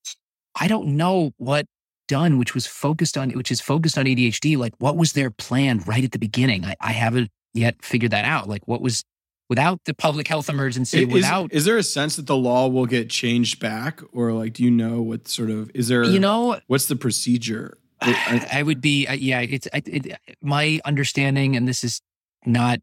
I 0.54 0.68
don't 0.68 0.96
know 0.96 1.32
what 1.38 1.66
done, 2.08 2.38
which 2.38 2.54
was 2.54 2.66
focused 2.66 3.16
on, 3.16 3.30
which 3.30 3.52
is 3.52 3.60
focused 3.60 3.96
on 3.96 4.04
ADHD. 4.04 4.56
Like, 4.56 4.74
what 4.78 4.96
was 4.96 5.12
their 5.12 5.30
plan 5.30 5.78
right 5.86 6.02
at 6.02 6.12
the 6.12 6.18
beginning? 6.18 6.64
I, 6.64 6.74
I 6.80 6.92
haven't 6.92 7.30
yet 7.54 7.76
figured 7.82 8.10
that 8.10 8.24
out. 8.24 8.48
Like, 8.48 8.66
what 8.66 8.80
was 8.80 9.04
without 9.50 9.84
the 9.84 9.92
public 9.92 10.28
health 10.28 10.48
emergency, 10.48 11.02
is, 11.02 11.12
without 11.12 11.52
is 11.52 11.66
there 11.66 11.76
a 11.76 11.82
sense 11.82 12.16
that 12.16 12.26
the 12.26 12.36
law 12.36 12.68
will 12.68 12.86
get 12.86 13.10
changed 13.10 13.60
back, 13.60 14.00
or 14.12 14.32
like, 14.32 14.54
do 14.54 14.64
you 14.64 14.70
know 14.70 15.02
what 15.02 15.28
sort 15.28 15.50
of 15.50 15.70
is 15.74 15.88
there? 15.88 16.04
you 16.04 16.20
know, 16.20 16.58
what's 16.68 16.86
the 16.86 16.96
procedure? 16.96 17.76
I- 18.00 18.48
I 18.52 18.62
would 18.62 18.80
be, 18.80 19.06
uh, 19.06 19.12
yeah, 19.12 19.40
it's 19.40 19.68
I, 19.74 19.82
it, 19.84 20.16
my 20.40 20.80
understanding, 20.86 21.56
and 21.56 21.68
this 21.68 21.84
is 21.84 22.00
not 22.46 22.78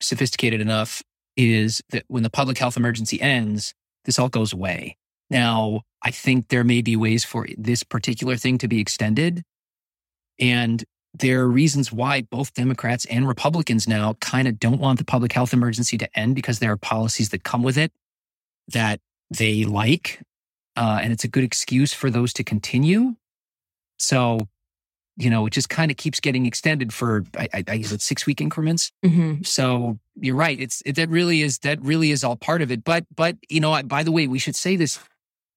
sophisticated 0.00 0.60
enough, 0.60 1.02
is 1.36 1.82
that 1.90 2.04
when 2.08 2.24
the 2.24 2.30
public 2.30 2.58
health 2.58 2.76
emergency 2.76 3.20
ends, 3.20 3.74
this 4.06 4.18
all 4.18 4.30
goes 4.30 4.52
away. 4.52 4.96
Now, 5.30 5.82
I 6.02 6.10
think 6.10 6.48
there 6.48 6.64
may 6.64 6.80
be 6.80 6.96
ways 6.96 7.24
for 7.24 7.46
this 7.58 7.82
particular 7.82 8.36
thing 8.36 8.56
to 8.58 8.68
be 8.68 8.80
extended. 8.80 9.42
And 10.40 10.82
there 11.20 11.40
are 11.42 11.48
reasons 11.48 11.92
why 11.92 12.22
both 12.22 12.54
Democrats 12.54 13.04
and 13.06 13.26
Republicans 13.28 13.86
now 13.88 14.14
kind 14.20 14.48
of 14.48 14.58
don't 14.58 14.80
want 14.80 14.98
the 14.98 15.04
public 15.04 15.32
health 15.32 15.52
emergency 15.52 15.98
to 15.98 16.18
end 16.18 16.34
because 16.34 16.58
there 16.58 16.72
are 16.72 16.76
policies 16.76 17.28
that 17.30 17.44
come 17.44 17.62
with 17.62 17.78
it 17.78 17.92
that 18.68 19.00
they 19.30 19.64
like. 19.64 20.20
Uh, 20.76 21.00
and 21.02 21.12
it's 21.12 21.24
a 21.24 21.28
good 21.28 21.44
excuse 21.44 21.92
for 21.92 22.10
those 22.10 22.32
to 22.34 22.44
continue. 22.44 23.16
So, 23.98 24.38
you 25.16 25.28
know, 25.30 25.46
it 25.46 25.52
just 25.52 25.68
kind 25.68 25.90
of 25.90 25.96
keeps 25.96 26.20
getting 26.20 26.46
extended 26.46 26.92
for, 26.92 27.24
I, 27.36 27.48
I, 27.52 27.64
I 27.68 27.72
use 27.74 27.90
it 27.92 28.00
six 28.02 28.26
week 28.26 28.40
increments. 28.40 28.92
Mhm. 29.04 29.44
So 29.44 29.98
you're 30.14 30.36
right. 30.36 30.58
It's 30.60 30.82
it, 30.86 30.94
that 30.96 31.08
really 31.08 31.42
is 31.42 31.58
that 31.60 31.80
really 31.82 32.12
is 32.12 32.22
all 32.22 32.36
part 32.36 32.62
of 32.62 32.70
it. 32.70 32.84
But 32.84 33.06
but 33.14 33.36
you 33.48 33.60
know, 33.60 33.72
I- 33.72 33.82
by 33.82 34.02
the 34.04 34.12
way, 34.12 34.26
we 34.28 34.38
should 34.38 34.54
say 34.56 34.76
this 34.76 35.00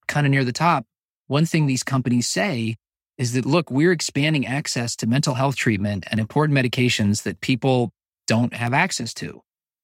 kind 0.08 0.26
of 0.26 0.32
near 0.32 0.44
the 0.44 0.52
top. 0.52 0.86
One 1.28 1.46
thing 1.46 1.68
these 1.68 1.84
companies 1.84 2.28
say 2.28 2.78
is 3.18 3.34
that 3.34 3.46
look, 3.46 3.70
we're 3.70 3.92
expanding 3.92 4.46
access 4.46 4.96
to 4.98 5.08
mental 5.08 5.36
health 5.36 5.56
treatment 5.56 6.06
and 6.10 6.20
important 6.20 6.58
medications 6.58 7.24
that 7.24 7.42
people 7.42 7.92
don't 8.28 8.54
have 8.54 8.74
access 8.74 9.14
to. 9.16 9.42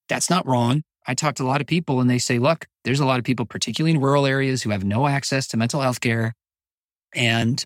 That's 0.10 0.30
not 0.30 0.46
wrong. 0.48 0.84
I 1.06 1.14
talk 1.14 1.36
to 1.36 1.44
a 1.44 1.48
lot 1.48 1.62
of 1.62 1.68
people 1.68 2.02
and 2.02 2.10
they 2.10 2.18
say, 2.18 2.40
look, 2.40 2.68
there's 2.84 3.00
a 3.00 3.06
lot 3.06 3.20
of 3.20 3.26
people, 3.26 3.46
particularly 3.46 3.96
in 3.96 4.02
rural 4.02 4.26
areas, 4.26 4.64
who 4.64 4.72
have 4.72 4.84
no 4.84 5.08
access 5.08 5.48
to 5.48 5.58
mental 5.58 5.82
health 5.82 6.02
care 6.02 6.34
and 7.16 7.64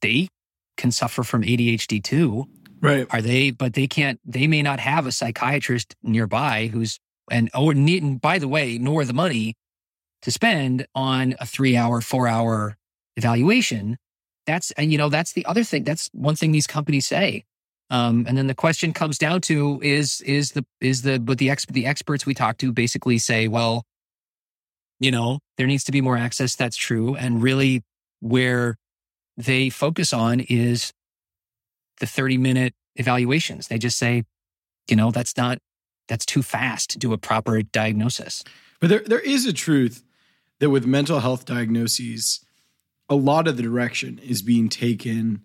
they 0.00 0.28
can 0.76 0.90
suffer 0.90 1.22
from 1.22 1.42
ADHD 1.42 2.02
too 2.02 2.46
right. 2.84 3.06
are 3.10 3.22
they 3.22 3.50
but 3.50 3.74
they 3.74 3.86
can't 3.86 4.20
they 4.24 4.46
may 4.46 4.62
not 4.62 4.80
have 4.80 5.06
a 5.06 5.12
psychiatrist 5.12 5.94
nearby 6.02 6.68
who's 6.72 6.98
and 7.30 7.50
oh 7.54 7.70
and 7.70 7.88
and 7.88 8.20
by 8.20 8.38
the 8.38 8.48
way 8.48 8.78
nor 8.78 9.04
the 9.04 9.12
money 9.12 9.54
to 10.22 10.30
spend 10.30 10.86
on 10.94 11.34
a 11.40 11.46
three 11.46 11.76
hour 11.76 12.00
four 12.00 12.28
hour 12.28 12.76
evaluation 13.16 13.96
that's 14.46 14.70
and 14.72 14.92
you 14.92 14.98
know 14.98 15.08
that's 15.08 15.32
the 15.32 15.44
other 15.46 15.64
thing 15.64 15.84
that's 15.84 16.10
one 16.12 16.36
thing 16.36 16.52
these 16.52 16.66
companies 16.66 17.06
say 17.06 17.44
um, 17.90 18.24
and 18.26 18.38
then 18.38 18.46
the 18.46 18.54
question 18.54 18.92
comes 18.92 19.18
down 19.18 19.40
to 19.42 19.80
is 19.82 20.20
is 20.22 20.52
the 20.52 20.64
is 20.80 21.02
the 21.02 21.18
but 21.18 21.38
the 21.38 21.50
ex, 21.50 21.66
the 21.66 21.86
experts 21.86 22.26
we 22.26 22.34
talk 22.34 22.58
to 22.58 22.72
basically 22.72 23.18
say 23.18 23.48
well 23.48 23.84
you 25.00 25.10
know 25.10 25.38
there 25.56 25.66
needs 25.66 25.84
to 25.84 25.92
be 25.92 26.00
more 26.00 26.16
access 26.16 26.56
that's 26.56 26.76
true 26.76 27.14
and 27.16 27.42
really 27.42 27.82
where 28.20 28.76
they 29.36 29.68
focus 29.68 30.12
on 30.12 30.40
is 30.40 30.92
the 32.00 32.06
30 32.06 32.38
minute 32.38 32.74
evaluations. 32.96 33.68
They 33.68 33.78
just 33.78 33.98
say, 33.98 34.24
you 34.88 34.96
know, 34.96 35.10
that's 35.10 35.36
not, 35.36 35.58
that's 36.08 36.26
too 36.26 36.42
fast 36.42 36.90
to 36.90 36.98
do 36.98 37.12
a 37.12 37.18
proper 37.18 37.62
diagnosis. 37.62 38.44
But 38.80 38.90
there, 38.90 39.02
there 39.04 39.20
is 39.20 39.46
a 39.46 39.52
truth 39.52 40.04
that 40.60 40.70
with 40.70 40.86
mental 40.86 41.20
health 41.20 41.44
diagnoses, 41.44 42.43
a 43.08 43.14
lot 43.14 43.46
of 43.48 43.56
the 43.56 43.62
direction 43.62 44.18
is 44.22 44.42
being 44.42 44.68
taken 44.68 45.42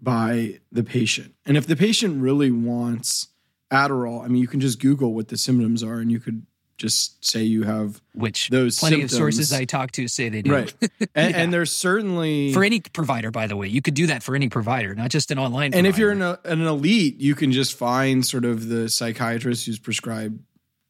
by 0.00 0.60
the 0.72 0.82
patient. 0.84 1.34
And 1.44 1.56
if 1.56 1.66
the 1.66 1.76
patient 1.76 2.20
really 2.22 2.50
wants 2.50 3.28
Adderall, 3.72 4.24
I 4.24 4.28
mean, 4.28 4.40
you 4.42 4.48
can 4.48 4.60
just 4.60 4.80
Google 4.80 5.14
what 5.14 5.28
the 5.28 5.36
symptoms 5.36 5.82
are 5.82 5.98
and 5.98 6.10
you 6.12 6.20
could 6.20 6.46
just 6.78 7.24
say 7.24 7.42
you 7.42 7.62
have 7.62 8.02
Which 8.12 8.50
those 8.50 8.78
plenty 8.78 8.96
symptoms. 8.96 9.12
of 9.14 9.16
sources 9.16 9.52
I 9.52 9.64
talk 9.64 9.92
to 9.92 10.06
say 10.08 10.28
they 10.28 10.42
do. 10.42 10.52
Right. 10.52 10.74
And, 11.14 11.30
Yeah. 11.34 11.40
and 11.42 11.52
there's 11.52 11.74
certainly. 11.74 12.52
For 12.52 12.62
any 12.62 12.80
provider, 12.80 13.30
by 13.30 13.46
the 13.46 13.56
way, 13.56 13.68
you 13.68 13.80
could 13.80 13.94
do 13.94 14.08
that 14.08 14.22
for 14.22 14.36
any 14.36 14.50
provider, 14.50 14.94
not 14.94 15.08
just 15.10 15.30
an 15.30 15.38
online. 15.38 15.72
and 15.72 15.86
if 15.86 15.96
you're 15.96 16.10
an, 16.10 16.18
provider. 16.18 16.40
an 16.44 16.60
elite, 16.66 17.18
you 17.18 17.34
can 17.34 17.50
just 17.52 17.72
find 17.78 18.26
sort 18.26 18.44
of 18.44 18.68
the 18.68 18.90
psychiatrist 18.90 19.64
who's 19.64 19.78
prescribed 19.78 20.38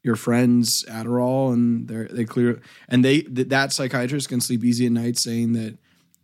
your 0.03 0.17
friends 0.17 0.83
Adderall, 0.89 1.53
and 1.53 1.87
they 1.87 2.03
they 2.13 2.25
clear 2.25 2.61
and 2.89 3.03
they 3.05 3.21
th- 3.21 3.47
that 3.47 3.71
psychiatrist 3.71 4.27
can 4.27 4.41
sleep 4.41 4.65
easy 4.65 4.85
at 4.87 4.91
night, 4.91 5.17
saying 5.17 5.53
that 5.53 5.77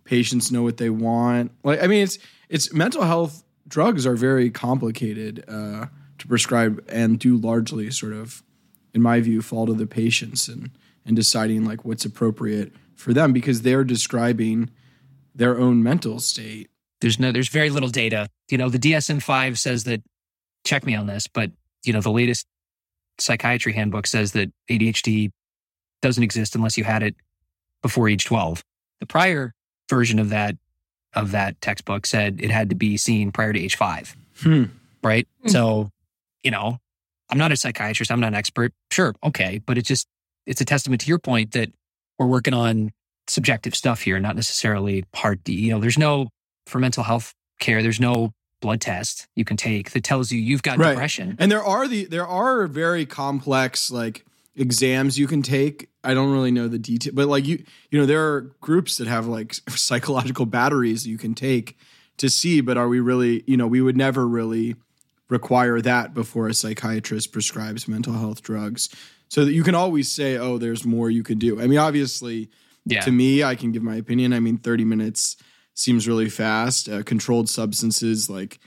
patients 0.06 0.52
know 0.52 0.64
what 0.64 0.78
they 0.78 0.90
want. 0.90 1.52
Like 1.64 1.82
I 1.82 1.88
mean, 1.88 2.04
it's 2.04 2.20
it's 2.50 2.74
mental 2.74 3.04
health 3.04 3.44
drugs 3.68 4.06
are 4.06 4.16
very 4.16 4.50
complicated 4.50 5.44
uh, 5.48 5.88
to 6.20 6.28
prescribe 6.28 6.84
and 6.90 7.18
do 7.18 7.38
largely 7.38 7.90
sort 7.90 8.14
of, 8.14 8.44
in 8.94 9.02
my 9.02 9.20
view, 9.20 9.42
fall 9.42 9.66
to 9.66 9.74
the 9.74 9.88
patients 9.88 10.48
and 10.48 10.72
and 11.06 11.16
deciding 11.16 11.66
like 11.66 11.84
what's 11.84 12.06
appropriate 12.06 12.72
for 12.96 13.14
them 13.14 13.34
because 13.34 13.62
they're 13.64 13.84
describing 13.84 14.70
their 15.36 15.60
own 15.60 15.84
mental 15.84 16.20
state. 16.20 16.70
There's 17.02 17.20
no, 17.20 17.34
there's 17.34 17.50
very 17.50 17.70
little 17.70 17.90
data. 17.90 18.30
You 18.50 18.58
know, 18.58 18.70
the 18.70 18.80
DSM 18.80 19.22
five 19.22 19.60
says 19.60 19.84
that. 19.86 20.02
Check 20.66 20.86
me 20.86 20.96
on 20.96 21.08
this, 21.08 21.28
but 21.28 21.52
you 21.84 21.92
know, 21.92 22.00
the 22.00 22.10
latest 22.10 22.48
psychiatry 23.20 23.74
handbook 23.74 24.08
says 24.08 24.32
that 24.32 24.50
ADHD 24.70 25.30
doesn't 26.02 26.24
exist 26.24 26.56
unless 26.56 26.78
you 26.78 26.86
had 26.86 27.04
it 27.04 27.16
before 27.82 28.08
age 28.08 28.26
12. 28.26 28.64
The 29.02 29.06
prior 29.06 29.54
version 29.94 30.20
of 30.20 30.30
that 30.30 30.56
of 31.14 31.32
that 31.32 31.60
textbook 31.62 32.06
said 32.06 32.40
it 32.42 32.50
had 32.50 32.70
to 32.70 32.76
be 32.76 32.98
seen 32.98 33.32
prior 33.32 33.54
to 33.54 33.60
age 33.60 33.76
five. 33.76 34.16
Hmm. 34.42 34.64
Right. 35.04 35.28
Hmm. 35.44 35.50
So, 35.50 35.90
you 36.44 36.50
know, 36.52 36.80
I'm 37.30 37.38
not 37.38 37.52
a 37.52 37.56
psychiatrist. 37.56 38.12
I'm 38.12 38.20
not 38.20 38.28
an 38.30 38.34
expert. 38.36 38.74
Sure. 38.92 39.14
Okay. 39.24 39.62
But 39.64 39.78
it's 39.78 39.88
just, 39.88 40.08
it's 40.48 40.60
a 40.62 40.66
testament 40.66 41.02
to 41.02 41.08
your 41.08 41.20
point 41.20 41.52
that 41.52 41.70
we're 42.18 42.26
working 42.26 42.54
on 42.56 42.92
subjective 43.28 43.76
stuff 43.76 44.02
here, 44.02 44.20
not 44.20 44.36
necessarily 44.36 45.04
part 45.14 45.44
D. 45.44 45.54
You 45.54 45.74
know, 45.74 45.80
there's 45.80 45.98
no, 46.00 46.30
for 46.66 46.80
mental 46.80 47.04
health 47.04 47.34
care, 47.60 47.84
there's 47.84 48.00
no 48.00 48.32
blood 48.60 48.82
test 48.82 49.28
you 49.36 49.46
can 49.46 49.58
take 49.58 49.92
that 49.92 50.04
tells 50.04 50.32
you 50.32 50.40
you've 50.40 50.64
got 50.64 50.78
Right. 50.80 50.92
depression. 50.94 51.36
And 51.38 51.52
there 51.52 51.64
are 51.64 51.88
the 51.88 52.06
there 52.06 52.26
are 52.26 52.66
very 52.66 53.06
complex 53.06 53.92
like 53.92 54.26
exams 54.56 55.20
you 55.20 55.28
can 55.28 55.42
take. 55.44 55.90
I 56.04 56.14
don't 56.14 56.32
really 56.32 56.52
know 56.52 56.68
the 56.68 56.80
detail, 56.80 57.14
but 57.16 57.28
like 57.28 57.46
you 57.48 57.64
you 57.92 58.00
know 58.00 58.06
there 58.06 58.34
are 58.34 58.42
groups 58.62 58.98
that 58.98 59.08
have 59.08 59.28
like 59.28 59.54
psychological 59.70 60.46
batteries 60.46 61.08
you 61.08 61.18
can 61.18 61.34
take 61.36 61.78
to 62.18 62.30
see. 62.30 62.62
But 62.62 62.78
are 62.78 62.88
we 62.88 63.00
really 63.00 63.44
you 63.48 63.58
know 63.58 63.68
we 63.68 63.82
would 63.82 63.98
never 63.98 64.28
really 64.28 64.76
require 65.30 65.82
that 65.82 66.14
before 66.14 66.48
a 66.48 66.54
psychiatrist 66.54 67.32
prescribes 67.32 67.88
mental 67.88 68.14
health 68.14 68.42
drugs. 68.44 68.90
So 69.30 69.46
that 69.46 69.54
you 69.54 69.64
can 69.64 69.74
always 69.74 70.12
say, 70.12 70.38
oh, 70.38 70.60
there's 70.60 70.86
more 70.86 71.10
you 71.10 71.24
could 71.24 71.40
do. 71.40 71.60
I 71.60 71.66
mean, 71.66 71.80
obviously, 71.80 72.50
Yeah. 72.86 73.02
to 73.02 73.12
me, 73.12 73.44
I 73.44 73.56
can 73.56 73.72
give 73.72 73.82
my 73.82 73.96
opinion. 73.96 74.32
I 74.32 74.40
mean, 74.40 74.58
30 74.58 74.86
minutes 74.86 75.38
seems 75.74 76.08
really 76.08 76.30
fast. 76.30 76.88
Uh, 76.88 77.02
controlled 77.02 77.50
substances, 77.50 78.30
like 78.30 78.60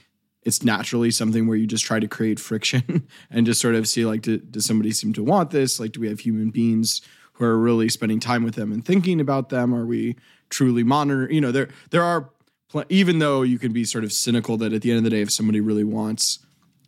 it's 0.43 0.63
naturally 0.63 1.09
something 1.11 1.47
where 1.47 1.55
you 1.55 1.67
just 1.67 1.85
try 1.85 1.99
to 2.01 2.07
create 2.07 2.37
friction 2.39 3.07
and 3.31 3.45
just 3.45 3.61
sort 3.61 3.75
of 3.75 3.87
see, 3.87 4.05
like, 4.05 4.23
do, 4.23 4.37
does 4.39 4.65
somebody 4.65 4.91
seem 4.91 5.13
to 5.13 5.23
want 5.23 5.51
this? 5.51 5.79
Like, 5.79 5.93
do 5.93 6.01
we 6.01 6.09
have 6.09 6.19
human 6.19 6.49
beings 6.49 7.01
who 7.37 7.45
are 7.45 7.57
really 7.57 7.89
spending 7.89 8.19
time 8.19 8.43
with 8.43 8.55
them 8.55 8.71
and 8.71 8.83
thinking 8.85 9.19
about 9.19 9.49
them? 9.49 9.73
Are 9.73 9.85
we 9.85 10.15
truly 10.49 10.83
monitor? 10.83 11.31
You 11.31 11.41
know, 11.41 11.51
there 11.51 11.69
there 11.91 12.03
are 12.03 12.29
pl- 12.69 12.85
even 12.89 13.19
though 13.19 13.41
you 13.41 13.59
can 13.59 13.73
be 13.73 13.83
sort 13.83 14.03
of 14.03 14.11
cynical 14.11 14.57
that 14.57 14.73
at 14.73 14.81
the 14.81 14.91
end 14.91 14.99
of 14.99 15.03
the 15.03 15.09
day, 15.09 15.21
if 15.21 15.31
somebody 15.31 15.59
really 15.61 15.83
wants 15.83 16.39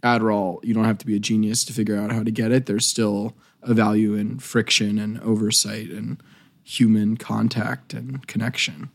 Adderall, 0.03 0.63
you 0.63 0.73
don't 0.73 0.85
have 0.85 0.97
to 0.99 1.05
be 1.05 1.15
a 1.15 1.19
genius 1.19 1.65
to 1.65 1.73
figure 1.73 1.97
out 1.97 2.11
how 2.11 2.23
to 2.23 2.31
get 2.31 2.51
it. 2.51 2.65
There's 2.65 2.87
still 2.87 3.35
a 3.61 3.73
value 3.73 4.13
in 4.13 4.39
friction 4.39 4.97
and 4.97 5.19
oversight 5.21 5.89
and 5.89 6.21
human 6.63 7.17
contact 7.17 7.93
and 7.93 8.25
connection. 8.27 8.89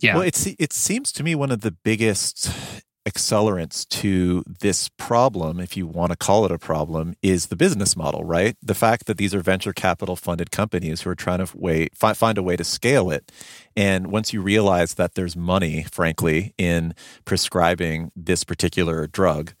yeah. 0.00 0.14
Well, 0.14 0.22
it's 0.22 0.46
it 0.46 0.72
seems 0.72 1.12
to 1.12 1.22
me 1.22 1.34
one 1.34 1.50
of 1.50 1.60
the 1.60 1.72
biggest 1.72 2.50
accelerants 3.06 3.88
to 3.88 4.42
this 4.60 4.88
problem, 4.88 5.60
if 5.60 5.76
you 5.76 5.86
want 5.86 6.10
to 6.10 6.16
call 6.16 6.44
it 6.44 6.50
a 6.50 6.58
problem, 6.58 7.14
is 7.22 7.46
the 7.46 7.56
business 7.56 7.96
model, 7.96 8.24
right? 8.24 8.56
The 8.60 8.74
fact 8.74 9.06
that 9.06 9.16
these 9.16 9.34
are 9.34 9.40
venture 9.40 9.72
capital 9.72 10.16
funded 10.16 10.50
companies 10.50 11.02
who 11.02 11.10
are 11.10 11.14
trying 11.14 11.44
to 11.44 11.56
way, 11.56 11.88
fi- 11.94 12.14
find 12.14 12.36
a 12.36 12.42
way 12.42 12.56
to 12.56 12.64
scale 12.64 13.10
it. 13.10 13.30
And 13.76 14.08
once 14.08 14.32
you 14.32 14.42
realize 14.42 14.94
that 14.94 15.14
there's 15.14 15.36
money, 15.36 15.84
frankly, 15.92 16.52
in 16.58 16.94
prescribing 17.24 18.10
this 18.16 18.42
particular 18.42 19.06
drug, 19.06 19.52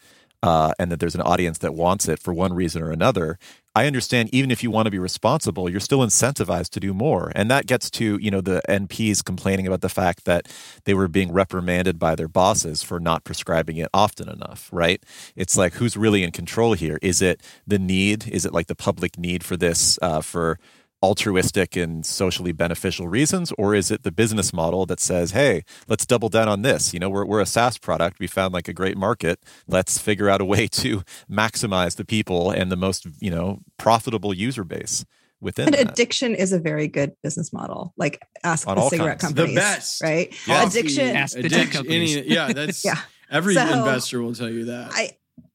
uh, 0.42 0.72
and 0.78 0.92
that 0.92 1.00
there's 1.00 1.14
an 1.14 1.22
audience 1.22 1.58
that 1.58 1.74
wants 1.74 2.08
it 2.08 2.18
for 2.18 2.34
one 2.34 2.52
reason 2.52 2.82
or 2.82 2.90
another, 2.90 3.38
I 3.76 3.86
understand 3.86 4.30
even 4.32 4.50
if 4.50 4.62
you 4.62 4.70
want 4.70 4.86
to 4.86 4.90
be 4.90 4.98
responsible, 4.98 5.68
you're 5.68 5.80
still 5.80 5.98
incentivized 5.98 6.70
to 6.70 6.80
do 6.80 6.94
more. 6.94 7.30
And 7.34 7.50
that 7.50 7.66
gets 7.66 7.90
to, 7.90 8.16
you 8.16 8.30
know, 8.30 8.40
the 8.40 8.62
NPs 8.66 9.22
complaining 9.22 9.66
about 9.66 9.82
the 9.82 9.90
fact 9.90 10.24
that 10.24 10.48
they 10.84 10.94
were 10.94 11.08
being 11.08 11.30
reprimanded 11.30 11.98
by 11.98 12.14
their 12.14 12.26
bosses 12.26 12.82
for 12.82 12.98
not 12.98 13.24
prescribing 13.24 13.76
it 13.76 13.90
often 13.92 14.30
enough, 14.30 14.70
right? 14.72 15.04
It's 15.36 15.58
like 15.58 15.74
who's 15.74 15.94
really 15.94 16.24
in 16.24 16.32
control 16.32 16.72
here? 16.72 16.98
Is 17.02 17.20
it 17.20 17.42
the 17.66 17.78
need? 17.78 18.26
Is 18.28 18.46
it 18.46 18.54
like 18.54 18.68
the 18.68 18.74
public 18.74 19.18
need 19.18 19.44
for 19.44 19.58
this 19.58 19.98
uh, 20.00 20.22
for 20.22 20.58
altruistic 21.02 21.76
and 21.76 22.04
socially 22.06 22.52
beneficial 22.52 23.06
reasons 23.06 23.52
or 23.58 23.74
is 23.74 23.90
it 23.90 24.02
the 24.02 24.10
business 24.10 24.52
model 24.52 24.86
that 24.86 24.98
says 24.98 25.32
hey 25.32 25.62
let's 25.88 26.06
double 26.06 26.28
down 26.30 26.48
on 26.48 26.62
this 26.62 26.94
you 26.94 26.98
know 26.98 27.10
we're, 27.10 27.24
we're 27.24 27.40
a 27.40 27.46
saas 27.46 27.76
product 27.78 28.18
we 28.18 28.26
found 28.26 28.54
like 28.54 28.66
a 28.66 28.72
great 28.72 28.96
market 28.96 29.38
let's 29.68 29.98
figure 29.98 30.28
out 30.30 30.40
a 30.40 30.44
way 30.44 30.66
to 30.66 31.02
maximize 31.30 31.96
the 31.96 32.04
people 32.04 32.50
and 32.50 32.72
the 32.72 32.76
most 32.76 33.06
you 33.20 33.30
know 33.30 33.58
profitable 33.78 34.32
user 34.32 34.64
base 34.64 35.04
within 35.40 35.74
And 35.74 35.90
addiction 35.90 36.34
is 36.34 36.52
a 36.54 36.58
very 36.58 36.88
good 36.88 37.12
business 37.22 37.52
model. 37.52 37.92
Like 37.98 38.22
ask 38.42 38.66
On 38.66 38.76
the 38.76 38.80
all 38.82 38.88
cigarette 38.88 39.18
kinds. 39.20 39.34
The 39.34 39.42
companies. 39.42 39.54
best. 39.60 40.02
Right? 40.02 40.34
Coffee, 40.46 40.78
Addiction. 40.78 41.14
Ask 41.14 41.36
the 41.36 41.42
tech 41.42 41.52
addiction, 41.52 41.72
companies. 41.72 42.16
any- 42.16 42.28
yeah, 42.28 42.52
that's 42.54 42.82
Yeah. 42.86 42.98
every 43.30 43.52
So- 43.54 43.60
investor 43.60 44.22
will 44.22 44.34
tell 44.34 44.48
you 44.48 44.64
that. 44.64 44.92
I 44.94 45.10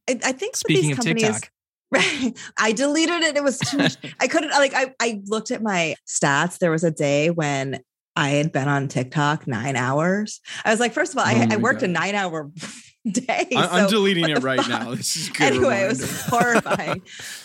I, 0.08 0.20
I 0.24 0.32
think 0.34 0.52
with 0.54 0.58
Speaking 0.58 0.84
these 0.90 0.92
of 0.92 0.98
companies. 0.98 1.24
TikTok. 1.24 1.52
Right. 2.02 2.34
I 2.58 2.72
deleted 2.72 3.22
it. 3.22 3.36
It 3.36 3.44
was 3.44 3.60
too 3.60 3.78
much. 3.78 3.98
I 4.22 4.28
couldn't 4.28 4.52
like 4.52 4.74
I, 4.74 4.94
I 5.02 5.22
looked 5.26 5.52
at 5.52 5.62
my 5.62 5.96
stats. 6.08 6.58
There 6.58 6.72
was 6.72 6.86
a 6.86 6.92
day 6.92 7.30
when 7.30 7.82
I 8.16 8.30
had 8.30 8.54
been 8.54 8.70
on 8.70 8.88
TikTok 8.88 9.46
nine 9.46 9.76
hours. 9.76 10.40
I 10.64 10.72
was 10.72 10.80
like, 10.80 10.94
first 10.94 11.12
of 11.12 11.18
all, 11.18 11.26
Oh 11.26 11.28
I, 11.28 11.50
I 11.52 11.58
worked 11.58 11.84
a 11.84 11.90
nine 11.90 12.16
hour 12.16 12.50
day. 13.12 13.48
I, 13.58 13.82
I'm 13.82 13.90
deleting 13.90 14.30
it 14.30 14.42
right 14.42 14.62
fuck? 14.62 14.70
now. 14.70 14.96
This 14.96 15.18
is 15.18 15.30
good. 15.30 15.42
Anyway, 15.42 15.82
it 15.82 15.90
was 15.90 16.22
horrifying. 16.28 17.02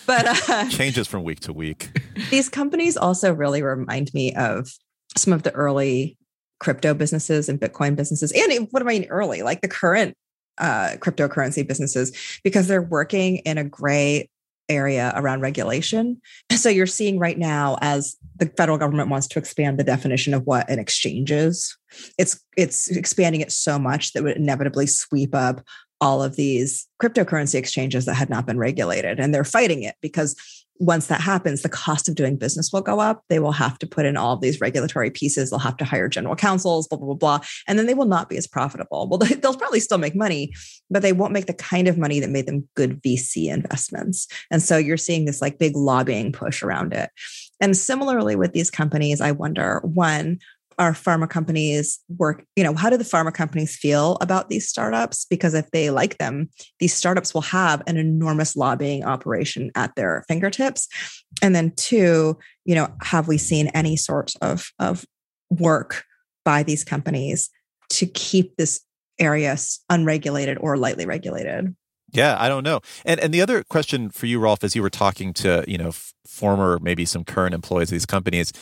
But 0.07 0.49
uh, 0.49 0.69
changes 0.69 1.09
from 1.09 1.25
week 1.25 1.41
to 1.41 1.53
week 1.53 1.91
these 2.31 2.49
companies 2.49 2.97
also 2.97 3.33
really 3.33 3.63
remind 3.63 4.13
me 4.15 4.35
of 4.35 4.71
some 5.17 5.33
of 5.33 5.43
the 5.43 5.53
early 5.53 6.17
crypto 6.59 6.95
businesses 6.95 7.49
and 7.49 7.61
Bitcoin 7.61 7.97
businesses. 7.97 8.33
And 8.33 8.69
what 8.71 8.81
do 8.81 8.89
I 8.89 8.99
mean 8.99 9.07
early? 9.09 9.43
Like 9.43 9.61
the 9.61 9.69
current 9.69 10.15
uh, 10.59 10.97
cryptocurrency 10.99 11.67
businesses, 11.67 12.41
because 12.43 12.67
they're 12.67 12.83
working 12.83 13.39
in 13.39 13.59
a 13.59 13.65
gray 13.65 14.29
area 14.69 15.13
around 15.17 15.41
regulation. 15.41 16.21
So 16.55 16.69
you're 16.69 16.87
seeing 16.87 17.19
right 17.19 17.39
now 17.39 17.79
as 17.81 18.17
the 18.37 18.47
federal 18.57 18.79
government 18.79 19.09
wants 19.09 19.27
to 19.29 19.39
expand 19.39 19.79
the 19.79 19.85
definition 19.85 20.35
of 20.35 20.43
what 20.45 20.69
an 20.69 20.79
exchange 20.79 21.31
is. 21.31 21.77
It's 22.19 22.41
it's 22.57 22.89
expanding 22.91 23.41
it 23.41 23.53
so 23.53 23.79
much 23.79 24.13
that 24.13 24.23
would 24.23 24.37
inevitably 24.37 24.87
sweep 24.87 25.35
up 25.35 25.63
all 26.01 26.23
of 26.23 26.37
these 26.37 26.87
cryptocurrency 27.03 27.55
exchanges 27.55 28.05
that 28.05 28.15
had 28.15 28.29
not 28.29 28.47
been 28.47 28.59
regulated 28.59 29.19
and 29.19 29.33
they're 29.33 29.45
fighting 29.45 29.83
it 29.83 29.95
because 30.03 30.37
once 30.79 31.07
that 31.07 31.21
happens, 31.21 31.63
the 31.63 31.69
cost 31.69 32.09
of 32.09 32.15
doing 32.15 32.37
business 32.37 32.71
will 32.73 32.81
go 32.81 33.01
up. 33.01 33.23
They 33.29 33.39
will 33.39 33.53
have 33.53 33.79
to 33.79 33.87
put 33.87 34.07
in 34.07 34.17
all 34.17 34.35
of 34.35 34.41
these 34.41 34.61
regulatory 34.61 35.11
pieces. 35.11 35.51
They'll 35.51 35.59
have 35.59 35.77
to 35.79 35.85
hire 35.85 36.09
general 36.09 36.37
counsels, 36.37 36.87
blah, 36.89 36.99
blah, 36.99 37.07
blah, 37.07 37.39
blah. 37.39 37.47
And 37.67 37.79
then 37.79 37.87
they 37.87 37.95
will 37.95 38.07
not 38.07 38.29
be 38.29 38.37
as 38.37 38.47
profitable. 38.47 39.09
Well, 39.09 39.19
they- 39.21 39.35
they'll 39.35 39.55
probably 39.55 39.81
still 39.81 39.99
make 39.99 40.15
money, 40.15 40.53
but 40.91 41.03
they 41.03 41.13
won't 41.13 41.33
make 41.33 41.47
the 41.47 41.55
kind 41.55 41.89
of 41.89 41.99
money 41.99 42.21
that 42.21 42.31
made 42.31 42.47
them 42.47 42.69
good 42.75 43.03
VC 43.03 43.53
investments. 43.53 44.27
And 44.51 44.63
so 44.63 44.77
you're 44.77 44.97
seeing 44.97 45.25
this 45.25 45.41
like 45.41 45.59
big 45.59 45.77
lobbying 45.77 46.33
push 46.33 46.63
around 46.63 46.93
it. 46.93 47.11
And 47.61 47.77
similarly 47.77 48.37
with 48.37 48.53
these 48.53 48.71
companies, 48.71 49.21
I 49.21 49.33
wonder 49.33 49.81
one, 49.83 50.39
are 50.79 50.93
pharma 50.93 51.29
companies 51.29 52.01
work, 52.19 52.45
you 52.55 52.63
know, 52.63 52.75
how 52.75 52.91
do 52.91 52.97
the 52.97 53.05
pharma 53.05 53.33
companies 53.33 53.77
feel 53.77 54.19
about 54.21 54.49
these 54.49 54.69
startups? 54.69 55.25
Because 55.25 55.55
if 55.55 55.71
they 55.71 55.91
like 55.91 56.19
them, 56.19 56.51
these 56.81 56.93
startups 56.93 57.33
will 57.33 57.43
have 57.43 57.83
an 57.87 57.97
enormous 57.97 58.57
lobbying 58.57 59.05
operation 59.05 59.71
at 59.75 59.95
their 59.97 60.25
fingertips. 60.29 60.89
And 61.43 61.55
then 61.55 61.73
two, 61.77 62.39
you 62.65 62.75
know, 62.75 62.89
have 63.03 63.29
we 63.29 63.39
seen 63.39 63.69
any 63.69 63.97
sort 63.97 64.33
of, 64.43 64.71
of 64.79 65.05
work 65.51 66.05
by 66.45 66.63
these 66.63 66.85
companies 66.85 67.51
to 67.91 68.07
keep 68.07 68.57
this 68.57 68.81
area 69.19 69.57
unregulated 69.89 70.59
or 70.61 70.77
lightly 70.77 71.07
regulated? 71.07 71.75
Yeah, 72.13 72.37
I 72.39 72.49
don't 72.49 72.63
know. 72.65 72.81
And 73.05 73.19
and 73.21 73.35
the 73.35 73.43
other 73.43 73.63
question 73.65 74.11
for 74.11 74.27
you, 74.27 74.39
Rolfe, 74.39 74.65
as 74.65 74.75
you 74.77 74.83
were 74.83 74.91
talking 74.91 75.33
to 75.35 75.65
you 75.67 75.77
know 75.79 75.89
f- 75.89 76.15
former, 76.27 76.79
maybe 76.81 77.05
some 77.05 77.25
current 77.25 77.55
employees 77.55 77.89
of 77.89 77.93
these 77.93 78.07
companies, 78.07 78.53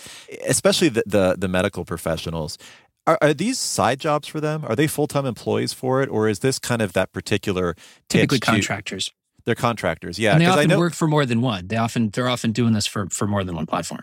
especially 0.46 0.88
the 0.88 1.02
the, 1.06 1.36
the 1.38 1.48
medical 1.48 1.84
professionals. 1.84 2.58
Are, 3.06 3.18
are 3.20 3.34
these 3.34 3.58
side 3.58 4.00
jobs 4.00 4.26
for 4.28 4.40
them? 4.40 4.64
Are 4.66 4.74
they 4.74 4.86
full 4.86 5.06
time 5.06 5.26
employees 5.26 5.74
for 5.74 6.02
it, 6.02 6.08
or 6.08 6.26
is 6.28 6.38
this 6.38 6.58
kind 6.58 6.80
of 6.80 6.94
that 6.94 7.12
particular 7.12 7.74
Typically 8.08 8.38
to- 8.38 8.46
contractors. 8.46 9.10
They're 9.46 9.54
contractors, 9.54 10.18
yeah. 10.18 10.32
and 10.32 10.40
they 10.40 10.46
Because 10.46 10.56
I 10.56 10.60
often 10.60 10.70
know 10.70 10.78
work 10.78 10.94
for 10.94 11.06
more 11.06 11.26
than 11.26 11.42
one. 11.42 11.66
They 11.66 11.76
often 11.76 12.08
they're 12.08 12.30
often 12.30 12.52
doing 12.52 12.72
this 12.72 12.86
for 12.86 13.08
for 13.10 13.26
more 13.26 13.44
than 13.44 13.54
one 13.54 13.66
platform. 13.66 14.00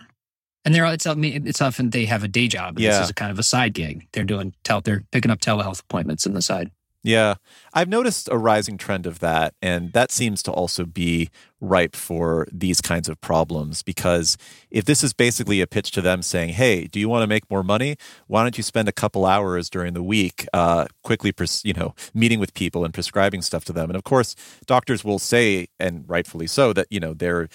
And 0.63 0.75
they're 0.75 0.85
it's 0.85 1.07
it's 1.07 1.61
often 1.63 1.89
they 1.89 2.05
have 2.05 2.23
a 2.23 2.27
day 2.27 2.47
job. 2.47 2.75
And 2.75 2.81
Yeah. 2.81 2.91
This 2.91 3.05
is 3.05 3.09
a 3.09 3.13
kind 3.15 3.31
of 3.31 3.39
a 3.39 3.43
side 3.43 3.73
gig. 3.73 4.07
They're 4.13 4.23
doing 4.23 4.53
tel 4.63 4.81
they're 4.81 5.03
picking 5.11 5.31
up 5.31 5.39
telehealth 5.39 5.81
appointments 5.81 6.27
on 6.27 6.33
the 6.33 6.43
side. 6.43 6.69
Yeah. 7.03 7.35
I've 7.73 7.89
noticed 7.89 8.29
a 8.31 8.37
rising 8.37 8.77
trend 8.77 9.07
of 9.07 9.19
that. 9.19 9.55
And 9.61 9.91
that 9.93 10.11
seems 10.11 10.43
to 10.43 10.51
also 10.51 10.85
be 10.85 11.29
ripe 11.59 11.95
for 11.95 12.47
these 12.51 12.79
kinds 12.79 13.09
of 13.09 13.19
problems 13.21 13.81
because 13.81 14.37
if 14.69 14.85
this 14.85 15.03
is 15.03 15.13
basically 15.13 15.61
a 15.61 15.67
pitch 15.67 15.91
to 15.91 16.01
them 16.01 16.21
saying, 16.21 16.49
hey, 16.49 16.85
do 16.85 16.99
you 16.99 17.09
want 17.09 17.23
to 17.23 17.27
make 17.27 17.49
more 17.49 17.63
money? 17.63 17.97
Why 18.27 18.43
don't 18.43 18.57
you 18.57 18.63
spend 18.63 18.87
a 18.87 18.91
couple 18.91 19.25
hours 19.25 19.69
during 19.69 19.93
the 19.93 20.03
week 20.03 20.45
uh, 20.53 20.85
quickly, 21.03 21.31
pres- 21.31 21.65
you 21.65 21.73
know, 21.73 21.95
meeting 22.13 22.39
with 22.39 22.53
people 22.53 22.85
and 22.85 22.93
prescribing 22.93 23.41
stuff 23.41 23.65
to 23.65 23.73
them? 23.73 23.89
And 23.89 23.97
of 23.97 24.03
course, 24.03 24.35
doctors 24.67 25.03
will 25.03 25.19
say, 25.19 25.67
and 25.79 26.03
rightfully 26.07 26.47
so, 26.47 26.71
that, 26.73 26.87
you 26.91 26.99
know, 26.99 27.13
they're 27.13 27.47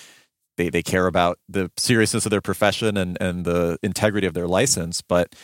they, 0.56 0.70
they 0.70 0.82
care 0.82 1.06
about 1.06 1.38
the 1.48 1.70
seriousness 1.76 2.24
of 2.24 2.30
their 2.30 2.40
profession 2.40 2.96
and, 2.96 3.18
and 3.20 3.44
the 3.44 3.78
integrity 3.82 4.26
of 4.26 4.32
their 4.32 4.48
license. 4.48 5.02
But 5.02 5.34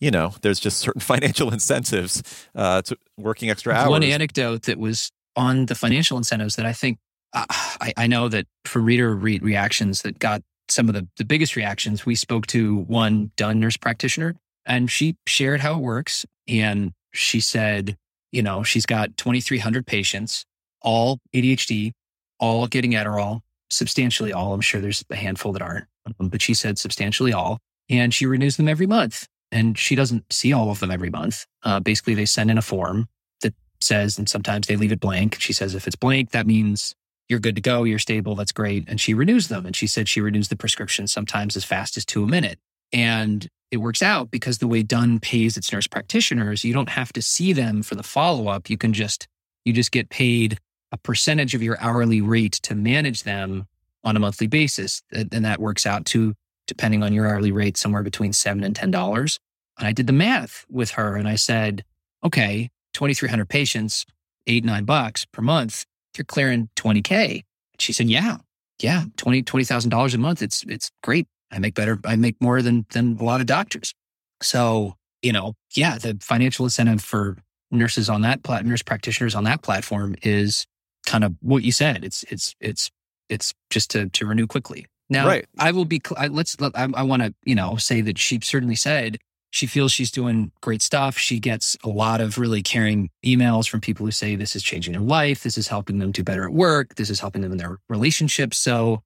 you 0.00 0.10
know, 0.10 0.34
there's 0.42 0.60
just 0.60 0.78
certain 0.78 1.00
financial 1.00 1.52
incentives 1.52 2.22
uh, 2.54 2.82
to 2.82 2.96
working 3.16 3.50
extra 3.50 3.74
hours. 3.74 3.90
One 3.90 4.02
anecdote 4.02 4.62
that 4.62 4.78
was 4.78 5.10
on 5.34 5.66
the 5.66 5.74
financial 5.74 6.16
incentives 6.16 6.56
that 6.56 6.66
I 6.66 6.72
think 6.72 6.98
uh, 7.32 7.44
I, 7.50 7.92
I, 7.96 8.06
know 8.06 8.28
that 8.28 8.46
for 8.64 8.80
reader 8.80 9.14
re- 9.14 9.40
reactions 9.40 10.02
that 10.02 10.18
got 10.18 10.42
some 10.68 10.88
of 10.88 10.94
the, 10.94 11.06
the 11.18 11.24
biggest 11.24 11.56
reactions, 11.56 12.06
we 12.06 12.14
spoke 12.14 12.46
to 12.48 12.78
one 12.84 13.32
done 13.36 13.60
nurse 13.60 13.76
practitioner 13.76 14.34
and 14.64 14.90
she 14.90 15.16
shared 15.26 15.60
how 15.60 15.74
it 15.74 15.82
works. 15.82 16.24
And 16.48 16.92
she 17.12 17.40
said, 17.40 17.96
you 18.32 18.42
know, 18.42 18.62
she's 18.62 18.86
got 18.86 19.16
2,300 19.16 19.86
patients, 19.86 20.44
all 20.80 21.18
ADHD, 21.34 21.92
all 22.38 22.66
getting 22.66 22.92
Adderall, 22.92 23.40
substantially 23.70 24.32
all. 24.32 24.54
I'm 24.54 24.60
sure 24.60 24.80
there's 24.80 25.04
a 25.10 25.16
handful 25.16 25.52
that 25.52 25.62
aren't, 25.62 25.86
but 26.18 26.40
she 26.40 26.54
said 26.54 26.78
substantially 26.78 27.32
all. 27.32 27.58
And 27.88 28.12
she 28.12 28.26
renews 28.26 28.56
them 28.56 28.68
every 28.68 28.86
month 28.86 29.26
and 29.52 29.78
she 29.78 29.94
doesn't 29.94 30.32
see 30.32 30.52
all 30.52 30.70
of 30.70 30.80
them 30.80 30.90
every 30.90 31.10
month. 31.10 31.46
Uh, 31.62 31.80
basically, 31.80 32.14
they 32.14 32.26
send 32.26 32.50
in 32.50 32.58
a 32.58 32.62
form 32.62 33.08
that 33.40 33.54
says, 33.80 34.18
and 34.18 34.28
sometimes 34.28 34.66
they 34.66 34.76
leave 34.76 34.92
it 34.92 35.00
blank. 35.00 35.36
She 35.38 35.52
says, 35.52 35.74
if 35.74 35.86
it's 35.86 35.96
blank, 35.96 36.30
that 36.30 36.46
means 36.46 36.94
you're 37.28 37.40
good 37.40 37.56
to 37.56 37.60
go, 37.60 37.84
you're 37.84 37.98
stable, 37.98 38.34
that's 38.34 38.52
great. 38.52 38.88
And 38.88 39.00
she 39.00 39.14
renews 39.14 39.48
them. 39.48 39.66
And 39.66 39.74
she 39.74 39.86
said 39.86 40.08
she 40.08 40.20
renews 40.20 40.48
the 40.48 40.56
prescription 40.56 41.06
sometimes 41.06 41.56
as 41.56 41.64
fast 41.64 41.96
as 41.96 42.04
two 42.04 42.24
a 42.24 42.26
minute. 42.26 42.58
And 42.92 43.48
it 43.70 43.78
works 43.78 44.02
out 44.02 44.30
because 44.30 44.58
the 44.58 44.68
way 44.68 44.82
Done 44.82 45.18
pays 45.18 45.56
its 45.56 45.72
nurse 45.72 45.88
practitioners, 45.88 46.64
you 46.64 46.72
don't 46.72 46.90
have 46.90 47.12
to 47.14 47.22
see 47.22 47.52
them 47.52 47.82
for 47.82 47.96
the 47.96 48.04
follow 48.04 48.48
up. 48.48 48.70
You 48.70 48.78
can 48.78 48.92
just, 48.92 49.26
you 49.64 49.72
just 49.72 49.90
get 49.90 50.08
paid 50.08 50.58
a 50.92 50.96
percentage 50.96 51.54
of 51.54 51.62
your 51.62 51.76
hourly 51.80 52.20
rate 52.20 52.52
to 52.62 52.76
manage 52.76 53.24
them 53.24 53.66
on 54.04 54.16
a 54.16 54.20
monthly 54.20 54.46
basis. 54.46 55.02
And 55.10 55.44
that 55.44 55.60
works 55.60 55.84
out 55.84 56.04
to 56.06 56.34
depending 56.66 57.02
on 57.02 57.12
your 57.12 57.26
hourly 57.26 57.52
rate, 57.52 57.76
somewhere 57.76 58.02
between 58.02 58.32
seven 58.32 58.64
and 58.64 58.74
ten 58.74 58.90
dollars. 58.90 59.38
And 59.78 59.86
I 59.86 59.92
did 59.92 60.06
the 60.06 60.12
math 60.12 60.64
with 60.70 60.92
her 60.92 61.16
and 61.16 61.28
I 61.28 61.36
said, 61.36 61.84
okay, 62.24 62.70
2,300 62.94 63.48
patients, 63.48 64.06
eight, 64.46 64.64
nine 64.64 64.84
bucks 64.84 65.26
per 65.26 65.42
month, 65.42 65.84
you're 66.16 66.24
clearing 66.24 66.70
20K. 66.76 67.42
She 67.78 67.92
said, 67.92 68.08
yeah, 68.08 68.38
yeah, 68.80 69.04
20, 69.16 69.42
$20,000 69.42 70.14
a 70.14 70.18
month. 70.18 70.42
It's, 70.42 70.64
it's 70.66 70.90
great. 71.02 71.26
I 71.50 71.58
make 71.58 71.74
better. 71.74 71.98
I 72.04 72.16
make 72.16 72.40
more 72.40 72.62
than, 72.62 72.86
than 72.90 73.18
a 73.20 73.24
lot 73.24 73.40
of 73.40 73.46
doctors. 73.46 73.94
So, 74.42 74.94
you 75.22 75.32
know, 75.32 75.54
yeah, 75.74 75.98
the 75.98 76.18
financial 76.20 76.64
incentive 76.64 77.02
for 77.02 77.36
nurses 77.70 78.08
on 78.08 78.22
that 78.22 78.42
plat, 78.42 78.64
nurse 78.64 78.82
practitioners 78.82 79.34
on 79.34 79.44
that 79.44 79.62
platform 79.62 80.14
is 80.22 80.66
kind 81.04 81.24
of 81.24 81.34
what 81.40 81.62
you 81.62 81.72
said. 81.72 82.04
It's, 82.04 82.24
it's, 82.24 82.54
it's, 82.60 82.90
it's 83.28 83.52
just 83.70 83.90
to, 83.90 84.08
to 84.08 84.26
renew 84.26 84.46
quickly. 84.46 84.86
Now, 85.08 85.26
right. 85.26 85.46
I 85.58 85.72
will 85.72 85.84
be, 85.84 86.00
I, 86.16 86.26
let's, 86.28 86.56
I, 86.60 86.88
I 86.94 87.02
want 87.02 87.22
to, 87.22 87.34
you 87.44 87.54
know, 87.54 87.76
say 87.76 88.00
that 88.00 88.18
she 88.18 88.40
certainly 88.42 88.74
said 88.74 89.18
she 89.50 89.66
feels 89.66 89.92
she's 89.92 90.10
doing 90.10 90.52
great 90.60 90.82
stuff. 90.82 91.16
She 91.16 91.38
gets 91.38 91.76
a 91.84 91.88
lot 91.88 92.20
of 92.20 92.38
really 92.38 92.62
caring 92.62 93.10
emails 93.24 93.68
from 93.68 93.80
people 93.80 94.04
who 94.04 94.12
say 94.12 94.36
this 94.36 94.56
is 94.56 94.62
changing 94.62 94.92
their 94.92 95.02
life. 95.02 95.42
This 95.42 95.56
is 95.56 95.68
helping 95.68 95.98
them 95.98 96.12
do 96.12 96.22
better 96.22 96.44
at 96.44 96.52
work. 96.52 96.96
This 96.96 97.08
is 97.08 97.20
helping 97.20 97.42
them 97.42 97.52
in 97.52 97.58
their 97.58 97.78
relationships. 97.88 98.58
So, 98.58 99.02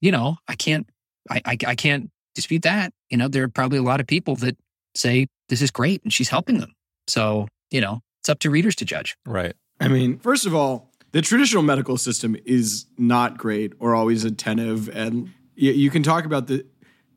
you 0.00 0.12
know, 0.12 0.36
I 0.48 0.56
can't, 0.56 0.88
I, 1.30 1.40
I, 1.44 1.56
I 1.68 1.74
can't 1.74 2.10
dispute 2.34 2.62
that. 2.62 2.92
You 3.08 3.16
know, 3.16 3.28
there 3.28 3.44
are 3.44 3.48
probably 3.48 3.78
a 3.78 3.82
lot 3.82 4.00
of 4.00 4.06
people 4.06 4.36
that 4.36 4.56
say 4.94 5.26
this 5.48 5.62
is 5.62 5.70
great 5.70 6.02
and 6.02 6.12
she's 6.12 6.28
helping 6.28 6.58
them. 6.58 6.74
So, 7.06 7.48
you 7.70 7.80
know, 7.80 8.00
it's 8.20 8.28
up 8.28 8.40
to 8.40 8.50
readers 8.50 8.74
to 8.76 8.84
judge. 8.84 9.16
Right. 9.24 9.54
I 9.80 9.88
mean, 9.88 10.18
first 10.18 10.46
of 10.46 10.54
all, 10.54 10.90
the 11.12 11.22
traditional 11.22 11.62
medical 11.62 11.96
system 11.96 12.36
is 12.44 12.86
not 12.98 13.38
great 13.38 13.72
or 13.78 13.94
always 13.94 14.24
attentive 14.24 14.88
and 14.88 15.30
you, 15.54 15.72
you 15.72 15.90
can 15.90 16.02
talk 16.02 16.24
about 16.24 16.46
the 16.46 16.66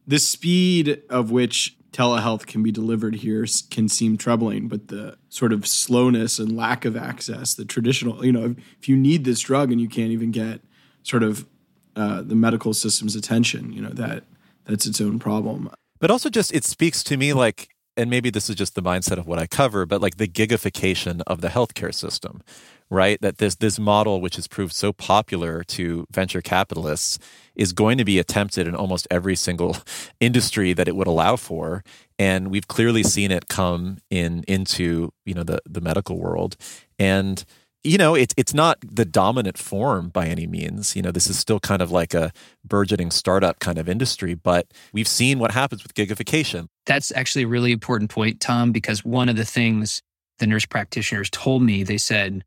the 0.06 0.19
speed 0.19 1.02
of 1.10 1.32
which 1.32 1.76
telehealth 1.91 2.45
can 2.45 2.63
be 2.63 2.71
delivered 2.71 3.15
here 3.15 3.45
can 3.69 3.89
seem 3.89 4.17
troubling, 4.17 4.67
but 4.67 4.88
the 4.88 5.17
sort 5.30 5.52
of 5.52 5.67
slowness 5.67 6.38
and 6.39 6.56
lack 6.56 6.86
of 6.86 6.95
access, 6.95 7.56
the 7.56 7.65
traditional, 7.65 8.23
you 8.23 8.32
know, 8.32 8.45
if, 8.45 8.58
if 8.80 8.89
you 8.89 8.95
need 8.95 9.26
this 9.26 9.39
drug 9.39 9.71
and 9.71 9.82
you 9.82 9.89
can't 9.89 10.12
even 10.12 10.32
get 10.32 10.62
sort 11.04 11.23
of 11.23 11.47
uh, 11.95 12.21
the 12.21 12.36
medical 12.36 12.73
system's 12.73 13.15
attention, 13.15 13.73
you 13.73 13.82
know, 13.82 13.89
that 13.89 14.23
that's 14.65 14.86
its 14.86 15.02
own 15.02 15.17
problem. 15.17 15.69
But 16.00 16.12
also 16.12 16.30
just 16.30 16.54
it 16.54 16.63
speaks 16.63 17.04
to 17.06 17.17
me 17.17 17.34
like 17.34 17.69
and 17.97 18.12
maybe 18.12 18.30
this 18.30 18.47
is 18.47 18.56
just 18.56 18.76
the 18.76 18.84
mindset 18.84 19.17
of 19.17 19.26
what 19.26 19.39
I 19.39 19.47
cover, 19.47 19.88
but 19.88 20.02
like 20.02 20.17
the 20.17 20.28
gigification 20.28 21.23
of 21.26 21.41
the 21.41 21.47
healthcare 21.47 21.93
system, 21.93 22.43
right? 22.91 23.19
That 23.21 23.39
this 23.39 23.56
this 23.56 23.80
model, 23.80 24.21
which 24.21 24.36
has 24.36 24.47
proved 24.47 24.73
so 24.73 24.93
popular 24.93 25.63
to 25.63 26.06
venture 26.12 26.41
capitalists, 26.41 27.17
is 27.58 27.74
going 27.74 27.98
to 27.98 28.06
be 28.06 28.20
attempted 28.20 28.67
in 28.67 28.76
almost 28.76 29.08
every 29.12 29.36
single 29.36 29.76
industry 30.20 30.72
that 30.74 30.88
it 30.88 30.96
would 30.96 31.08
allow 31.08 31.36
for. 31.36 31.84
And 32.17 32.50
we've 32.50 32.67
clearly 32.67 33.04
seen 33.04 33.32
it 33.32 33.50
come 33.50 33.98
in 34.10 34.46
into, 34.48 35.12
you 35.26 35.34
know, 35.34 35.43
the 35.43 35.60
the 35.65 35.82
medical 35.82 36.17
world. 36.17 36.56
And 36.98 37.43
you 37.84 37.98
know, 37.98 38.15
it's 38.15 38.34
it's 38.38 38.54
not 38.54 38.78
the 38.82 39.06
dominant 39.06 39.58
form 39.58 40.10
by 40.10 40.28
any 40.28 40.46
means. 40.46 40.96
You 40.96 41.02
know, 41.02 41.12
this 41.12 41.28
is 41.28 41.39
still 41.39 41.60
kind 41.60 41.82
of 41.82 41.91
like 41.91 42.13
a 42.13 42.32
burgeoning 42.65 43.12
startup 43.12 43.60
kind 43.60 43.78
of 43.78 43.88
industry, 43.88 44.34
but 44.34 44.67
we've 44.93 45.08
seen 45.08 45.39
what 45.39 45.52
happens 45.52 45.84
with 45.84 45.93
gigification. 45.93 46.67
That's 46.86 47.12
actually 47.15 47.43
a 47.43 47.48
really 47.48 47.72
important 47.72 48.10
point, 48.10 48.39
Tom, 48.39 48.72
because 48.72 49.06
one 49.06 49.30
of 49.30 49.36
the 49.36 49.46
things 49.46 50.02
the 50.39 50.48
nurse 50.48 50.65
practitioners 50.65 51.30
told 51.30 51.63
me, 51.63 51.84
they 51.84 51.98
said, 51.98 52.43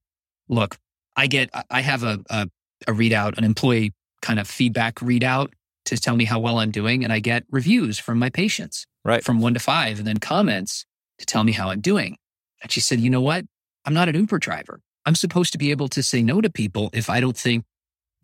look, 0.49 0.77
I 1.17 1.27
get 1.27 1.51
I 1.71 1.81
have 1.81 2.03
a, 2.03 2.21
a, 2.29 2.49
a 2.87 2.93
readout, 2.93 3.39
an 3.39 3.45
employee 3.45 3.93
kind 4.23 4.39
of 4.39 4.49
feedback 4.49 4.97
readout 4.97 5.49
to 5.87 5.97
tell 5.97 6.17
me 6.17 6.25
how 6.25 6.39
well 6.39 6.59
I'm 6.59 6.71
doing, 6.71 7.05
and 7.05 7.13
I 7.13 7.21
get 7.21 7.45
reviews 7.51 7.99
from 7.99 8.19
my 8.19 8.31
patients. 8.31 8.87
Right. 9.05 9.25
From 9.25 9.41
one 9.41 9.55
to 9.55 9.61
five, 9.61 9.99
and 9.99 10.07
then 10.07 10.19
comments 10.19 10.85
to 11.19 11.27
tell 11.27 11.43
me 11.43 11.53
how 11.53 11.71
I'm 11.71 11.81
doing. 11.81 12.17
And 12.63 12.71
she 12.71 12.81
said, 12.81 13.01
you 13.01 13.09
know 13.09 13.23
what? 13.23 13.45
I'm 13.85 13.95
not 13.95 14.09
an 14.09 14.15
Uber 14.15 14.39
driver. 14.39 14.81
I'm 15.07 15.15
supposed 15.15 15.53
to 15.53 15.59
be 15.59 15.71
able 15.71 15.89
to 15.89 16.03
say 16.03 16.23
no 16.23 16.41
to 16.41 16.51
people 16.51 16.91
if 16.93 17.09
I 17.09 17.21
don't 17.21 17.37
think 17.37 17.65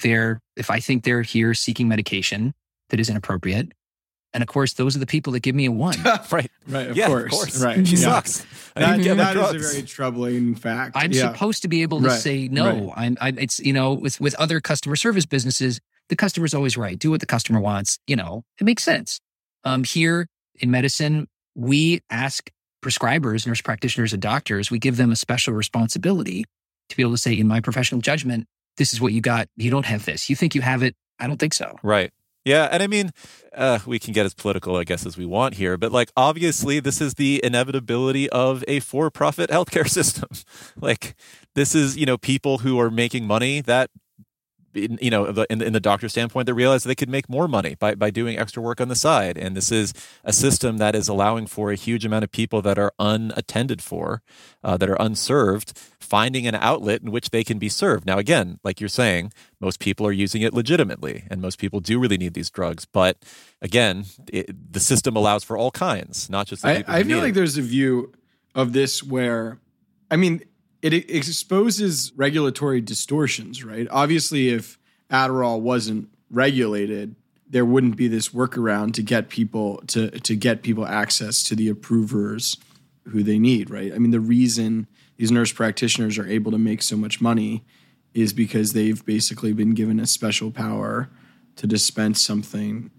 they're, 0.00 0.40
if 0.56 0.70
I 0.70 0.80
think 0.80 1.04
they're 1.04 1.22
here 1.22 1.54
seeking 1.54 1.88
medication 1.88 2.52
that 2.90 3.00
is 3.00 3.08
inappropriate. 3.08 3.72
And 4.36 4.42
of 4.42 4.48
course, 4.48 4.74
those 4.74 4.94
are 4.94 4.98
the 4.98 5.06
people 5.06 5.32
that 5.32 5.40
give 5.40 5.54
me 5.54 5.64
a 5.64 5.72
one. 5.72 5.96
right. 6.30 6.50
Right. 6.68 6.90
Of, 6.90 6.94
yeah, 6.94 7.06
course. 7.06 7.24
of 7.24 7.30
course. 7.30 7.62
Right. 7.62 7.88
She 7.88 7.96
yeah. 7.96 8.02
sucks. 8.02 8.44
That, 8.74 9.02
that 9.02 9.34
is 9.34 9.54
a 9.54 9.58
very 9.58 9.82
troubling 9.82 10.54
fact. 10.54 10.94
I'm 10.94 11.10
yeah. 11.10 11.32
supposed 11.32 11.62
to 11.62 11.68
be 11.68 11.80
able 11.80 12.02
to 12.02 12.08
right. 12.08 12.20
say 12.20 12.46
no. 12.48 12.66
Right. 12.66 12.92
I'm, 12.96 13.16
I, 13.18 13.32
it's, 13.38 13.58
you 13.60 13.72
know, 13.72 13.94
with, 13.94 14.20
with 14.20 14.34
other 14.34 14.60
customer 14.60 14.94
service 14.94 15.24
businesses, 15.24 15.80
the 16.10 16.16
customer's 16.16 16.52
always 16.52 16.76
right. 16.76 16.98
Do 16.98 17.10
what 17.10 17.20
the 17.20 17.26
customer 17.26 17.60
wants. 17.60 17.98
You 18.06 18.16
know, 18.16 18.44
it 18.60 18.64
makes 18.64 18.82
sense. 18.82 19.22
Um, 19.64 19.84
here 19.84 20.28
in 20.56 20.70
medicine, 20.70 21.28
we 21.54 22.02
ask 22.10 22.50
prescribers, 22.84 23.46
nurse 23.46 23.62
practitioners, 23.62 24.12
and 24.12 24.20
doctors, 24.20 24.70
we 24.70 24.78
give 24.78 24.98
them 24.98 25.12
a 25.12 25.16
special 25.16 25.54
responsibility 25.54 26.44
to 26.90 26.96
be 26.96 27.02
able 27.02 27.12
to 27.12 27.18
say, 27.18 27.32
in 27.32 27.48
my 27.48 27.60
professional 27.60 28.02
judgment, 28.02 28.46
this 28.76 28.92
is 28.92 29.00
what 29.00 29.14
you 29.14 29.22
got. 29.22 29.48
You 29.56 29.70
don't 29.70 29.86
have 29.86 30.04
this. 30.04 30.28
You 30.28 30.36
think 30.36 30.54
you 30.54 30.60
have 30.60 30.82
it. 30.82 30.94
I 31.18 31.26
don't 31.26 31.38
think 31.38 31.54
so. 31.54 31.78
Right. 31.82 32.12
Yeah. 32.46 32.68
And 32.70 32.80
I 32.80 32.86
mean, 32.86 33.10
uh, 33.56 33.80
we 33.86 33.98
can 33.98 34.12
get 34.12 34.24
as 34.24 34.32
political, 34.32 34.76
I 34.76 34.84
guess, 34.84 35.04
as 35.04 35.16
we 35.16 35.26
want 35.26 35.54
here, 35.54 35.76
but 35.76 35.90
like, 35.90 36.12
obviously, 36.16 36.78
this 36.78 37.00
is 37.00 37.14
the 37.14 37.40
inevitability 37.42 38.30
of 38.30 38.62
a 38.68 38.78
for 38.78 39.10
profit 39.10 39.50
healthcare 39.50 39.88
system. 39.88 40.28
like, 40.80 41.16
this 41.56 41.74
is, 41.74 41.96
you 41.96 42.06
know, 42.06 42.16
people 42.16 42.58
who 42.58 42.78
are 42.78 42.88
making 42.88 43.26
money 43.26 43.60
that 43.62 43.90
in, 44.76 44.98
you 45.00 45.10
know, 45.10 45.44
in, 45.50 45.62
in 45.62 45.72
the 45.72 45.80
doctor 45.80 46.08
standpoint, 46.08 46.46
they 46.46 46.52
realize 46.52 46.84
they 46.84 46.94
could 46.94 47.08
make 47.08 47.28
more 47.28 47.48
money 47.48 47.74
by, 47.78 47.94
by 47.94 48.10
doing 48.10 48.38
extra 48.38 48.62
work 48.62 48.80
on 48.80 48.88
the 48.88 48.94
side. 48.94 49.36
And 49.36 49.56
this 49.56 49.72
is 49.72 49.92
a 50.24 50.32
system 50.32 50.78
that 50.78 50.94
is 50.94 51.08
allowing 51.08 51.46
for 51.46 51.70
a 51.70 51.74
huge 51.76 52.04
amount 52.04 52.24
of 52.24 52.30
people 52.30 52.62
that 52.62 52.78
are 52.78 52.92
unattended 52.98 53.82
for, 53.82 54.22
uh, 54.62 54.76
that 54.76 54.88
are 54.88 54.96
unserved, 55.00 55.76
finding 55.98 56.46
an 56.46 56.54
outlet 56.54 57.02
in 57.02 57.10
which 57.10 57.30
they 57.30 57.42
can 57.42 57.58
be 57.58 57.68
served. 57.68 58.06
Now, 58.06 58.18
again, 58.18 58.58
like 58.62 58.80
you're 58.80 58.88
saying, 58.88 59.32
most 59.60 59.80
people 59.80 60.06
are 60.06 60.12
using 60.12 60.42
it 60.42 60.54
legitimately, 60.54 61.24
and 61.30 61.40
most 61.40 61.58
people 61.58 61.80
do 61.80 61.98
really 61.98 62.18
need 62.18 62.34
these 62.34 62.50
drugs. 62.50 62.84
But 62.84 63.24
again, 63.60 64.04
it, 64.32 64.72
the 64.72 64.80
system 64.80 65.16
allows 65.16 65.44
for 65.44 65.56
all 65.56 65.70
kinds, 65.70 66.30
not 66.30 66.46
just. 66.46 66.64
I, 66.64 66.84
I 66.86 67.02
feel 67.02 67.18
like 67.18 67.30
it. 67.30 67.34
there's 67.34 67.56
a 67.56 67.62
view 67.62 68.12
of 68.54 68.72
this 68.72 69.02
where, 69.02 69.58
I 70.10 70.16
mean, 70.16 70.42
it 70.82 70.92
exposes 71.10 72.12
regulatory 72.16 72.80
distortions, 72.80 73.64
right? 73.64 73.86
Obviously, 73.90 74.50
if 74.50 74.78
Adderall 75.10 75.60
wasn't 75.60 76.08
regulated, 76.30 77.14
there 77.48 77.64
wouldn't 77.64 77.96
be 77.96 78.08
this 78.08 78.30
workaround 78.30 78.94
to 78.94 79.02
get 79.02 79.28
people 79.28 79.82
to 79.88 80.10
to 80.10 80.36
get 80.36 80.62
people 80.62 80.86
access 80.86 81.42
to 81.44 81.56
the 81.56 81.68
approvers 81.68 82.56
who 83.08 83.22
they 83.22 83.38
need, 83.38 83.70
right? 83.70 83.92
I 83.92 83.98
mean, 83.98 84.10
the 84.10 84.20
reason 84.20 84.86
these 85.16 85.30
nurse 85.30 85.52
practitioners 85.52 86.18
are 86.18 86.26
able 86.26 86.50
to 86.52 86.58
make 86.58 86.82
so 86.82 86.96
much 86.96 87.20
money 87.20 87.64
is 88.14 88.32
because 88.32 88.72
they've 88.72 89.04
basically 89.04 89.52
been 89.52 89.74
given 89.74 90.00
a 90.00 90.06
special 90.06 90.50
power 90.50 91.08
to 91.56 91.66
dispense 91.66 92.20
something 92.20 92.90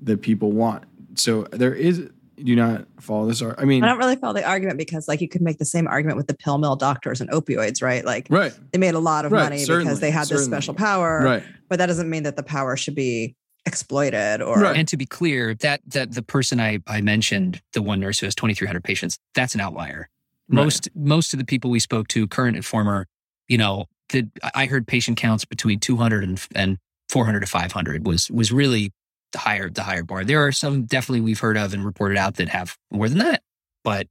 that 0.00 0.22
people 0.22 0.52
want. 0.52 0.84
So 1.14 1.42
there 1.50 1.74
is 1.74 2.10
do 2.42 2.50
you 2.50 2.56
not 2.56 2.86
follow 3.00 3.26
this? 3.26 3.42
Or 3.42 3.58
I 3.58 3.64
mean, 3.64 3.84
I 3.84 3.88
don't 3.88 3.98
really 3.98 4.16
follow 4.16 4.34
the 4.34 4.44
argument 4.44 4.78
because, 4.78 5.08
like, 5.08 5.20
you 5.20 5.28
could 5.28 5.42
make 5.42 5.58
the 5.58 5.64
same 5.64 5.86
argument 5.86 6.16
with 6.16 6.26
the 6.26 6.34
pill 6.34 6.58
mill 6.58 6.76
doctors 6.76 7.20
and 7.20 7.30
opioids, 7.30 7.82
right? 7.82 8.04
Like, 8.04 8.26
right. 8.30 8.52
they 8.72 8.78
made 8.78 8.94
a 8.94 8.98
lot 8.98 9.24
of 9.24 9.32
Right, 9.32 9.44
money 9.44 9.58
certainly, 9.58 9.84
because 9.84 10.00
they 10.00 10.10
had 10.10 10.28
this 10.28 10.44
special 10.44 10.74
power, 10.74 11.22
Right. 11.22 11.42
but 11.68 11.78
that 11.78 11.86
doesn't 11.86 12.08
mean 12.08 12.22
that 12.24 12.36
the 12.36 12.42
power 12.42 12.76
should 12.76 12.94
be 12.94 13.34
exploited 13.66 14.42
or 14.42 14.58
Right. 14.58 14.76
And 14.76 14.88
to 14.88 14.96
be 14.96 15.06
clear, 15.06 15.54
that 15.56 15.80
that 15.88 16.12
the 16.12 16.22
person 16.22 16.60
I, 16.60 16.80
I 16.86 17.00
mentioned, 17.00 17.60
the 17.72 17.82
one 17.82 18.00
nurse 18.00 18.18
who 18.18 18.26
has 18.26 18.34
2,300 18.34 18.82
patients, 18.82 19.18
that's 19.34 19.54
an 19.54 19.60
outlier. 19.60 20.08
Right. 20.48 20.64
Most 20.64 20.88
most 20.94 21.32
of 21.32 21.38
the 21.38 21.44
people 21.44 21.70
we 21.70 21.80
spoke 21.80 22.08
to, 22.08 22.26
current 22.26 22.56
and 22.56 22.64
former, 22.64 23.06
you 23.48 23.58
know, 23.58 23.86
the, 24.10 24.28
I 24.54 24.66
heard 24.66 24.86
patient 24.86 25.16
counts 25.18 25.44
between 25.44 25.78
200 25.78 26.24
and, 26.24 26.46
and 26.54 26.78
400 27.08 27.40
to 27.40 27.46
500 27.46 28.06
was 28.06 28.30
was 28.30 28.50
really 28.52 28.92
the 29.32 29.38
higher 29.38 29.70
the 29.70 29.82
higher 29.82 30.02
bar. 30.02 30.24
There 30.24 30.46
are 30.46 30.52
some 30.52 30.84
definitely 30.84 31.20
we've 31.20 31.40
heard 31.40 31.56
of 31.56 31.72
and 31.74 31.84
reported 31.84 32.16
out 32.16 32.36
that 32.36 32.48
have 32.48 32.76
more 32.90 33.08
than 33.08 33.18
that, 33.18 33.42
but 33.84 34.06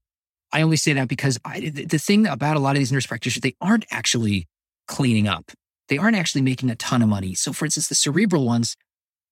I 0.51 0.62
only 0.62 0.77
say 0.77 0.93
that 0.93 1.08
because 1.08 1.39
I, 1.45 1.60
the 1.69 1.99
thing 1.99 2.25
about 2.25 2.58
a 2.58 2.60
lot 2.60 2.71
of 2.71 2.79
these 2.79 2.91
nurse 2.91 3.05
practitioners, 3.05 3.41
they 3.41 3.55
aren't 3.62 3.86
actually 3.91 4.47
cleaning 4.88 5.27
up. 5.27 5.51
They 5.89 5.97
aren't 5.97 6.17
actually 6.17 6.41
making 6.41 6.69
a 6.69 6.75
ton 6.75 7.01
of 7.01 7.10
money. 7.10 7.36
So, 7.36 7.53
for 7.53 7.65
instance, 7.65 7.88
the 7.88 7.95
cerebral 7.95 8.45
ones, 8.45 8.75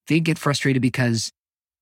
they 0.08 0.20
get 0.20 0.38
frustrated 0.38 0.82
because 0.82 1.32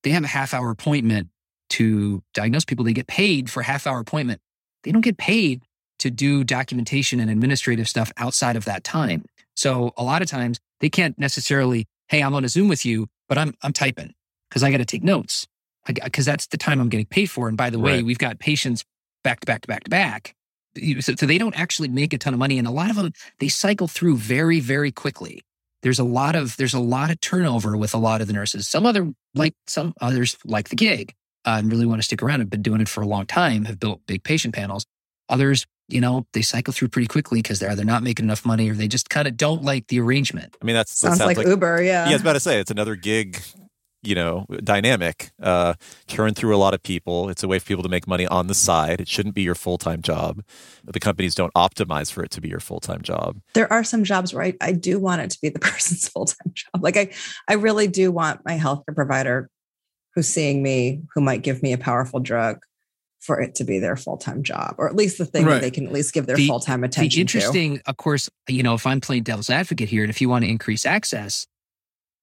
they 0.04 0.12
have 0.12 0.24
a 0.24 0.28
half 0.28 0.54
hour 0.54 0.70
appointment 0.70 1.30
to 1.72 2.24
diagnose 2.34 2.66
people. 2.66 2.86
They 2.86 2.94
get 2.94 3.08
paid 3.08 3.50
for 3.50 3.64
half 3.64 3.88
hour 3.88 4.00
appointment. 4.00 4.42
They 4.84 4.92
don't 4.92 5.02
get 5.02 5.18
paid 5.18 5.64
to 6.00 6.10
do 6.12 6.44
documentation 6.44 7.20
and 7.20 7.30
administrative 7.30 7.88
stuff 7.88 8.12
outside 8.18 8.56
of 8.56 8.66
that 8.66 8.84
time. 8.84 9.24
So 9.56 9.94
a 9.98 10.04
lot 10.04 10.22
of 10.22 10.28
times 10.28 10.60
they 10.80 10.90
can't 10.90 11.18
necessarily, 11.18 11.88
hey, 12.10 12.22
I'm 12.22 12.36
on 12.36 12.44
a 12.44 12.50
Zoom 12.50 12.68
with 12.68 12.86
you, 12.86 13.08
but 13.28 13.38
I'm 13.38 13.54
I'm 13.62 13.74
typing 13.74 14.14
because 14.50 14.64
I 14.64 14.72
got 14.72 14.78
to 14.78 14.86
take 14.86 15.04
notes 15.04 15.48
because 15.88 16.26
that's 16.26 16.48
the 16.48 16.58
time 16.58 16.80
I'm 16.80 16.90
getting 16.90 17.06
paid 17.06 17.28
for. 17.28 17.48
And 17.48 17.58
by 17.58 17.70
the 17.70 17.80
way, 17.80 17.98
Right. 17.98 18.06
we've 18.06 18.18
got 18.18 18.40
patients 18.40 18.84
back 19.24 19.40
to 19.42 19.46
back 19.46 19.62
to 19.62 19.68
back 19.68 19.84
to 19.86 19.90
back. 19.90 20.36
So, 21.00 21.14
so 21.16 21.26
they 21.26 21.38
don't 21.38 21.58
actually 21.58 21.88
make 21.88 22.12
a 22.14 22.18
ton 22.18 22.34
of 22.34 22.40
money, 22.40 22.58
and 22.58 22.68
a 22.68 22.72
lot 22.72 22.90
of 22.90 22.96
them 22.98 23.14
they 23.40 23.48
cycle 23.48 23.88
through 23.88 24.18
very 24.18 24.60
very 24.60 24.92
quickly 24.92 25.42
there's 25.84 26.00
a 26.00 26.04
lot 26.04 26.36
of 26.36 26.58
there's 26.58 26.74
a 26.74 26.80
lot 26.80 27.12
of 27.12 27.22
turnover 27.22 27.78
with 27.78 27.94
a 27.94 27.98
lot 27.98 28.20
of 28.20 28.28
the 28.28 28.34
nurses. 28.34 28.68
Some 28.68 28.86
other 28.88 29.14
like 29.36 29.54
some 29.68 29.94
others 30.02 30.36
like 30.44 30.70
the 30.70 30.76
gig 30.76 31.14
uh, 31.46 31.58
and 31.60 31.72
really 31.72 31.86
want 31.86 32.00
to 32.00 32.04
stick 32.04 32.24
around. 32.24 32.40
Have 32.40 32.50
been 32.50 32.64
doing 32.64 32.82
it 32.82 32.90
for 32.90 33.02
a 33.02 33.08
long 33.08 33.26
time. 33.28 33.66
Have 33.66 33.80
built 33.80 34.02
big 34.08 34.24
patient 34.24 34.56
panels. 34.56 34.86
Others, 35.30 35.66
you 35.88 36.02
know, 36.02 36.26
they 36.34 36.42
cycle 36.42 36.74
through 36.74 36.88
pretty 36.88 37.08
quickly 37.08 37.42
because 37.42 37.60
they're 37.60 37.72
either 37.72 37.86
not 37.86 38.04
making 38.04 38.26
enough 38.26 38.46
money 38.46 38.70
or 38.70 38.74
they 38.74 38.88
just 38.88 39.10
kind 39.10 39.28
of 39.28 39.38
don't 39.38 39.64
like 39.64 39.88
the 39.88 40.00
arrangement. 40.00 40.58
I 40.62 40.66
mean, 40.66 40.76
that's 40.76 41.00
that 41.02 41.18
sounds, 41.18 41.38
like, 41.38 41.46
Uber. 41.46 41.84
Yeah. 41.84 42.06
yeah, 42.06 42.10
I 42.10 42.14
was 42.14 42.22
about 42.22 42.34
to 42.34 42.40
say 42.40 42.60
it's 42.60 42.72
another 42.72 42.96
gig, 42.96 43.40
you 44.02 44.16
know, 44.16 44.46
dynamic. 44.64 45.32
Uh, 45.40 45.76
churn 46.08 46.34
through 46.34 46.56
a 46.56 46.58
lot 46.58 46.74
of 46.74 46.82
people. 46.82 47.30
It's 47.30 47.44
a 47.44 47.48
way 47.48 47.60
for 47.60 47.66
people 47.66 47.84
to 47.84 47.90
make 47.90 48.08
money 48.08 48.26
on 48.26 48.48
the 48.48 48.56
side. 48.56 49.00
It 49.00 49.08
shouldn't 49.08 49.36
be 49.36 49.44
your 49.44 49.56
full 49.56 49.78
time 49.78 50.02
job. 50.02 50.44
The 50.84 51.00
companies 51.00 51.36
don't 51.36 51.54
optimize 51.54 52.12
for 52.12 52.24
it 52.24 52.32
to 52.32 52.42
be 52.42 52.50
your 52.50 52.60
full 52.60 52.80
time 52.80 53.02
job. 53.02 53.40
there 53.54 53.72
are 53.72 53.84
some 53.84 54.04
jobs 54.04 54.34
where 54.34 54.44
I, 54.44 54.54
I 54.62 54.72
do 54.72 55.00
want 55.00 55.22
it 55.22 55.30
to 55.32 55.38
be 55.42 55.50
the 55.50 55.60
person's 55.70 56.08
full 56.08 56.26
time 56.26 56.52
job. 56.54 56.82
Like 56.82 56.98
I, 56.98 57.12
I 57.48 57.54
really 57.54 57.88
do 57.88 58.12
want 58.12 58.42
my 58.44 58.58
healthcare 58.58 58.96
provider 58.96 59.50
who's 60.16 60.28
seeing 60.28 60.64
me, 60.64 61.02
who 61.14 61.22
might 61.22 61.44
give 61.44 61.62
me 61.62 61.74
a 61.74 61.78
powerful 61.78 62.22
drug, 62.22 62.60
for 63.26 63.42
it 63.42 63.56
to 63.56 63.64
be 63.64 63.80
their 63.80 63.96
full 63.96 64.18
time 64.18 64.44
job, 64.44 64.76
or 64.78 64.88
at 64.88 64.96
least 64.96 65.18
the 65.18 65.26
thing 65.26 65.46
Right. 65.46 65.56
that 65.56 65.62
they 65.62 65.72
can 65.72 65.86
at 65.88 65.92
least 65.92 66.14
give 66.14 66.26
their 66.28 66.36
The- 66.38 66.48
full 66.48 66.60
time 66.60 66.82
The 66.82 66.88
attention 66.88 67.16
to. 67.16 67.22
interesting, 67.22 67.82
of 67.86 67.98
course, 67.98 68.30
you 68.48 68.64
know, 68.64 68.74
if 68.76 68.86
I'm 68.86 69.02
playing 69.02 69.24
devil's 69.24 69.50
advocate 69.50 69.90
here, 69.90 70.04
and 70.04 70.10
if 70.10 70.22
you 70.22 70.30
want 70.30 70.46
to 70.46 70.50
increase 70.50 70.86
access, 70.86 71.46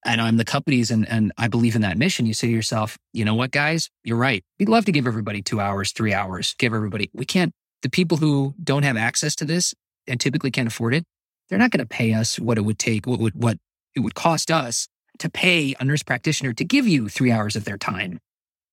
and 0.04 0.20
I'm 0.20 0.36
the 0.36 0.44
companies 0.44 0.90
and 0.90 1.08
and 1.08 1.32
I 1.38 1.48
believe 1.48 1.74
in 1.76 1.82
that 1.82 1.96
mission, 1.98 2.26
you 2.26 2.34
say 2.34 2.46
to 2.48 2.52
yourself, 2.52 2.96
you 3.12 3.24
know 3.24 3.34
what, 3.34 3.50
guys, 3.50 3.88
you're 4.04 4.16
right. 4.16 4.42
We'd 4.58 4.68
love 4.68 4.84
to 4.86 4.92
give 4.92 5.06
everybody 5.06 5.42
two 5.42 5.60
hours, 5.60 5.92
three 5.92 6.12
hours, 6.14 6.54
give 6.58 6.72
everybody. 6.74 7.10
We 7.12 7.24
can't. 7.24 7.52
The 7.82 7.90
people 7.90 8.16
who 8.18 8.54
don't 8.62 8.84
have 8.84 8.96
access 8.96 9.34
to 9.36 9.44
this 9.44 9.74
and 10.06 10.20
typically 10.20 10.50
can't 10.50 10.68
afford 10.68 10.94
it, 10.94 11.04
they're 11.48 11.58
not 11.58 11.70
going 11.70 11.80
to 11.80 11.86
pay 11.86 12.12
us 12.14 12.38
what 12.38 12.58
it 12.58 12.62
would 12.62 12.78
take, 12.78 13.06
what 13.06 13.18
would 13.20 13.34
what 13.40 13.58
it 13.94 14.00
would 14.00 14.14
cost 14.14 14.50
us 14.50 14.88
to 15.18 15.28
pay 15.28 15.74
a 15.78 15.84
nurse 15.84 16.02
practitioner 16.02 16.52
to 16.54 16.64
give 16.64 16.86
you 16.88 17.08
three 17.08 17.30
hours 17.30 17.54
of 17.56 17.64
their 17.64 17.76
time, 17.78 18.18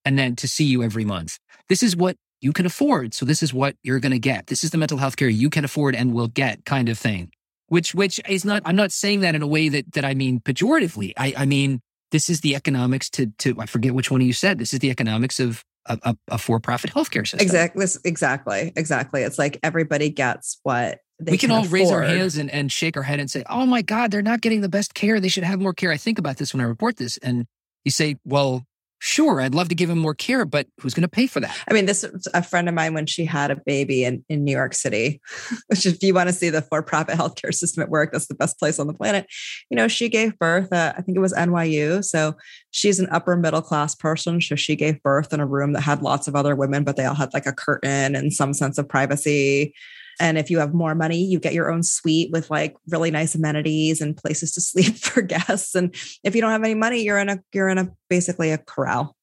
and 0.06 0.18
then 0.18 0.36
to 0.38 0.48
see 0.48 0.66
you 0.66 0.84
every 0.84 1.06
month. 1.06 1.38
This 1.68 1.84
is 1.84 1.96
what 1.96 2.16
you 2.42 2.54
can 2.54 2.66
afford. 2.66 3.14
So 3.14 3.26
this 3.26 3.44
is 3.44 3.54
what 3.54 3.76
you're 3.84 4.00
going 4.00 4.12
to 4.12 4.20
get. 4.20 4.48
This 4.48 4.64
is 4.64 4.72
the 4.72 4.78
mental 4.78 4.98
health 4.98 5.18
care 5.18 5.30
you 5.30 5.50
can 5.50 5.66
afford 5.66 5.96
and 5.96 6.14
will 6.14 6.28
get 6.28 6.66
kind 6.66 6.90
of 6.90 6.98
thing. 6.98 7.32
Which 7.68 7.94
which 7.94 8.20
is 8.28 8.46
not 8.46 8.64
I'm 8.66 8.76
not 8.76 8.92
saying 8.92 9.20
that 9.20 9.36
in 9.36 9.42
a 9.42 9.48
way 9.48 9.70
that 9.70 9.92
that 9.94 10.04
I 10.04 10.16
mean 10.16 10.40
pejoratively. 10.40 11.14
I 11.18 11.34
I 11.38 11.46
mean 11.46 11.82
this 12.12 12.30
is 12.30 12.42
the 12.42 12.56
economics 12.56 13.10
to 13.12 13.28
to 13.40 13.56
I 13.60 13.68
forget 13.68 13.94
which 13.94 14.10
one 14.10 14.22
of 14.22 14.28
you 14.28 14.34
said. 14.34 14.58
This 14.58 14.74
is 14.74 14.80
the 14.80 14.90
economics 14.90 15.40
of 15.40 15.64
a, 15.86 15.98
a, 16.04 16.18
a 16.30 16.38
for-profit 16.38 16.92
healthcare 16.92 17.28
system. 17.28 17.42
Exactly. 17.42 17.86
Exactly. 18.06 18.74
Exactly. 18.76 19.22
It's 19.22 19.38
like 19.38 19.60
everybody 19.62 20.10
gets 20.10 20.60
what 20.64 21.00
they 21.20 21.34
we 21.34 21.38
can, 21.38 21.52
all 21.52 21.66
raise 21.66 21.92
our 21.92 22.02
hands 22.02 22.38
and, 22.38 22.50
and 22.50 22.72
shake 22.72 22.96
our 22.96 23.04
head 23.04 23.20
and 23.20 23.30
say, 23.30 23.44
"Oh 23.50 23.66
my 23.66 23.82
God, 23.82 24.10
they're 24.10 24.22
not 24.22 24.42
getting 24.42 24.62
the 24.62 24.70
best 24.70 24.94
care. 24.94 25.20
They 25.20 25.28
should 25.28 25.44
have 25.44 25.60
more 25.60 25.74
care." 25.74 25.92
I 25.92 25.98
think 25.98 26.18
about 26.18 26.38
this 26.38 26.54
when 26.54 26.62
I 26.62 26.64
report 26.64 26.96
this, 26.96 27.18
and 27.18 27.46
you 27.84 27.92
say, 27.92 28.16
"Well, 28.24 28.64
sure, 29.00 29.42
I'd 29.42 29.56
love 29.56 29.70
to 29.70 29.76
give 29.76 29.90
him 29.90 29.98
more 29.98 30.14
care, 30.14 30.46
but 30.46 30.68
who's 30.80 30.94
going 30.94 31.04
to 31.04 31.08
pay 31.08 31.28
for 31.28 31.40
that?" 31.40 31.56
I 31.70 31.74
mean, 31.74 31.86
this 31.86 32.04
is 32.04 32.28
a 32.34 32.44
friend 32.44 32.70
of 32.70 32.76
mine 32.76 32.94
when 32.94 33.06
she 33.06 33.26
had 33.26 33.52
a 33.52 33.56
baby 33.56 34.04
in, 34.04 34.24
in 34.30 34.44
New 34.44 34.52
York 34.52 34.74
City, 34.74 35.22
which 35.68 35.86
if 35.86 36.02
you 36.04 36.14
want 36.14 36.30
to 36.30 36.34
see 36.34 36.50
the 36.50 36.62
for-profit 36.62 37.18
healthcare 37.18 37.54
system 37.54 37.84
at 37.84 37.90
work, 37.90 38.12
that's 38.12 38.28
the 38.28 38.36
best 38.36 38.60
place 38.60 38.80
on 38.80 38.88
the 38.88 38.94
planet. 38.94 39.26
You 39.70 39.78
know, 39.78 39.88
she 39.88 40.10
gave 40.10 40.38
birth 40.38 40.72
at, 40.74 40.96
I 40.98 41.02
think 41.02 41.18
it 41.18 41.22
was 41.22 41.34
NYU. 41.34 42.04
So 42.04 42.36
she's 42.72 43.00
an 43.00 43.08
upper 43.12 43.36
middle 43.36 43.62
class 43.62 43.96
person. 43.96 44.42
So 44.42 44.56
she 44.56 44.76
gave 44.76 45.02
birth 45.02 45.34
in 45.34 45.40
a 45.40 45.48
room 45.48 45.74
that 45.74 45.82
had 45.82 46.02
lots 46.02 46.28
of 46.28 46.36
other 46.36 46.56
women, 46.56 46.84
but 46.84 46.96
they 46.96 47.06
all 47.06 47.16
had 47.16 47.34
like 47.34 47.46
a 47.46 47.54
curtain 47.54 48.16
and 48.16 48.34
some 48.34 48.54
sense 48.54 48.78
of 48.78 48.88
privacy. 48.88 49.74
And 50.20 50.38
if 50.38 50.50
you 50.50 50.60
have 50.60 50.74
more 50.74 50.96
money, 50.96 51.24
you 51.24 51.40
get 51.40 51.54
your 51.54 51.72
own 51.72 51.84
suite 51.84 52.32
with 52.32 52.50
like 52.50 52.76
really 52.90 53.12
nice 53.12 53.36
amenities 53.36 54.02
and 54.02 54.18
places 54.18 54.52
to 54.54 54.62
sleep 54.62 54.96
for 54.96 55.22
guests. 55.22 55.76
And 55.76 55.96
if 56.24 56.36
you 56.36 56.42
don't 56.42 56.52
have 56.52 56.64
any 56.64 56.76
money, 56.76 57.04
you're 57.04 57.20
in 57.20 57.30
a 57.30 57.40
you're 57.54 57.70
in 57.70 57.78
a 57.78 57.90
basically 58.10 58.52
a 58.52 58.58
corral. 58.58 59.16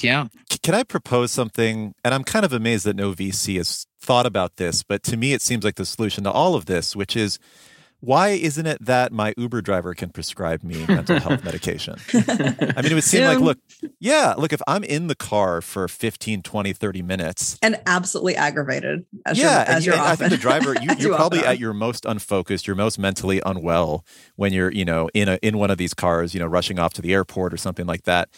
Yeah, 0.00 0.26
Can 0.62 0.74
I 0.74 0.82
propose 0.82 1.30
something? 1.30 1.92
And 2.04 2.12
I'm 2.12 2.24
kind 2.24 2.44
of 2.44 2.52
amazed 2.52 2.84
that 2.84 2.96
no 2.96 3.12
VC 3.12 3.58
has 3.58 3.86
thought 4.02 4.26
about 4.26 4.56
this, 4.56 4.82
but 4.82 5.04
to 5.04 5.16
me, 5.16 5.32
it 5.32 5.40
seems 5.40 5.64
like 5.64 5.76
the 5.76 5.86
solution 5.86 6.24
to 6.24 6.32
all 6.32 6.56
of 6.56 6.66
this, 6.66 6.96
which 6.96 7.16
is 7.16 7.38
why 8.04 8.28
isn't 8.30 8.66
it 8.66 8.84
that 8.84 9.12
my 9.12 9.32
Uber 9.36 9.62
driver 9.62 9.94
can 9.94 10.10
prescribe 10.10 10.62
me 10.62 10.84
mental 10.86 11.18
health 11.18 11.42
medication? 11.48 11.96
I 12.12 12.82
mean, 12.82 12.92
it 12.92 12.94
would 12.94 13.04
seem 13.04 13.24
like, 13.24 13.38
look, 13.40 13.58
yeah, 14.00 14.34
look, 14.36 14.52
if 14.52 14.60
I'm 14.66 14.84
in 14.84 15.06
the 15.06 15.14
car 15.14 15.60
for 15.60 15.88
15, 15.88 16.42
20, 16.42 16.72
30 16.72 17.02
minutes, 17.02 17.58
and 17.62 17.80
absolutely 17.86 18.36
aggravated 18.36 19.06
as 19.26 19.38
yeah, 19.38 19.64
you're, 19.66 19.76
as 19.76 19.86
you- 19.86 19.92
you're 19.92 20.00
and 20.00 20.08
I 20.10 20.16
think 20.16 20.30
the 20.30 20.36
driver, 20.36 20.74
you, 20.80 20.88
you're 20.98 21.10
you 21.10 21.14
probably 21.14 21.40
at 21.40 21.58
your 21.58 21.72
most 21.72 22.04
unfocused, 22.04 22.66
you're 22.66 22.76
most 22.76 22.98
mentally 22.98 23.40
unwell 23.44 24.04
when 24.36 24.52
you're, 24.52 24.70
you 24.70 24.84
know, 24.84 25.08
in 25.14 25.28
a 25.28 25.38
in 25.42 25.58
one 25.58 25.70
of 25.70 25.78
these 25.78 25.94
cars, 25.94 26.34
you 26.34 26.40
know, 26.40 26.46
rushing 26.46 26.78
off 26.78 26.92
to 26.94 27.02
the 27.02 27.12
airport 27.14 27.52
or 27.54 27.56
something 27.56 27.86
like 27.86 28.02
that. 28.04 28.28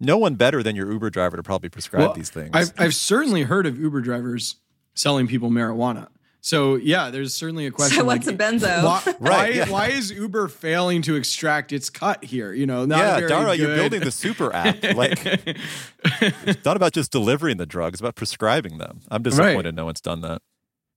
No 0.00 0.18
one 0.18 0.34
better 0.34 0.62
than 0.64 0.74
your 0.74 0.90
Uber 0.90 1.10
driver 1.10 1.36
to 1.36 1.42
probably 1.44 1.68
prescribe 1.68 2.00
Well, 2.06 2.12
these 2.14 2.30
things. 2.30 2.50
I've 2.52 2.72
I've 2.76 2.94
certainly 2.94 3.42
heard 3.42 3.66
of 3.66 3.78
Uber 3.78 4.00
drivers 4.00 4.56
selling 4.94 5.26
people 5.28 5.48
marijuana. 5.50 6.08
So 6.44 6.74
yeah, 6.74 7.10
there's 7.10 7.32
certainly 7.34 7.66
a 7.66 7.70
question. 7.70 7.98
So 7.98 8.04
what's 8.04 8.26
like, 8.26 8.34
a 8.34 8.38
benzo? 8.38 8.82
Why, 8.82 9.14
why, 9.18 9.46
yeah. 9.54 9.70
why 9.70 9.88
is 9.90 10.10
Uber 10.10 10.48
failing 10.48 11.00
to 11.02 11.14
extract 11.14 11.72
its 11.72 11.88
cut 11.88 12.24
here? 12.24 12.52
You 12.52 12.66
know, 12.66 12.84
not 12.84 12.98
yeah, 12.98 13.16
very 13.16 13.28
Dara, 13.28 13.54
you're 13.54 13.76
building 13.76 14.00
the 14.00 14.10
super 14.10 14.52
app. 14.52 14.76
Like, 14.92 15.20
it's 15.24 16.64
not 16.64 16.76
about 16.76 16.92
just 16.92 17.12
delivering 17.12 17.56
the 17.56 17.66
drugs, 17.66 17.94
it's 17.94 18.00
about 18.00 18.16
prescribing 18.16 18.78
them. 18.78 19.00
I'm 19.10 19.22
disappointed 19.22 19.74
no 19.74 19.84
one's 19.84 20.00
done 20.00 20.20
that. 20.22 20.42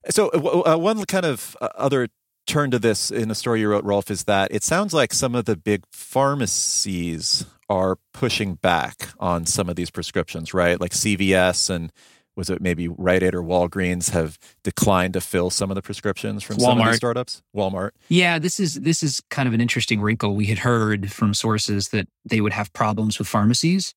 So, 0.10 0.30
uh, 0.30 0.74
uh, 0.74 0.78
one 0.78 1.06
kind 1.06 1.26
of 1.26 1.56
uh, 1.62 1.70
other 1.76 2.10
turn 2.48 2.72
to 2.72 2.80
this 2.80 3.12
in 3.12 3.30
a 3.30 3.36
story 3.36 3.62
you 3.62 3.70
wrote, 3.70 3.84
Rolfe, 3.84 4.12
is 4.12 4.24
that 4.26 4.52
it 4.52 4.64
sounds 4.64 4.94
like 4.94 5.14
some 5.14 5.36
of 5.36 5.46
the 5.46 5.56
big 5.56 5.84
pharmacies 5.92 7.46
are 7.70 7.98
pushing 8.14 8.56
back 8.56 9.10
on 9.20 9.46
some 9.46 9.70
of 9.70 9.76
these 9.76 9.92
prescriptions, 9.92 10.54
right? 10.54 10.80
Like 10.80 10.92
CVS 10.92 11.70
and 11.70 11.92
was 12.36 12.50
it 12.50 12.62
maybe 12.62 12.88
Rite 12.88 13.24
Aid 13.24 13.36
or 13.36 13.42
Walgreens 13.42 14.12
have 14.12 14.38
declined 14.64 15.14
to 15.14 15.22
fill 15.22 15.50
some 15.50 15.72
of 15.72 15.76
the 15.76 15.82
prescriptions 15.82 16.44
from 16.44 16.60
some 16.60 16.78
of 16.78 16.84
Walmart. 16.84 16.92
these 16.92 16.98
startups? 16.98 17.42
Walmart. 17.56 17.92
Yeah, 18.10 18.40
this 18.40 18.60
is 18.60 18.76
this 18.76 19.02
is 19.04 19.22
kind 19.30 19.48
of 19.48 19.54
an 19.54 19.62
interesting 19.62 20.02
wrinkle. 20.02 20.36
We 20.36 20.46
had 20.48 20.60
heard 20.60 21.12
from 21.12 21.34
sources 21.34 21.90
that 21.90 22.08
they 22.26 22.42
would 22.42 22.54
have 22.54 22.74
problems 22.74 23.20
with 23.20 23.28
pharmacies, 23.28 23.94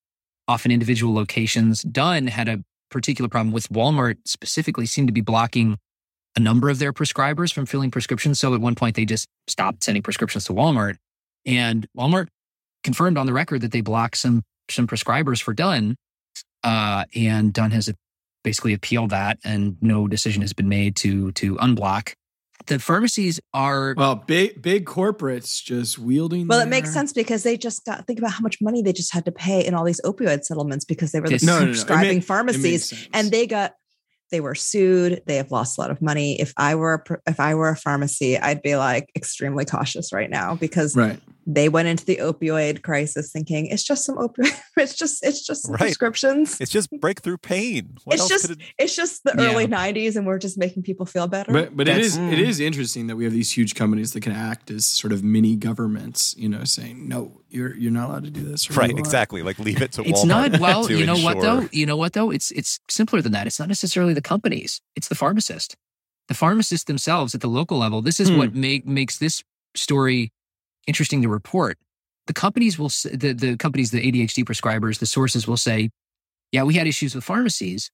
often 0.47 0.71
individual 0.71 1.15
locations. 1.15 1.83
Done 1.83 2.29
had 2.29 2.49
a 2.49 2.63
particular 2.91 3.29
problem 3.29 3.53
with 3.53 3.69
Walmart 3.69 4.17
specifically 4.25 4.87
seemed 4.87 5.09
to 5.09 5.13
be 5.13 5.21
blocking 5.21 5.77
a 6.37 6.41
number 6.41 6.71
of 6.71 6.79
their 6.79 6.93
prescribers 6.93 7.53
from 7.53 7.67
filling 7.67 7.91
prescriptions. 7.91 8.39
So 8.39 8.55
at 8.55 8.61
one 8.61 8.75
point 8.75 8.97
they 8.97 9.05
just 9.05 9.27
stopped 9.47 9.85
sending 9.85 10.03
prescriptions 10.03 10.45
to 10.45 10.53
Walmart. 10.53 10.97
And 11.45 11.87
Walmart 11.97 12.29
confirmed 12.85 13.19
on 13.19 13.27
the 13.27 13.33
record 13.33 13.63
that 13.63 13.73
they 13.73 13.81
blocked 13.81 14.17
some 14.17 14.43
some 14.71 14.87
prescribers 14.87 15.43
for 15.43 15.55
Done. 15.55 15.97
Uh, 16.63 17.05
and 17.15 17.53
Done 17.53 17.71
has 17.71 17.89
basically 18.45 18.73
appealed 18.73 19.11
that, 19.11 19.39
and 19.45 19.77
no 19.81 20.07
decision 20.09 20.43
has 20.43 20.53
been 20.53 20.69
made 20.69 20.97
to 20.97 21.33
to 21.33 21.57
unblock. 21.57 22.15
The 22.67 22.79
pharmacies 22.79 23.41
are 23.55 23.95
Well, 23.97 24.17
big 24.17 24.61
big 24.61 24.85
corporates 24.85 25.63
just 25.63 25.99
wielding. 25.99 26.49
Well, 26.49 26.61
it 26.61 26.69
makes 26.69 26.93
sense 26.93 27.13
because 27.13 27.43
they 27.43 27.57
just 27.57 27.85
got 27.85 28.07
think 28.07 28.19
about 28.19 28.33
how 28.33 28.41
much 28.41 28.59
money 28.61 28.83
they 28.83 28.93
just 28.93 29.13
had 29.13 29.25
to 29.27 29.33
pay 29.33 29.65
in 29.65 29.75
all 29.75 29.85
these 29.85 30.01
opioid 30.03 30.45
settlements 30.45 30.85
because 30.85 31.13
they 31.13 31.21
were 31.21 31.29
the 31.29 31.35
Yes. 31.35 31.43
No, 31.45 31.61
no, 31.61 31.61
no, 31.61 31.65
no. 31.67 31.71
It 31.71 31.73
prescribing 31.73 32.07
ma- 32.07 32.11
It 32.11 32.15
makes 32.15 32.27
pharmacies 32.27 33.09
and 33.13 33.31
they 33.31 33.47
got 33.47 33.75
they 34.31 34.41
were 34.41 34.55
sued 34.55 35.23
they 35.27 35.37
have 35.37 35.51
lost 35.51 35.79
a 35.79 35.81
lot 35.81 35.91
of 35.91 36.03
money 36.03 36.41
if 36.41 36.53
i 36.57 36.75
were 36.75 37.03
a, 37.09 37.31
if 37.31 37.41
i 37.41 37.55
were 37.55 37.71
a 37.71 37.77
pharmacy 37.77 38.39
i'd 38.39 38.63
be 38.63 38.77
like 38.77 39.09
extremely 39.17 39.65
cautious 39.65 40.13
right 40.13 40.31
now 40.31 40.55
because 40.55 40.95
right. 40.95 41.19
They 41.51 41.69
went 41.71 41.89
into 41.89 42.05
the 42.05 42.17
opioid 42.19 42.83
crisis 42.83 43.33
thinking 43.33 43.65
it's 43.67 43.83
just 43.83 44.05
some 44.05 44.17
opioid 44.17 44.55
it's 44.77 44.95
just 44.95 45.25
it's 45.25 45.47
just 45.47 45.67
Right. 45.69 45.79
prescriptions 45.79 46.61
It's 46.61 46.71
just 46.71 46.91
breakthrough 47.01 47.39
pain. 47.39 47.97
What 48.05 48.15
It's 48.15 48.21
else 48.23 48.29
just- 48.31 48.49
could 48.49 48.61
it 48.61 48.67
it's 48.79 48.95
just 48.95 49.25
the 49.25 49.33
Yeah. 49.37 49.51
early 49.53 49.67
90s 49.67 50.15
and 50.17 50.27
we're 50.27 50.39
just 50.39 50.59
making 50.59 50.83
people 50.83 51.07
feel 51.07 51.27
better 51.27 51.51
But 51.51 51.75
but 51.75 51.89
it 51.89 51.93
That's- 51.93 52.07
is 52.13 52.17
it 52.19 52.39
is 52.39 52.61
interesting 52.61 53.07
that 53.07 53.17
we 53.17 53.25
have 53.25 53.33
these 53.33 53.51
huge 53.51 53.75
companies 53.75 54.13
that 54.13 54.21
can 54.21 54.33
act 54.33 54.71
as 54.71 54.85
sort 54.85 55.13
of 55.13 55.25
mini 55.25 55.57
governments. 55.57 56.35
You 56.37 56.49
know, 56.51 56.65
saying 56.65 57.09
no, 57.09 57.41
you're 57.49 57.75
you're 57.77 57.93
not 57.93 58.11
allowed 58.11 58.25
to 58.25 58.31
do 58.31 58.43
this. 58.43 58.71
Right, 58.71 58.97
exactly. 58.99 59.43
Like 59.43 59.59
leave 59.59 59.81
it 59.81 59.93
to 59.93 60.03
it's 60.03 60.21
Walmart. 60.25 60.53
not 60.53 60.61
well 60.61 60.85
to 60.85 60.99
you 60.99 61.07
know 61.07 61.17
what 61.17 61.41
though 61.41 61.67
you 61.73 61.87
know 61.87 61.97
what 61.97 62.13
though 62.13 62.31
it's 62.31 62.51
it's 62.51 62.79
simpler 62.91 63.23
than 63.23 63.33
that 63.33 63.47
it's 63.47 63.59
not 63.59 63.69
necessarily 63.69 64.13
the 64.13 64.21
companies 64.23 64.81
it's 64.97 65.09
the 65.09 65.15
pharmacist 65.15 65.77
the 66.29 66.35
pharmacists 66.35 66.85
themselves 66.85 67.35
at 67.35 67.41
the 67.41 67.49
local 67.49 67.79
level 67.79 68.03
this 68.03 68.21
is 68.21 68.29
Hmm. 68.29 68.37
what 68.39 68.55
make 68.55 68.87
makes 68.87 69.17
this 69.19 69.43
story 69.75 70.31
interesting 70.89 71.23
to 71.23 71.29
report. 71.29 71.79
The 72.27 72.33
companies 72.33 72.79
will 72.79 72.89
the, 72.89 73.33
the 73.33 73.57
companies 73.57 73.91
the 73.93 74.01
adhd 74.01 74.45
prescribers 74.45 74.99
the 74.99 75.07
sources 75.07 75.47
will 75.47 75.57
say 75.57 75.91
yeah 76.51 76.65
we 76.65 76.75
had 76.75 76.89
issues 76.89 77.15
with 77.15 77.25
pharmacies. 77.25 77.91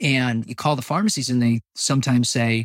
And 0.00 0.48
you 0.48 0.54
call 0.54 0.76
the 0.76 0.82
pharmacies 0.82 1.28
and 1.28 1.42
they 1.42 1.60
sometimes 1.74 2.30
say 2.30 2.64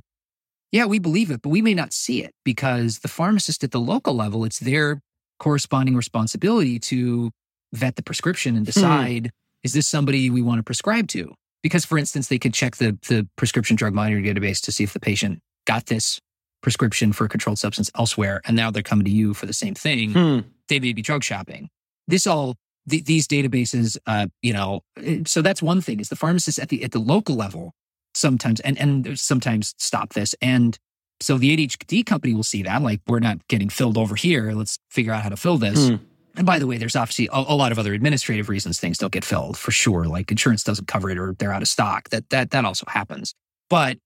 yeah 0.71 0.85
we 0.85 0.99
believe 0.99 1.31
it 1.31 1.41
but 1.41 1.49
we 1.49 1.61
may 1.61 1.73
not 1.73 1.91
see 1.91 2.23
it 2.23 2.31
because 2.45 2.99
the 2.99 3.09
pharmacist 3.09 3.63
at 3.63 3.71
the 3.71 3.79
local 3.79 4.15
level 4.15 4.45
it's 4.45 4.59
their 4.59 5.01
corresponding 5.39 5.95
responsibility 5.97 6.79
to 6.79 7.31
vet 7.73 7.97
the 7.97 8.03
prescription 8.03 8.55
and 8.55 8.65
hmm. 8.65 8.71
decide 8.71 9.31
is 9.63 9.73
this 9.73 9.87
somebody 9.87 10.29
we 10.29 10.43
want 10.43 10.59
to 10.59 10.63
prescribe 10.63 11.07
to? 11.09 11.33
Because 11.63 11.85
for 11.85 11.97
instance 11.97 12.27
they 12.27 12.39
could 12.39 12.53
check 12.53 12.77
the, 12.77 12.97
the 13.09 13.27
prescription 13.35 13.75
drug 13.75 13.93
monitoring 13.93 14.23
database 14.23 14.61
to 14.61 14.71
see 14.71 14.83
if 14.83 14.93
the 14.93 14.99
patient 14.99 15.39
got 15.65 15.87
this 15.87 16.19
prescription 16.65 17.13
for 17.13 17.25
a 17.25 17.29
controlled 17.29 17.59
substance 17.59 17.91
elsewhere 17.95 18.41
and 18.45 18.55
now 18.57 18.71
they're 18.71 18.81
coming 18.91 19.05
to 19.05 19.11
you 19.11 19.33
for 19.35 19.45
the 19.45 19.53
same 19.53 19.75
thing 19.75 20.11
Hmm. 20.13 20.39
they 20.67 20.79
may 20.79 20.93
be 20.93 21.01
drug 21.03 21.23
shopping. 21.23 21.69
This 22.07 22.25
all 22.25 22.55
th- 22.89 23.05
these 23.05 23.27
databases, 23.27 23.97
uh, 24.07 24.25
you 24.41 24.51
know, 24.51 24.81
so 25.25 25.43
that's 25.43 25.61
one 25.61 25.79
thing 25.81 25.99
is 25.99 26.09
the 26.09 26.15
pharmacists 26.15 26.59
at 26.59 26.69
the 26.69 26.83
at 26.83 26.91
the 26.91 26.99
local 27.13 27.35
level 27.35 27.73
sometimes 28.15 28.59
and 28.61 28.75
and 28.79 29.19
sometimes 29.19 29.75
stop 29.77 30.13
this 30.13 30.33
and 30.41 30.79
so 31.21 31.37
the 31.37 31.49
ADHD 31.55 32.03
company 32.03 32.33
will 32.33 32.43
see 32.53 32.63
that 32.63 32.81
like 32.81 32.99
we're 33.07 33.19
not 33.29 33.37
getting 33.47 33.69
filled 33.69 33.97
over 33.97 34.15
here. 34.15 34.51
Let's 34.51 34.79
figure 34.89 35.13
out 35.13 35.21
how 35.23 35.29
to 35.29 35.37
fill 35.37 35.57
this. 35.59 35.89
Hmm. 35.89 35.95
And 36.37 36.45
by 36.45 36.59
the 36.59 36.67
way, 36.67 36.77
there's 36.77 36.95
obviously 36.97 37.27
a, 37.31 37.39
a 37.53 37.55
lot 37.55 37.71
of 37.71 37.79
other 37.79 37.93
administrative 37.93 38.49
reasons 38.49 38.79
things 38.79 38.97
don't 38.97 39.13
get 39.13 39.23
filled 39.23 39.55
for 39.57 39.71
sure. 39.71 40.03
Like 40.05 40.31
insurance 40.31 40.63
doesn't 40.63 40.87
cover 40.87 41.09
it 41.11 41.17
or 41.17 41.33
they're 41.37 41.53
out 41.53 41.61
of 41.61 41.67
stock. 41.69 42.09
That 42.09 42.29
that 42.31 42.49
that 42.51 42.65
also 42.65 42.85
happens. 42.89 43.33
But 43.69 43.97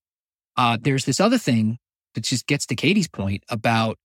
uh, 0.57 0.77
there's 0.79 1.05
this 1.05 1.19
other 1.21 1.37
thing 1.37 1.77
that 2.15 2.23
just 2.23 2.47
gets 2.47 2.65
to 2.67 2.75
Katie's 2.75 3.07
point 3.07 3.43
about 3.49 3.97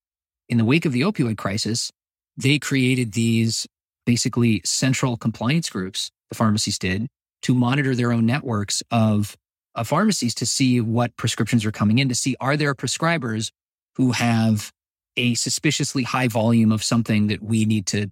in 0.49 0.59
the 0.59 0.65
wake 0.65 0.85
of 0.85 0.93
the 0.93 1.03
opioid 1.03 1.37
crisis, 1.37 1.91
they 2.37 2.59
created 2.59 3.13
these 3.13 3.67
basically 4.07 4.61
central 4.65 5.17
compliance 5.17 5.71
groups, 5.71 6.11
the 6.29 6.35
pharmacies 6.35 6.79
did, 6.79 7.07
to 7.43 7.55
monitor 7.55 7.95
their 7.95 8.13
own 8.13 8.27
networks 8.27 8.83
of, 8.91 9.37
of 9.75 9.89
pharmacies 9.89 10.35
to 10.35 10.47
see 10.47 10.81
what 10.81 11.17
prescriptions 11.17 11.65
are 11.65 11.73
coming 11.73 11.99
in, 11.99 12.09
to 12.09 12.15
see 12.15 12.37
are 12.41 12.57
there 12.57 12.75
prescribers 12.75 13.51
who 13.97 14.13
have 14.13 14.71
a 15.17 15.35
suspiciously 15.35 16.03
high 16.03 16.29
volume 16.29 16.73
of 16.73 16.83
something 16.83 17.29
that 17.29 17.43
we 17.43 17.65
need 17.65 17.87
to 17.87 18.09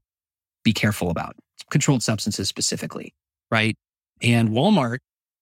be 0.64 0.72
careful 0.72 1.10
about, 1.10 1.34
controlled 1.70 2.02
substances 2.02 2.48
specifically, 2.48 3.12
right? 3.50 3.74
And 4.20 4.50
Walmart, 4.50 4.98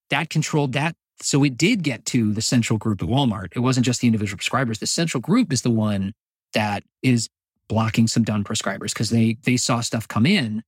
that 0.09 0.31
controlled 0.31 0.73
that. 0.73 0.95
So 1.23 1.45
it 1.45 1.57
did 1.57 1.83
get 1.83 2.07
to 2.07 2.33
the 2.33 2.43
central 2.43 2.79
group 2.79 3.03
at 3.03 3.09
Walmart. 3.09 3.49
It 3.55 3.61
wasn't 3.61 3.87
just 3.87 4.01
the 4.01 4.07
individual 4.07 4.39
prescribers. 4.39 4.79
The 4.79 4.87
central 4.87 5.21
group 5.21 5.53
is 5.53 5.63
the 5.63 5.71
one 5.71 6.15
that 6.55 6.83
is 7.03 7.29
blocking 7.69 8.09
some 8.09 8.25
done 8.25 8.43
prescribers 8.43 8.93
because 8.93 9.11
they 9.11 9.37
they 9.45 9.57
saw 9.57 9.81
stuff 9.81 10.09
come 10.09 10.27
in 10.27 10.65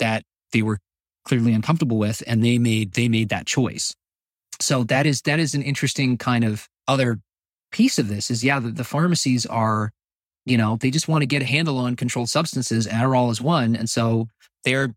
that 0.00 0.24
they 0.52 0.60
were 0.60 0.80
clearly 1.24 1.52
uncomfortable 1.52 1.98
with 1.98 2.20
and 2.26 2.42
they 2.42 2.58
made 2.58 2.94
they 2.94 3.08
made 3.08 3.28
that 3.28 3.46
choice 3.46 3.94
so 4.58 4.82
that 4.82 5.06
is 5.06 5.22
that 5.22 5.38
is 5.38 5.54
an 5.54 5.62
interesting 5.62 6.18
kind 6.18 6.42
of 6.42 6.68
other 6.88 7.20
piece 7.70 7.96
of 7.96 8.08
this 8.08 8.28
is 8.28 8.42
yeah 8.42 8.58
the, 8.58 8.70
the 8.70 8.82
pharmacies 8.82 9.46
are 9.46 9.92
you 10.44 10.58
know 10.58 10.76
they 10.80 10.90
just 10.90 11.06
want 11.06 11.22
to 11.22 11.26
get 11.26 11.42
a 11.42 11.44
handle 11.44 11.78
on 11.78 11.94
controlled 11.94 12.28
substances 12.28 12.88
adderall 12.88 13.30
is 13.30 13.40
one 13.40 13.76
and 13.76 13.88
so 13.88 14.26
they're 14.64 14.96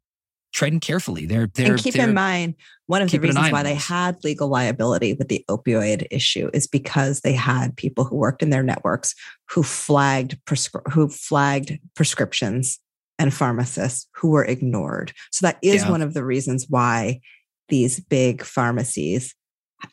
treading 0.52 0.80
carefully 0.80 1.28
they're 1.28 1.48
they're 1.54 1.74
and 1.74 1.84
keep 1.84 1.94
they're, 1.94 2.10
in 2.10 2.16
mind, 2.16 2.56
one 2.88 3.02
of 3.02 3.10
the 3.10 3.18
an 3.18 3.24
eye 3.24 3.28
reasons 3.28 3.52
why 3.52 3.64
they 3.64 3.76
had 3.76 4.24
legal 4.24 4.48
liability 4.48 5.14
with 5.14 5.28
the 5.28 5.44
opioid 5.50 6.06
issue 6.12 6.50
is 6.54 6.68
because 6.68 7.22
they 7.22 7.34
had 7.34 7.76
people 7.76 8.04
who 8.04 8.16
worked 8.16 8.44
in 8.44 8.52
their 8.52 8.64
networks 8.64 9.16
who 9.50 9.64
flagged 9.64 10.38
prescri- 10.46 10.92
who 10.92 11.08
flagged 11.10 11.80
prescriptions 11.96 12.80
and 13.18 13.34
pharmacists 13.34 14.08
who 14.14 14.30
were 14.30 14.46
ignored. 14.46 15.14
So 15.32 15.48
that 15.48 15.58
is 15.62 15.84
Yeah. 15.84 15.92
one 15.92 16.02
of 16.02 16.14
the 16.14 16.24
reasons 16.24 16.66
why 16.70 17.22
these 17.70 18.00
big 18.00 18.44
pharmacies 18.44 19.34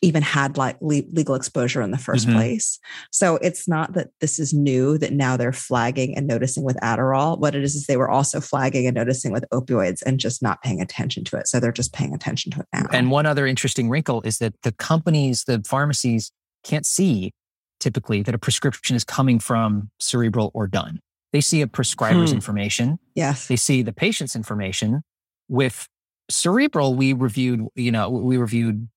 even 0.01 0.21
had 0.23 0.57
like 0.57 0.77
le- 0.81 1.03
legal 1.11 1.35
exposure 1.35 1.81
in 1.81 1.91
the 1.91 1.97
1st 1.97 2.27
Mhm. 2.27 2.33
place. 2.33 2.79
So 3.11 3.35
it's 3.37 3.67
not 3.67 3.93
that 3.93 4.09
this 4.21 4.39
is 4.39 4.53
new 4.53 4.97
that 4.97 5.13
now 5.13 5.37
they're 5.37 5.53
flagging 5.53 6.15
and 6.17 6.27
noticing 6.27 6.63
with 6.63 6.77
Adderall. 6.83 7.39
What 7.39 7.55
it 7.55 7.63
is 7.63 7.75
is 7.75 7.85
they 7.85 7.97
were 7.97 8.09
also 8.09 8.39
flagging 8.41 8.85
and 8.87 8.95
noticing 8.95 9.31
with 9.31 9.45
opioids 9.53 10.01
and 10.05 10.19
just 10.19 10.41
not 10.41 10.61
paying 10.63 10.81
attention 10.81 11.23
to 11.25 11.37
it. 11.37 11.47
So 11.47 11.59
they're 11.59 11.71
just 11.71 11.93
paying 11.93 12.13
attention 12.13 12.51
to 12.53 12.59
it 12.61 12.67
now. 12.73 12.85
And 12.91 13.11
one 13.11 13.25
other 13.25 13.45
interesting 13.47 13.89
wrinkle 13.89 14.21
is 14.23 14.37
that 14.39 14.53
the 14.63 14.71
companies, 14.71 15.43
the 15.45 15.61
pharmacies 15.67 16.31
can't 16.63 16.85
see 16.85 17.31
typically 17.79 18.21
that 18.23 18.33
a 18.33 18.37
prescription 18.37 18.95
is 18.95 19.03
coming 19.03 19.39
from 19.39 19.89
cerebral 19.99 20.51
or 20.53 20.67
done. 20.67 20.99
They 21.33 21.41
see 21.41 21.61
a 21.61 21.67
prescriber's 21.67 22.29
Hmm. 22.29 22.35
information, 22.35 22.99
yes. 23.15 23.47
they 23.47 23.55
see 23.55 23.81
the 23.81 23.91
patient's 23.91 24.35
information. 24.35 25.01
With 25.49 25.87
cerebral, 26.29 26.95
we 26.95 27.11
reviewed, 27.13 27.67
you 27.75 27.91
know, 27.91 28.09
we 28.09 28.37
reviewed 28.37 28.87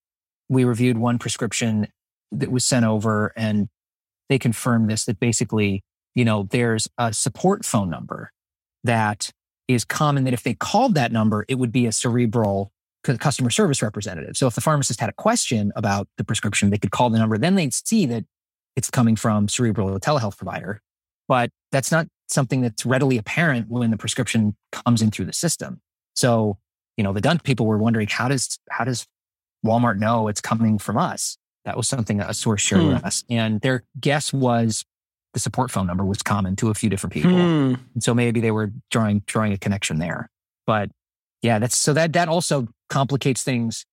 we 0.48 0.64
reviewed 0.64 0.98
one 0.98 1.18
prescription 1.18 1.88
that 2.32 2.50
was 2.50 2.64
sent 2.64 2.84
over 2.84 3.32
and 3.36 3.68
they 4.28 4.38
confirmed 4.38 4.90
this 4.90 5.04
that 5.04 5.20
basically, 5.20 5.82
you 6.14 6.24
know, 6.24 6.48
there's 6.50 6.88
a 6.98 7.12
support 7.12 7.64
phone 7.64 7.90
number 7.90 8.30
that 8.84 9.30
is 9.68 9.84
common 9.84 10.24
that 10.24 10.34
if 10.34 10.42
they 10.42 10.54
called 10.54 10.94
that 10.94 11.12
number, 11.12 11.44
it 11.48 11.56
would 11.56 11.72
be 11.72 11.86
a 11.86 11.92
cerebral 11.92 12.72
cu- 13.04 13.16
customer 13.16 13.50
service 13.50 13.82
representative. 13.82 14.36
So 14.36 14.46
if 14.46 14.54
the 14.54 14.60
pharmacist 14.60 15.00
had 15.00 15.10
a 15.10 15.14
question 15.14 15.72
about 15.76 16.08
the 16.18 16.24
prescription, 16.24 16.70
they 16.70 16.78
could 16.78 16.90
call 16.90 17.10
the 17.10 17.18
number. 17.18 17.38
Then 17.38 17.54
they'd 17.54 17.74
see 17.74 18.06
that 18.06 18.24
it's 18.76 18.90
coming 18.90 19.16
from 19.16 19.48
cerebral, 19.48 19.98
telehealth 19.98 20.36
provider. 20.36 20.80
But 21.28 21.50
that's 21.72 21.90
not 21.90 22.06
something 22.28 22.60
that's 22.60 22.86
readily 22.86 23.18
apparent 23.18 23.68
when 23.68 23.90
the 23.90 23.96
prescription 23.96 24.56
comes 24.72 25.02
in 25.02 25.10
through 25.10 25.24
the 25.24 25.32
system. 25.32 25.80
So, 26.14 26.58
you 26.96 27.04
know, 27.04 27.12
the 27.12 27.20
done 27.20 27.40
people 27.40 27.66
were 27.66 27.78
wondering 27.78 28.08
how 28.08 28.28
does 28.28 28.58
how 28.70 28.84
does 28.84 29.06
Walmart 29.64 29.98
know 29.98 30.28
it's 30.28 30.40
coming 30.40 30.78
from 30.78 30.96
us? 30.96 31.38
That 31.64 31.76
was 31.76 31.88
something 31.88 32.20
a 32.20 32.32
source 32.32 32.60
shared 32.60 32.84
with 32.84 33.04
us. 33.04 33.24
And 33.28 33.60
their 33.60 33.82
guess 34.00 34.32
was 34.32 34.84
the 35.34 35.40
support 35.40 35.70
phone 35.70 35.86
number 35.86 36.04
was 36.04 36.22
common 36.22 36.56
to 36.56 36.70
a 36.70 36.74
few 36.74 36.88
different 36.88 37.12
people. 37.12 37.32
Hmm. 37.32 37.74
And 37.94 38.02
so 38.02 38.14
maybe 38.14 38.40
they 38.40 38.52
were 38.52 38.72
drawing 38.90 39.22
drawing 39.26 39.52
a 39.52 39.58
connection 39.58 39.98
there. 39.98 40.30
But 40.66 40.90
yeah, 41.42 41.58
that's 41.58 41.76
so 41.76 41.92
that 41.92 42.12
that 42.12 42.28
also 42.28 42.68
complicates 42.88 43.42
things 43.42 43.84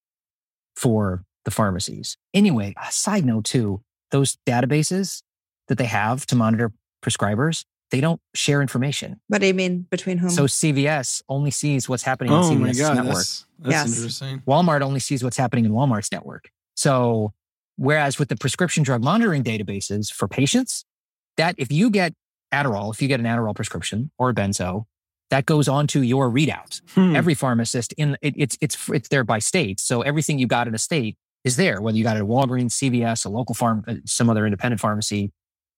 for 0.76 1.24
the 1.46 1.52
pharmacies. 1.52 2.18
Anyway, 2.34 2.74
a 2.82 2.92
side 2.92 3.26
note 3.26 3.46
too, 3.46 3.82
those 4.12 4.38
databases 4.48 5.22
that 5.68 5.78
they 5.78 5.86
have 5.86 6.26
to 6.28 6.36
monitor 6.36 6.72
prescribers, 7.04 7.66
they 7.94 8.02
don't 8.02 8.20
share 8.34 8.60
information. 8.64 9.22
What 9.28 9.40
do 9.40 9.46
you 9.48 9.54
mean 9.54 9.86
between 9.92 10.18
whom? 10.18 10.32
So 10.32 10.46
CVS 10.46 11.22
only 11.30 11.52
sees 11.52 11.88
what's 11.88 12.02
happening 12.02 12.34
on 12.34 12.44
Oh 12.44 12.56
my 12.56 12.70
CVS 12.72 12.80
god, 12.80 12.96
network. 12.96 13.14
that's, 13.14 13.46
that's 13.60 13.72
Yes. 13.72 13.96
interesting. 13.96 14.42
Walmart 14.48 14.82
only 14.82 15.00
sees 15.00 15.24
what's 15.24 15.38
happening 15.38 15.64
in 15.66 15.72
Walmart's 15.74 16.12
network. 16.12 16.50
So, 16.76 17.34
whereas 17.76 18.18
with 18.18 18.30
the 18.30 18.36
prescription 18.36 18.82
drug 18.84 19.04
monitoring 19.04 19.44
databases 19.44 20.12
for 20.12 20.28
patients, 20.28 20.86
that 21.38 21.54
if 21.60 21.72
you 21.72 21.92
get 21.92 22.14
Adderall, 22.52 22.92
if 22.92 23.00
you 23.00 23.08
get 23.08 23.20
an 23.20 23.28
Adderall 23.28 23.56
prescription 23.56 24.10
or 24.18 24.32
a 24.32 24.34
benzo, 24.34 24.86
that 25.30 25.46
goes 25.46 25.68
onto 25.68 26.00
your 26.02 26.32
readout. 26.32 26.82
Hmm. 26.96 27.16
Every 27.16 27.36
pharmacist 27.36 27.94
in 27.94 28.18
it, 28.24 28.34
it's 28.36 28.58
it's 28.60 28.90
it's 28.90 29.10
there 29.10 29.24
by 29.24 29.38
state. 29.38 29.80
So 29.80 30.02
everything 30.02 30.40
you 30.40 30.48
got 30.48 30.68
in 30.68 30.74
a 30.74 30.80
state 30.80 31.16
is 31.44 31.58
there, 31.58 31.80
whether 31.80 31.96
you 31.98 32.04
got 32.04 32.18
it 32.18 32.22
at 32.22 32.26
Walgreens, 32.26 32.72
CVS, 32.72 33.24
a 33.26 33.30
local 33.30 33.54
farm, 33.54 33.84
uh, 33.88 33.96
some 34.06 34.32
other 34.32 34.46
independent 34.48 34.80
pharmacy. 34.82 35.32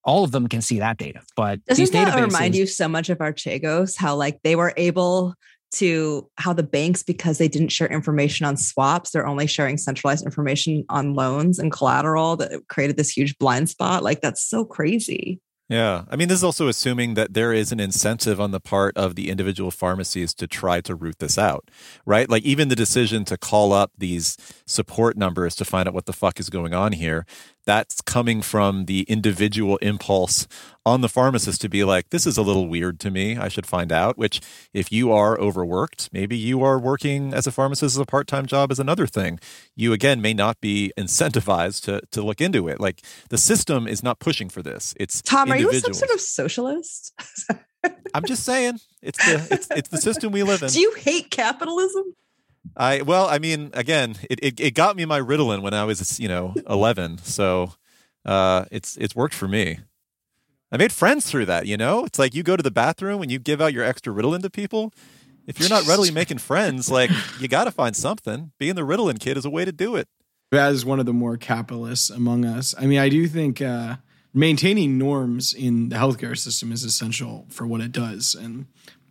All 0.06 0.24
of 0.24 0.32
them 0.32 0.48
can 0.48 0.62
see 0.62 0.80
that 0.80 0.98
data. 0.98 1.22
But 1.36 1.66
Doesn't 1.66 1.82
these 1.82 1.92
that 1.92 2.14
databases, 2.14 2.26
remind 2.26 2.56
you 2.56 2.68
so 2.68 2.88
much 2.88 3.10
of 3.10 3.18
Archegos? 3.18 3.98
How 3.98 4.16
like 4.16 4.42
they 4.44 4.56
were 4.56 4.74
able 4.78 5.34
to 5.74 6.30
how 6.38 6.54
the 6.54 6.64
banks, 6.64 7.04
because 7.04 7.38
they 7.38 7.48
didn't 7.48 7.70
share 7.70 7.88
information 7.88 8.46
on 8.46 8.56
swaps, 8.56 9.10
they're 9.10 9.28
only 9.28 9.48
sharing 9.48 9.78
centralized 9.78 10.24
information 10.24 10.86
on 10.90 11.16
loans 11.16 11.60
and 11.60 11.72
collateral 11.72 12.38
that 12.38 12.68
created 12.70 12.96
this 12.98 13.10
huge 13.10 13.38
blind 13.40 13.70
spot. 13.70 14.04
Like 14.04 14.22
that's 14.22 14.48
so 14.48 14.64
crazy. 14.64 15.42
Yeah. 15.68 16.04
I 16.12 16.16
mean, 16.16 16.28
this 16.28 16.38
is 16.38 16.44
also 16.44 16.68
assuming 16.68 17.16
that 17.16 17.34
there 17.34 17.52
is 17.52 17.72
an 17.72 17.80
incentive 17.80 18.40
on 18.40 18.52
the 18.52 18.60
part 18.60 18.96
of 18.96 19.16
the 19.16 19.30
individual 19.32 19.72
pharmacies 19.72 20.34
to 20.36 20.46
try 20.46 20.80
to 20.82 20.94
root 20.94 21.18
this 21.18 21.40
out, 21.40 21.72
right? 22.06 22.30
Like, 22.30 22.44
even 22.44 22.68
the 22.68 22.76
decision 22.76 23.26
to 23.26 23.38
call 23.38 23.74
up 23.74 23.92
these 23.98 24.38
support 24.68 25.18
numbers 25.18 25.56
to 25.56 25.66
find 25.66 25.88
out 25.88 25.96
what 25.96 26.06
the 26.06 26.14
fuck 26.14 26.40
is 26.40 26.52
going 26.52 26.76
on 26.76 26.92
here, 26.92 27.26
that's 27.66 28.02
coming 28.02 28.42
from 28.42 28.86
the 28.86 29.02
individual 29.04 29.78
impulse 29.78 30.48
on 30.86 31.02
the 31.02 31.10
pharmacist 31.10 31.62
to 31.62 31.70
be 31.70 31.84
like, 31.84 32.10
this 32.10 32.28
is 32.28 32.38
a 32.38 32.42
little 32.42 32.68
weird 32.68 33.00
to 33.00 33.10
me. 33.10 33.38
I 33.38 33.48
should 33.48 33.66
find 33.66 33.92
out. 33.92 34.18
Which, 34.18 34.40
if 34.74 34.92
you 34.92 35.12
are 35.12 35.40
overworked, 35.40 36.10
maybe 36.14 36.38
you 36.38 36.64
are 36.64 36.78
working 36.78 37.34
as 37.34 37.48
a 37.48 37.52
pharmacist 37.52 37.96
as 37.96 38.00
a 38.00 38.06
part 38.06 38.28
time 38.28 38.46
job 38.46 38.72
is 38.72 38.80
another 38.80 39.08
thing. 39.08 39.40
You, 39.76 39.94
again, 39.94 40.22
may 40.22 40.34
not 40.34 40.62
be 40.62 40.94
incentivized 40.98 41.84
to, 41.86 42.02
to 42.12 42.22
look 42.22 42.40
into 42.40 42.68
it. 42.68 42.80
Like, 42.80 43.02
the 43.30 43.38
system 43.38 43.88
is 43.88 44.04
not 44.04 44.20
pushing 44.20 44.50
for 44.50 44.62
this. 44.62 44.94
It's 45.00 45.22
Tom, 45.22 45.52
are 45.52 45.58
you 45.58 45.74
some 45.74 45.94
sort 45.94 46.12
of 46.12 46.22
socialist? 46.22 47.14
I'm 48.14 48.26
just 48.26 48.44
saying, 48.44 48.80
it's 49.02 49.24
the 49.26 49.48
it's, 49.52 49.68
it's 49.72 49.90
the 49.90 49.98
system 49.98 50.32
we 50.32 50.44
live 50.44 50.64
in. 50.64 50.70
Do 50.72 50.80
you 50.80 50.94
hate 50.98 51.32
capitalism? 51.32 52.16
I 52.76 53.02
well, 53.02 53.28
I 53.28 53.40
mean, 53.40 53.72
again, 53.74 54.16
it, 54.30 54.40
it, 54.42 54.60
it 54.60 54.74
got 54.74 54.96
me 54.96 55.06
my 55.06 55.20
Ritalin 55.20 55.62
when 55.62 55.74
I 55.74 55.84
was 55.84 56.20
you 56.20 56.28
know 56.28 56.54
eleven, 56.68 57.18
so 57.20 57.74
uh, 58.26 58.66
it's 58.72 58.98
it's 58.98 59.16
worked 59.16 59.34
for 59.34 59.48
me. 59.48 59.80
I 60.72 60.78
made 60.78 60.92
friends 60.92 61.30
through 61.30 61.46
that. 61.46 61.68
You 61.68 61.78
know, 61.78 62.06
it's 62.06 62.20
like 62.20 62.34
you 62.34 62.44
go 62.44 62.58
to 62.58 62.64
the 62.64 62.72
bathroom 62.72 63.22
and 63.22 63.32
you 63.32 63.40
give 63.40 63.62
out 63.62 63.74
your 63.74 63.84
extra 63.84 64.14
Ritalin 64.14 64.42
to 64.42 64.50
people. 64.50 64.94
If 65.48 65.60
you're 65.60 65.70
not 65.70 65.86
readily 65.86 66.12
making 66.12 66.40
friends, 66.40 66.90
like 66.90 67.12
you 67.40 67.48
got 67.48 67.66
to 67.66 67.72
find 67.72 67.96
something. 67.96 68.52
Being 68.58 68.76
the 68.76 68.82
Ritalin 68.82 69.20
kid 69.20 69.38
is 69.38 69.46
a 69.46 69.50
way 69.50 69.64
to 69.64 69.72
do 69.72 69.96
it. 69.96 70.08
As 70.52 70.86
one 70.86 71.00
of 71.00 71.06
the 71.06 71.14
more 71.14 71.38
capitalists 71.38 72.10
among 72.10 72.46
us, 72.46 72.74
I 72.80 72.86
mean, 72.88 73.00
I 73.00 73.10
do 73.10 73.28
think 73.28 73.62
uh, 73.62 73.98
maintaining 74.34 74.98
norms 74.98 75.54
in 75.54 75.90
the 75.90 75.98
healthcare 75.98 76.38
system 76.38 76.72
is 76.72 76.84
essential 76.84 77.46
for 77.50 77.68
what 77.68 77.82
it 77.82 77.92
does, 77.92 78.36
and 78.36 78.66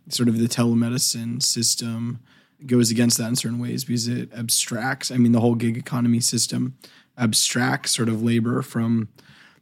sort 0.09 0.29
of 0.29 0.37
the 0.37 0.47
telemedicine 0.47 1.41
system 1.41 2.19
goes 2.67 2.91
against 2.91 3.17
that 3.17 3.27
in 3.27 3.35
certain 3.35 3.59
ways 3.59 3.83
because 3.83 4.07
it 4.07 4.33
abstracts. 4.33 5.11
I 5.11 5.17
mean, 5.17 5.31
the 5.31 5.41
whole 5.41 5.55
gig 5.55 5.77
economy 5.77 6.19
system 6.19 6.77
abstracts 7.17 7.95
sort 7.95 8.09
of 8.09 8.21
labor 8.21 8.61
from 8.61 9.09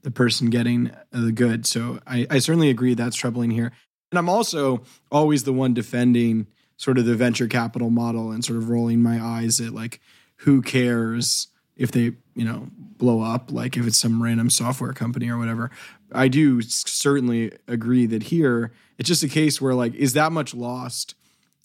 the 0.01 0.11
person 0.11 0.49
getting 0.49 0.91
uh, 0.91 1.21
the 1.21 1.31
good. 1.31 1.65
So 1.65 1.99
I, 2.05 2.27
I 2.29 2.39
certainly 2.39 2.69
agree 2.69 2.93
that's 2.93 3.15
troubling 3.15 3.51
here. 3.51 3.71
And 4.11 4.19
I'm 4.19 4.29
also 4.29 4.83
always 5.11 5.43
the 5.43 5.53
one 5.53 5.73
defending 5.73 6.47
sort 6.77 6.97
of 6.97 7.05
the 7.05 7.15
venture 7.15 7.47
capital 7.47 7.89
model 7.89 8.31
and 8.31 8.43
sort 8.43 8.57
of 8.57 8.69
rolling 8.69 9.01
my 9.01 9.21
eyes 9.21 9.59
at 9.59 9.73
like 9.73 9.99
who 10.37 10.61
cares 10.61 11.47
if 11.75 11.91
they 11.91 12.11
you 12.35 12.45
know 12.45 12.67
blow 12.75 13.21
up 13.21 13.51
like 13.51 13.77
if 13.77 13.87
it's 13.87 13.97
some 13.97 14.21
random 14.21 14.49
software 14.49 14.93
company 14.93 15.29
or 15.29 15.37
whatever 15.37 15.71
i 16.11 16.27
do 16.27 16.61
certainly 16.61 17.51
agree 17.67 18.05
that 18.05 18.23
here 18.23 18.71
it's 18.97 19.07
just 19.07 19.23
a 19.23 19.27
case 19.27 19.61
where 19.61 19.73
like 19.73 19.93
is 19.95 20.13
that 20.13 20.31
much 20.31 20.53
lost 20.53 21.15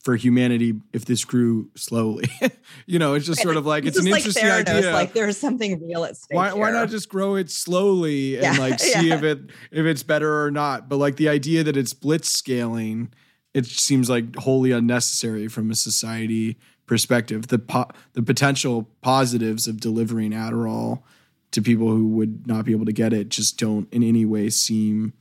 for 0.09 0.17
humanity 0.17 0.73
if 0.95 1.05
this 1.05 1.23
grew 1.23 1.69
slowly. 1.75 2.25
you 2.87 2.99
know, 2.99 3.13
it's 3.13 3.27
just 3.27 3.43
sort 3.43 3.59
of 3.59 3.67
like 3.67 3.85
it's, 3.85 3.99
it's 3.99 4.07
an 4.07 4.11
like 4.11 4.21
interesting 4.21 4.47
Theranos, 4.47 4.77
idea. 4.79 4.91
Like 4.91 5.13
there's 5.13 5.37
something 5.37 5.87
real 5.87 6.03
at 6.03 6.17
stake. 6.17 6.35
Why, 6.35 6.55
why 6.55 6.71
not 6.71 6.89
just 6.89 7.11
grow 7.11 7.35
it 7.35 7.51
slowly 7.51 8.37
and 8.37 8.57
yeah, 8.57 8.59
like 8.59 8.81
see 8.81 9.09
yeah. 9.09 9.17
if 9.17 9.23
it 9.23 9.41
if 9.71 9.85
it's 9.85 10.03
better 10.03 10.47
or 10.47 10.51
not? 10.51 10.89
But 10.89 10.97
like 10.97 11.17
the 11.17 11.29
idea 11.29 11.63
that 11.63 11.77
it's 11.77 11.93
blitz 11.93 12.31
scaling, 12.31 13.13
it 13.53 13.67
seems 13.67 14.09
like 14.09 14.35
wholly 14.37 14.73
unnecessary 14.73 15.47
from 15.47 15.71
a 15.71 15.75
society 15.75 16.57
perspective. 16.87 17.49
The 17.49 17.59
po- 17.59 17.91
the 18.15 18.23
potential 18.23 18.89
positives 19.03 19.69
of 19.69 19.79
delivering 19.79 20.31
Adderall 20.31 21.03
to 21.51 21.61
people 21.61 21.89
who 21.89 22.09
would 22.09 22.47
not 22.47 22.65
be 22.65 22.73
able 22.73 22.87
to 22.87 22.95
get 22.95 23.13
it 23.13 23.29
just 23.29 23.59
don't 23.59 23.93
in 23.93 24.03
any 24.03 24.25
way 24.25 24.49
seem 24.49 25.13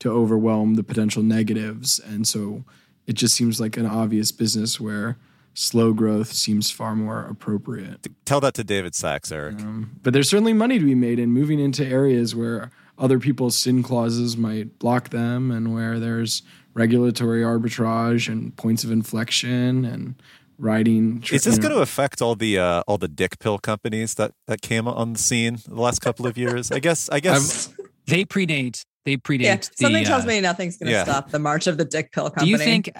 to 0.00 0.10
overwhelm 0.10 0.74
the 0.74 0.82
potential 0.82 1.22
negatives, 1.22 1.98
and 1.98 2.28
so 2.28 2.66
it 3.06 3.14
just 3.14 3.34
seems 3.34 3.60
like 3.60 3.76
an 3.76 3.86
obvious 3.86 4.32
business 4.32 4.80
where 4.80 5.16
slow 5.54 5.92
growth 5.92 6.32
seems 6.32 6.70
far 6.70 6.96
more 6.96 7.24
appropriate. 7.24 8.06
Tell 8.24 8.40
that 8.40 8.54
to 8.54 8.64
David 8.64 8.94
Sacks, 8.94 9.30
Eric. 9.30 9.60
Um, 9.60 9.98
but 10.02 10.12
there's 10.12 10.28
certainly 10.28 10.52
money 10.52 10.78
to 10.78 10.84
be 10.84 10.94
made 10.94 11.18
in 11.18 11.30
moving 11.30 11.60
into 11.60 11.86
areas 11.86 12.34
where 12.34 12.70
other 12.98 13.18
people's 13.18 13.56
sin 13.56 13.82
clauses 13.82 14.36
might 14.36 14.78
block 14.78 15.10
them 15.10 15.50
and 15.50 15.74
where 15.74 15.98
there's 15.98 16.42
regulatory 16.74 17.42
arbitrage 17.42 18.28
and 18.28 18.56
points 18.56 18.84
of 18.84 18.90
inflection 18.90 19.84
and 19.84 20.16
writing. 20.58 21.24
Is 21.32 21.44
this 21.44 21.58
going 21.58 21.72
to 21.72 21.80
affect 21.80 22.20
all 22.20 22.34
the 22.34 22.58
uh, 22.58 22.82
all 22.86 22.98
the 22.98 23.08
dick 23.08 23.38
pill 23.38 23.58
companies 23.58 24.14
that 24.14 24.32
that 24.46 24.60
came 24.62 24.86
on 24.88 25.14
the 25.14 25.18
scene 25.18 25.58
the 25.66 25.80
last 25.80 26.00
couple 26.00 26.26
of 26.26 26.36
years? 26.36 26.70
I 26.70 26.78
guess 26.80 27.08
I 27.10 27.20
guess 27.20 27.72
they 28.06 28.24
predate 28.24 28.84
they 29.04 29.16
predate. 29.16 29.42
Yeah, 29.42 29.56
the, 29.56 29.70
something 29.74 30.04
tells 30.04 30.24
uh, 30.24 30.28
me 30.28 30.40
nothing's 30.40 30.76
going 30.76 30.86
to 30.86 30.92
yeah. 30.92 31.04
stop 31.04 31.30
the 31.30 31.38
march 31.38 31.66
of 31.66 31.76
the 31.76 31.84
dick 31.84 32.12
pill 32.12 32.30
company. 32.30 32.46
Do 32.46 32.50
you 32.50 32.58
think, 32.58 32.90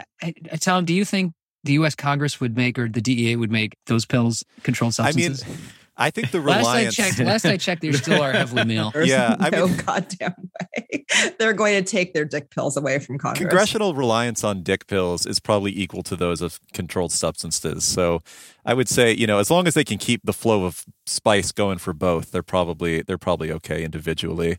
Tom? 0.60 0.84
Do 0.84 0.94
you 0.94 1.04
think 1.04 1.32
the 1.64 1.74
U.S. 1.74 1.94
Congress 1.94 2.40
would 2.40 2.56
make 2.56 2.78
or 2.78 2.88
the 2.88 3.00
DEA 3.00 3.36
would 3.36 3.50
make 3.50 3.74
those 3.86 4.04
pills 4.04 4.44
controlled 4.62 4.94
substances? 4.94 5.42
I 5.42 5.48
mean, 5.48 5.58
I 5.96 6.10
think 6.10 6.30
the 6.30 6.40
reliance. 6.40 6.66
last 6.66 6.98
I 6.98 7.10
checked, 7.10 7.18
last 7.20 7.46
I 7.46 7.56
checked, 7.56 7.82
they 7.82 7.92
still 7.92 8.20
are 8.22 8.32
heavily 8.32 8.64
male. 8.74 8.92
yeah, 8.96 9.36
I 9.38 9.50
no 9.50 9.68
mean, 9.68 9.76
goddamn 9.78 10.34
way 10.60 11.04
they're 11.38 11.52
going 11.52 11.82
to 11.82 11.88
take 11.88 12.14
their 12.14 12.24
dick 12.24 12.50
pills 12.50 12.76
away 12.76 12.98
from 12.98 13.18
Congress. 13.18 13.40
Congressional 13.40 13.94
reliance 13.94 14.42
on 14.42 14.62
dick 14.62 14.86
pills 14.86 15.26
is 15.26 15.40
probably 15.40 15.76
equal 15.78 16.02
to 16.04 16.16
those 16.16 16.40
of 16.40 16.60
controlled 16.72 17.12
substances. 17.12 17.84
So, 17.84 18.20
I 18.64 18.74
would 18.74 18.88
say, 18.88 19.12
you 19.12 19.26
know, 19.26 19.38
as 19.38 19.50
long 19.50 19.66
as 19.66 19.74
they 19.74 19.84
can 19.84 19.98
keep 19.98 20.22
the 20.24 20.32
flow 20.32 20.64
of 20.64 20.84
spice 21.06 21.52
going 21.52 21.78
for 21.78 21.92
both, 21.92 22.30
they're 22.32 22.42
probably 22.42 23.02
they're 23.02 23.18
probably 23.18 23.52
okay 23.52 23.84
individually. 23.84 24.58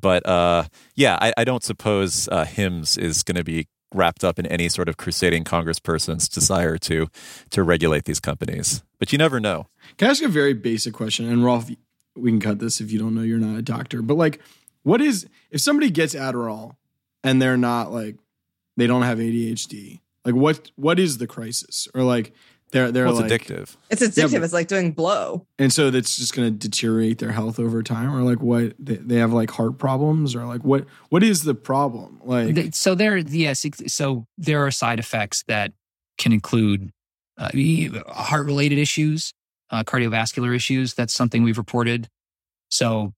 But 0.00 0.26
uh, 0.26 0.64
yeah, 0.96 1.18
I, 1.20 1.32
I 1.38 1.44
don't 1.44 1.62
suppose 1.62 2.28
uh, 2.30 2.44
Hims 2.44 2.98
is 2.98 3.22
going 3.22 3.36
to 3.36 3.44
be 3.44 3.68
wrapped 3.94 4.24
up 4.24 4.38
in 4.38 4.46
any 4.46 4.68
sort 4.68 4.88
of 4.88 4.96
crusading 4.96 5.44
congressperson's 5.44 6.28
desire 6.28 6.76
to 6.78 7.08
to 7.50 7.62
regulate 7.62 8.04
these 8.04 8.20
companies. 8.20 8.82
But 8.98 9.12
you 9.12 9.18
never 9.18 9.40
know. 9.40 9.66
Can 9.96 10.08
I 10.08 10.10
ask 10.10 10.22
a 10.22 10.28
very 10.28 10.54
basic 10.54 10.92
question? 10.92 11.30
And 11.30 11.44
Rolfe, 11.44 11.70
we 12.16 12.30
can 12.30 12.40
cut 12.40 12.58
this 12.58 12.80
if 12.80 12.90
you 12.90 12.98
don't 12.98 13.14
know 13.14 13.22
you're 13.22 13.38
not 13.38 13.58
a 13.58 13.62
doctor. 13.62 14.02
But 14.02 14.16
like, 14.16 14.40
what 14.82 15.00
is 15.00 15.26
if 15.50 15.60
somebody 15.60 15.90
gets 15.90 16.14
Adderall 16.14 16.76
and 17.22 17.40
they're 17.40 17.56
not 17.56 17.92
like 17.92 18.16
they 18.76 18.86
don't 18.86 19.02
have 19.02 19.18
ADHD? 19.18 20.00
Like 20.24 20.34
what 20.34 20.70
what 20.76 20.98
is 20.98 21.18
the 21.18 21.26
crisis? 21.26 21.88
Or 21.94 22.02
like 22.02 22.32
they're 22.74 22.90
they're 22.90 23.04
well, 23.04 23.20
it's 23.20 23.30
like, 23.30 23.40
addictive. 23.40 23.76
It's 23.88 24.02
addictive. 24.02 24.32
Yeah, 24.32 24.38
but, 24.40 24.44
it's 24.46 24.52
like 24.52 24.66
doing 24.66 24.90
blow. 24.90 25.46
And 25.60 25.72
so 25.72 25.90
that's 25.90 26.16
just 26.16 26.34
going 26.34 26.52
to 26.52 26.68
deteriorate 26.68 27.18
their 27.18 27.30
health 27.30 27.60
over 27.60 27.84
time, 27.84 28.12
or 28.12 28.22
like 28.22 28.40
what 28.40 28.74
they, 28.80 28.96
they 28.96 29.18
have 29.18 29.32
like 29.32 29.52
heart 29.52 29.78
problems, 29.78 30.34
or 30.34 30.44
like 30.44 30.64
what 30.64 30.84
what 31.08 31.22
is 31.22 31.44
the 31.44 31.54
problem? 31.54 32.20
Like 32.24 32.74
so 32.74 32.96
there 32.96 33.16
yes 33.16 33.64
so 33.86 34.26
there 34.36 34.66
are 34.66 34.72
side 34.72 34.98
effects 34.98 35.44
that 35.46 35.72
can 36.18 36.32
include 36.32 36.90
uh, 37.38 37.50
heart 38.08 38.44
related 38.44 38.78
issues, 38.78 39.32
uh, 39.70 39.84
cardiovascular 39.84 40.52
issues. 40.52 40.94
That's 40.94 41.14
something 41.14 41.44
we've 41.44 41.58
reported. 41.58 42.08
So 42.70 43.12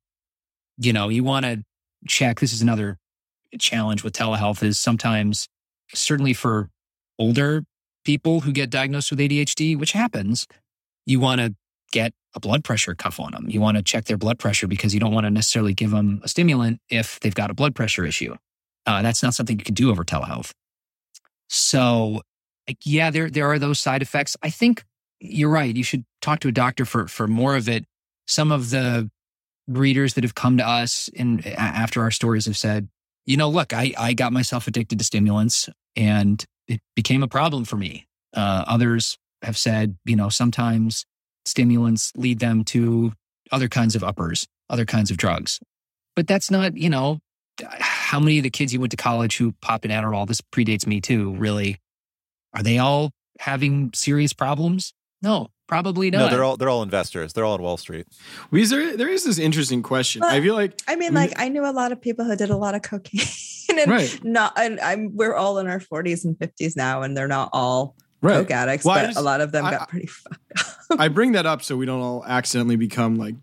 you 0.77 0.93
know 0.93 1.09
you 1.09 1.25
want 1.25 1.47
to 1.47 1.65
check. 2.07 2.41
This 2.41 2.53
is 2.53 2.61
another 2.61 2.99
challenge 3.59 4.05
with 4.05 4.13
telehealth 4.13 4.63
is 4.63 4.79
sometimes 4.79 5.49
certainly 5.95 6.35
for 6.35 6.69
older 7.19 7.65
people 8.07 8.41
who 8.41 8.53
get 8.53 8.71
diagnosed 8.71 9.11
with 9.11 9.19
ADHD, 9.19 9.77
which 9.77 9.91
happens, 9.91 10.47
you 11.07 11.19
want 11.19 11.41
to 11.41 11.55
get 11.91 12.13
a 12.35 12.41
blood 12.41 12.63
pressure 12.63 12.95
cuff 12.95 13.19
on 13.19 13.33
them. 13.33 13.47
You 13.49 13.61
want 13.61 13.77
to 13.79 13.83
check 13.83 14.05
their 14.05 14.17
blood 14.17 14.39
pressure 14.39 14.69
because 14.69 14.95
you 14.95 15.01
don't 15.01 15.13
want 15.13 15.25
to 15.25 15.31
necessarily 15.31 15.75
give 15.75 15.91
them 15.91 16.21
a 16.23 16.29
stimulant 16.29 16.81
if 16.89 17.19
they've 17.19 17.35
got 17.35 17.51
a 17.51 17.55
blood 17.55 17.75
pressure 17.75 18.07
issue. 18.07 18.37
Uh, 18.87 19.03
that's 19.03 19.25
not 19.25 19.35
something 19.35 19.59
you 19.59 19.65
can 19.65 19.75
do 19.75 19.91
over 19.91 20.05
telehealth. 20.05 20.53
So, 21.49 22.23
like, 22.69 22.79
yeah, 22.85 23.11
there 23.11 23.29
there 23.29 23.51
are 23.51 23.59
those 23.59 23.81
side 23.81 24.03
effects. 24.03 24.37
I 24.41 24.51
think 24.51 24.85
you're 25.19 25.51
right. 25.51 25.75
You 25.75 25.83
should 25.83 26.05
talk 26.21 26.39
to 26.41 26.49
a 26.49 26.53
doctor 26.53 26.85
for 26.85 27.09
for 27.09 27.27
more 27.27 27.57
of 27.57 27.69
it. 27.69 27.85
Some 28.29 28.53
of 28.53 28.71
the 28.71 29.11
readers 29.67 30.15
that 30.15 30.23
have 30.23 30.37
come 30.37 30.57
to 30.59 30.67
us 30.67 31.11
and 31.19 31.45
after 31.45 32.03
our 32.03 32.13
stories 32.13 32.47
have 32.47 32.57
said, 32.57 32.89
you 33.25 33.37
know, 33.37 33.49
look, 33.49 33.73
I 33.73 33.93
I 33.99 34.13
got 34.13 34.33
myself 34.33 34.69
addicted 34.69 34.99
to 34.99 35.05
stimulants 35.05 35.69
and 35.97 36.45
it 36.69 36.81
became 36.95 37.23
a 37.23 37.29
problem 37.29 37.65
for 37.65 37.77
me. 37.77 38.07
Uh, 38.35 38.65
others 38.67 39.19
have 39.43 39.57
said, 39.57 39.97
you 40.05 40.17
know, 40.17 40.29
sometimes 40.29 41.05
stimulants 41.45 42.13
lead 42.17 42.41
them 42.41 42.65
to 42.65 43.13
other 43.53 43.69
kinds 43.69 43.95
of 43.95 44.03
uppers, 44.03 44.47
other 44.69 44.85
kinds 44.85 45.11
of 45.11 45.17
drugs. 45.17 45.61
But 46.15 46.27
that's 46.27 46.51
not, 46.51 46.77
you 46.77 46.91
know, 46.91 47.21
how 47.63 48.21
many 48.21 48.39
of 48.39 48.43
the 48.43 48.51
kids 48.51 48.73
you 48.73 48.81
went 48.81 48.91
to 48.91 48.97
college 48.97 49.37
who 49.37 49.53
popped 49.63 49.85
an 49.85 49.91
Adderall, 49.91 50.27
this 50.27 50.41
predates 50.41 50.87
me 50.87 51.01
too, 51.01 51.35
really, 51.37 51.79
are 52.55 52.63
they 52.63 52.79
all 52.79 53.11
having 53.39 53.91
serious 53.95 54.33
problems? 54.33 54.93
No, 55.23 55.49
probably 55.67 56.11
not. 56.11 56.19
No, 56.19 56.29
they're 56.29 56.45
all 56.45 56.57
they're 56.57 56.69
all 56.69 56.83
investors. 56.83 57.33
They're 57.33 57.45
all 57.45 57.55
on 57.55 57.63
Wall 57.63 57.77
Street. 57.77 58.07
Because 58.51 58.71
there, 58.71 58.97
there 58.97 59.09
is 59.09 59.25
this 59.25 59.39
interesting 59.39 59.83
question. 59.83 60.21
But, 60.21 60.33
I 60.33 60.41
feel 60.41 60.55
like 60.55 60.81
I 60.89 60.97
mean, 60.97 61.15
like 61.15 61.33
I 61.37 61.49
knew 61.49 61.65
a 61.65 61.73
lot 61.73 61.93
of 61.93 62.01
people 62.01 62.25
who 62.25 62.37
did 62.37 62.51
a 62.51 62.57
lot 62.57 62.75
of 62.75 62.83
cocaine. 62.83 63.21
and 63.77 63.91
right. 63.91 64.25
not 64.25 64.59
and 64.59 64.81
I'm 64.81 65.15
we're 65.17 65.35
all 65.35 65.59
in 65.59 65.67
our 65.67 65.81
40s 65.81 66.25
and 66.25 66.37
50s 66.39 66.77
now 66.77 67.03
and 67.03 67.17
they're 67.17 67.29
not 67.29 67.51
all 67.53 67.97
coke 68.23 68.51
addicts, 68.51 68.85
Well, 68.85 68.97
but 68.97 69.07
just- 69.07 69.19
a 69.19 69.23
lot 69.23 69.41
of 69.41 69.53
them 69.53 69.65
I- 69.65 69.71
got 69.73 69.89
pretty 69.89 70.07
fucked 70.07 70.53
up. 70.91 71.01
I 71.01 71.09
bring 71.09 71.33
that 71.33 71.47
up 71.47 71.63
so 71.63 71.77
we 71.77 71.87
don't 71.87 72.01
all 72.01 72.25
accidentally 72.27 72.77
become 72.77 73.17
like 73.17 73.35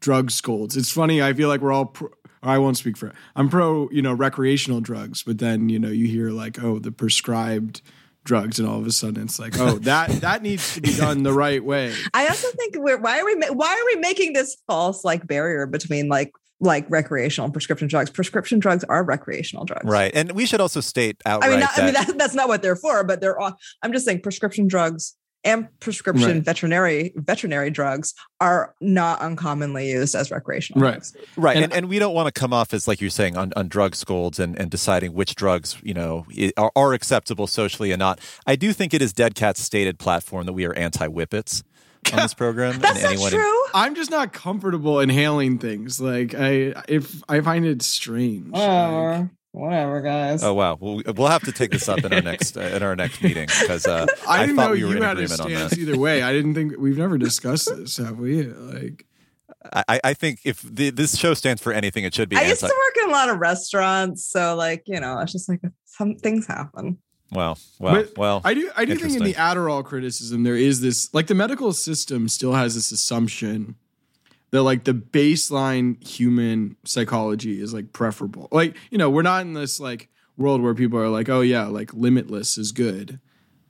drug 0.00 0.30
scolds. 0.30 0.76
It's 0.76 0.90
funny. 0.90 1.22
I 1.22 1.32
feel 1.32 1.48
like 1.48 1.60
we're 1.60 1.72
all. 1.72 1.86
Pro, 1.86 2.10
I 2.42 2.58
won't 2.58 2.76
speak 2.76 2.96
for. 2.96 3.12
I'm 3.34 3.48
pro, 3.48 3.88
you 3.90 4.02
know, 4.02 4.12
recreational 4.12 4.80
drugs, 4.80 5.22
but 5.22 5.38
then 5.38 5.68
you 5.68 5.78
know 5.78 5.88
you 5.88 6.06
hear 6.06 6.30
like, 6.30 6.62
oh, 6.62 6.78
the 6.78 6.92
prescribed 6.92 7.82
drugs, 8.28 8.60
and 8.60 8.68
all 8.68 8.78
of 8.78 8.86
a 8.86 8.92
sudden 8.92 9.24
it's 9.24 9.40
like, 9.40 9.58
oh, 9.58 9.78
that 9.80 10.08
that 10.20 10.42
needs 10.42 10.74
to 10.74 10.80
be 10.80 10.94
done 10.94 11.24
the 11.24 11.32
right 11.32 11.64
way. 11.64 11.92
I 12.14 12.28
also 12.28 12.48
think 12.52 12.76
we're 12.76 13.00
why 13.00 13.18
are 13.18 13.24
we 13.24 13.34
why 13.50 13.72
are 13.74 13.96
we 13.96 14.00
making 14.00 14.34
this 14.34 14.56
false 14.68 15.04
like 15.04 15.26
barrier 15.26 15.66
between 15.66 16.08
like 16.08 16.32
like 16.60 16.88
recreational 16.90 17.46
and 17.46 17.52
prescription 17.52 17.88
drugs? 17.88 18.10
Prescription 18.10 18.60
drugs 18.60 18.84
are 18.84 19.02
recreational 19.02 19.64
drugs, 19.64 19.84
Right. 19.84 20.12
And 20.14 20.32
we 20.32 20.46
should 20.46 20.60
also 20.60 20.80
state 20.80 21.16
I 21.24 21.38
mean, 21.48 21.60
not, 21.60 21.74
that 21.74 21.82
I 21.82 21.84
mean 21.84 21.94
that, 21.94 22.18
that's 22.18 22.34
not 22.34 22.46
what 22.46 22.62
they're 22.62 22.76
for, 22.76 23.02
but 23.02 23.20
they're 23.20 23.38
all. 23.38 23.56
I'm 23.82 23.92
just 23.92 24.04
saying 24.04 24.20
prescription 24.20 24.68
drugs 24.68 25.16
and 25.44 25.68
prescription 25.80 26.28
Right. 26.32 26.42
veterinary 26.42 27.12
veterinary 27.16 27.70
drugs 27.70 28.14
are 28.40 28.74
not 28.80 29.20
uncommonly 29.20 29.90
used 29.90 30.14
as 30.14 30.30
recreational 30.30 30.82
Right. 30.82 30.92
drugs. 30.92 31.16
Right. 31.36 31.56
And- 31.56 31.64
And, 31.64 31.72
and, 31.72 31.88
we 31.88 31.98
don't 31.98 32.14
want 32.14 32.32
to 32.32 32.38
come 32.38 32.52
off 32.52 32.74
as, 32.74 32.88
like 32.88 33.00
you're 33.00 33.10
saying, 33.10 33.36
on, 33.36 33.52
on 33.56 33.68
drug 33.68 33.94
scolds 33.94 34.38
and, 34.38 34.58
and 34.58 34.70
deciding 34.70 35.12
which 35.14 35.34
drugs, 35.34 35.76
you 35.82 35.94
know, 35.94 36.26
are, 36.56 36.72
are 36.74 36.92
acceptable 36.92 37.46
socially 37.46 37.92
and 37.92 37.98
not. 38.00 38.20
I 38.46 38.56
do 38.56 38.72
think 38.72 38.92
it 38.94 39.00
is 39.02 39.12
Dead 39.12 39.34
Cat's 39.34 39.60
stated 39.60 39.98
platform 39.98 40.46
that 40.46 40.52
we 40.52 40.64
are 40.64 40.74
anti 40.74 41.06
whippets 41.06 41.62
on 42.12 42.18
this 42.20 42.34
program. 42.34 42.78
That's 42.80 42.96
and 42.96 43.02
not 43.04 43.12
anyone 43.12 43.30
true. 43.32 43.64
I'm 43.74 43.94
just 43.94 44.10
not 44.10 44.32
comfortable 44.32 45.00
inhaling 45.00 45.58
things. 45.58 46.00
Like 46.00 46.34
I, 46.34 46.74
if 46.88 47.22
I 47.28 47.40
find 47.40 47.64
it 47.66 47.82
strange. 47.82 48.50
Like, 48.52 49.28
whatever, 49.58 50.00
guys. 50.00 50.42
Oh 50.42 50.54
wow, 50.54 50.76
we'll, 50.80 51.02
we'll 51.14 51.28
have 51.28 51.42
to 51.42 51.52
take 51.52 51.70
this 51.70 51.88
up 51.88 51.98
in 52.04 52.12
our 52.12 52.22
next 52.22 52.56
uh, 52.56 52.60
in 52.60 52.82
our 52.82 52.96
next 52.96 53.22
meeting 53.22 53.48
because 53.60 53.86
uh, 53.86 54.06
I 54.28 54.38
I, 54.38 54.40
didn't 54.40 54.56
thought 54.56 54.68
know 54.68 54.72
we 54.72 54.84
were 54.84 54.90
you 54.90 54.96
in 54.96 55.02
had 55.02 55.18
a 55.18 55.22
agreement 55.22 55.40
on 55.40 55.48
stance 55.48 55.70
this. 55.70 55.78
either 55.80 55.98
way. 55.98 56.22
I 56.22 56.32
didn't 56.32 56.54
think 56.54 56.74
we've 56.78 56.98
never 56.98 57.18
discussed 57.18 57.74
this, 57.76 57.96
have 57.96 58.18
we? 58.18 58.44
Like, 58.44 59.06
I, 59.72 60.00
I 60.04 60.14
think 60.14 60.40
if 60.44 60.62
the, 60.62 60.90
this 60.90 61.16
show 61.18 61.34
stands 61.34 61.60
for 61.60 61.72
anything, 61.72 62.04
it 62.04 62.14
should 62.14 62.28
be 62.28 62.36
I 62.36 62.42
used 62.42 62.60
to 62.60 62.66
work 62.66 63.04
in 63.04 63.10
a 63.10 63.12
lot 63.12 63.28
of 63.28 63.38
restaurants, 63.38 64.24
so 64.24 64.54
like 64.54 64.84
you 64.86 65.00
know, 65.00 65.18
it's 65.20 65.32
just 65.32 65.48
like 65.48 65.60
some 65.84 66.14
things 66.14 66.46
happen. 66.46 66.98
Well, 67.30 67.58
well, 67.78 67.94
But 67.94 68.16
well. 68.16 68.40
I 68.44 68.54
do. 68.54 68.70
I 68.74 68.84
do 68.84 68.96
think 68.96 69.16
in 69.16 69.24
the 69.24 69.34
Adderall 69.34 69.84
criticism, 69.84 70.44
there 70.44 70.56
is 70.56 70.80
this 70.80 71.12
like 71.12 71.26
the 71.26 71.34
medical 71.34 71.72
system 71.72 72.28
still 72.28 72.54
has 72.54 72.74
this 72.74 72.90
assumption 72.90 73.76
that 74.50 74.62
like 74.62 74.84
the 74.84 74.94
baseline 74.94 76.02
human 76.06 76.76
psychology 76.84 77.60
is 77.60 77.74
like 77.74 77.92
preferable. 77.92 78.48
Like 78.50 78.76
you 78.90 78.98
know, 78.98 79.10
we're 79.10 79.22
not 79.22 79.42
in 79.42 79.54
this 79.54 79.78
like 79.80 80.08
world 80.36 80.62
where 80.62 80.74
people 80.74 80.98
are 80.98 81.08
like, 81.08 81.28
oh 81.28 81.40
yeah, 81.40 81.66
like 81.66 81.92
limitless 81.94 82.58
is 82.58 82.72
good, 82.72 83.20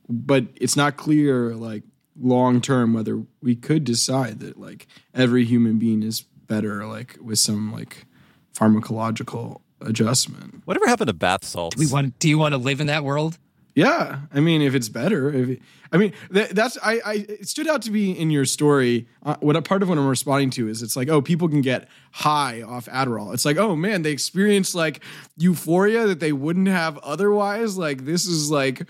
but 0.09 0.45
it's 0.57 0.77
not 0.77 0.97
clear 0.97 1.55
like 1.55 1.83
long 2.21 2.61
term 2.61 2.93
whether 2.93 3.23
we 3.41 3.55
could 3.55 3.85
decide 3.85 4.41
that 4.41 4.59
like 4.59 4.87
every 5.15 5.45
human 5.45 5.79
being 5.79 6.03
is 6.03 6.23
better 6.23 6.85
like 6.87 7.17
with 7.21 7.39
some 7.39 7.73
like 7.73 8.07
pharmacological 8.55 9.61
adjustment. 9.81 10.63
Whatever 10.65 10.87
happened 10.87 11.09
to 11.09 11.15
bath 11.15 11.45
salts? 11.45 11.77
Do 11.77 11.81
we 11.81 11.91
want? 11.91 12.19
Do 12.19 12.29
you 12.29 12.39
want 12.39 12.53
to 12.53 12.59
live 12.59 12.81
in 12.81 12.89
that 12.89 13.05
world? 13.05 13.39
Yeah, 13.79 14.23
I 14.35 14.41
mean, 14.41 14.61
if 14.61 14.75
it's 14.75 14.89
better, 14.89 15.33
if 15.33 15.61
I 15.93 15.99
mean, 15.99 16.13
that, 16.31 16.51
that's 16.51 16.77
I, 16.83 17.01
I. 17.07 17.15
It 17.29 17.47
stood 17.49 17.69
out 17.69 17.83
to 17.83 17.93
be 17.93 18.11
in 18.11 18.29
your 18.29 18.45
story. 18.45 19.07
Uh, 19.23 19.37
what 19.39 19.55
a 19.55 19.63
part 19.63 19.85
of 19.85 19.89
what 19.89 19.97
I'm 19.97 20.09
responding 20.09 20.51
to 20.51 20.67
is, 20.69 20.83
it's 20.83 20.97
like, 20.97 21.09
oh, 21.09 21.23
people 21.23 21.49
can 21.49 21.61
get 21.61 21.87
high 22.11 22.61
off 22.61 22.87
Adderall. 22.87 23.33
It's 23.35 23.45
like, 23.45 23.57
oh 23.57 23.77
man, 23.77 24.03
they 24.03 24.11
experience 24.11 24.75
like 24.75 25.05
euphoria 25.37 26.09
that 26.09 26.19
they 26.19 26.33
wouldn't 26.33 26.67
have 26.67 26.99
otherwise. 26.99 27.79
Like 27.79 28.05
this 28.05 28.27
is 28.27 28.51
like 28.51 28.85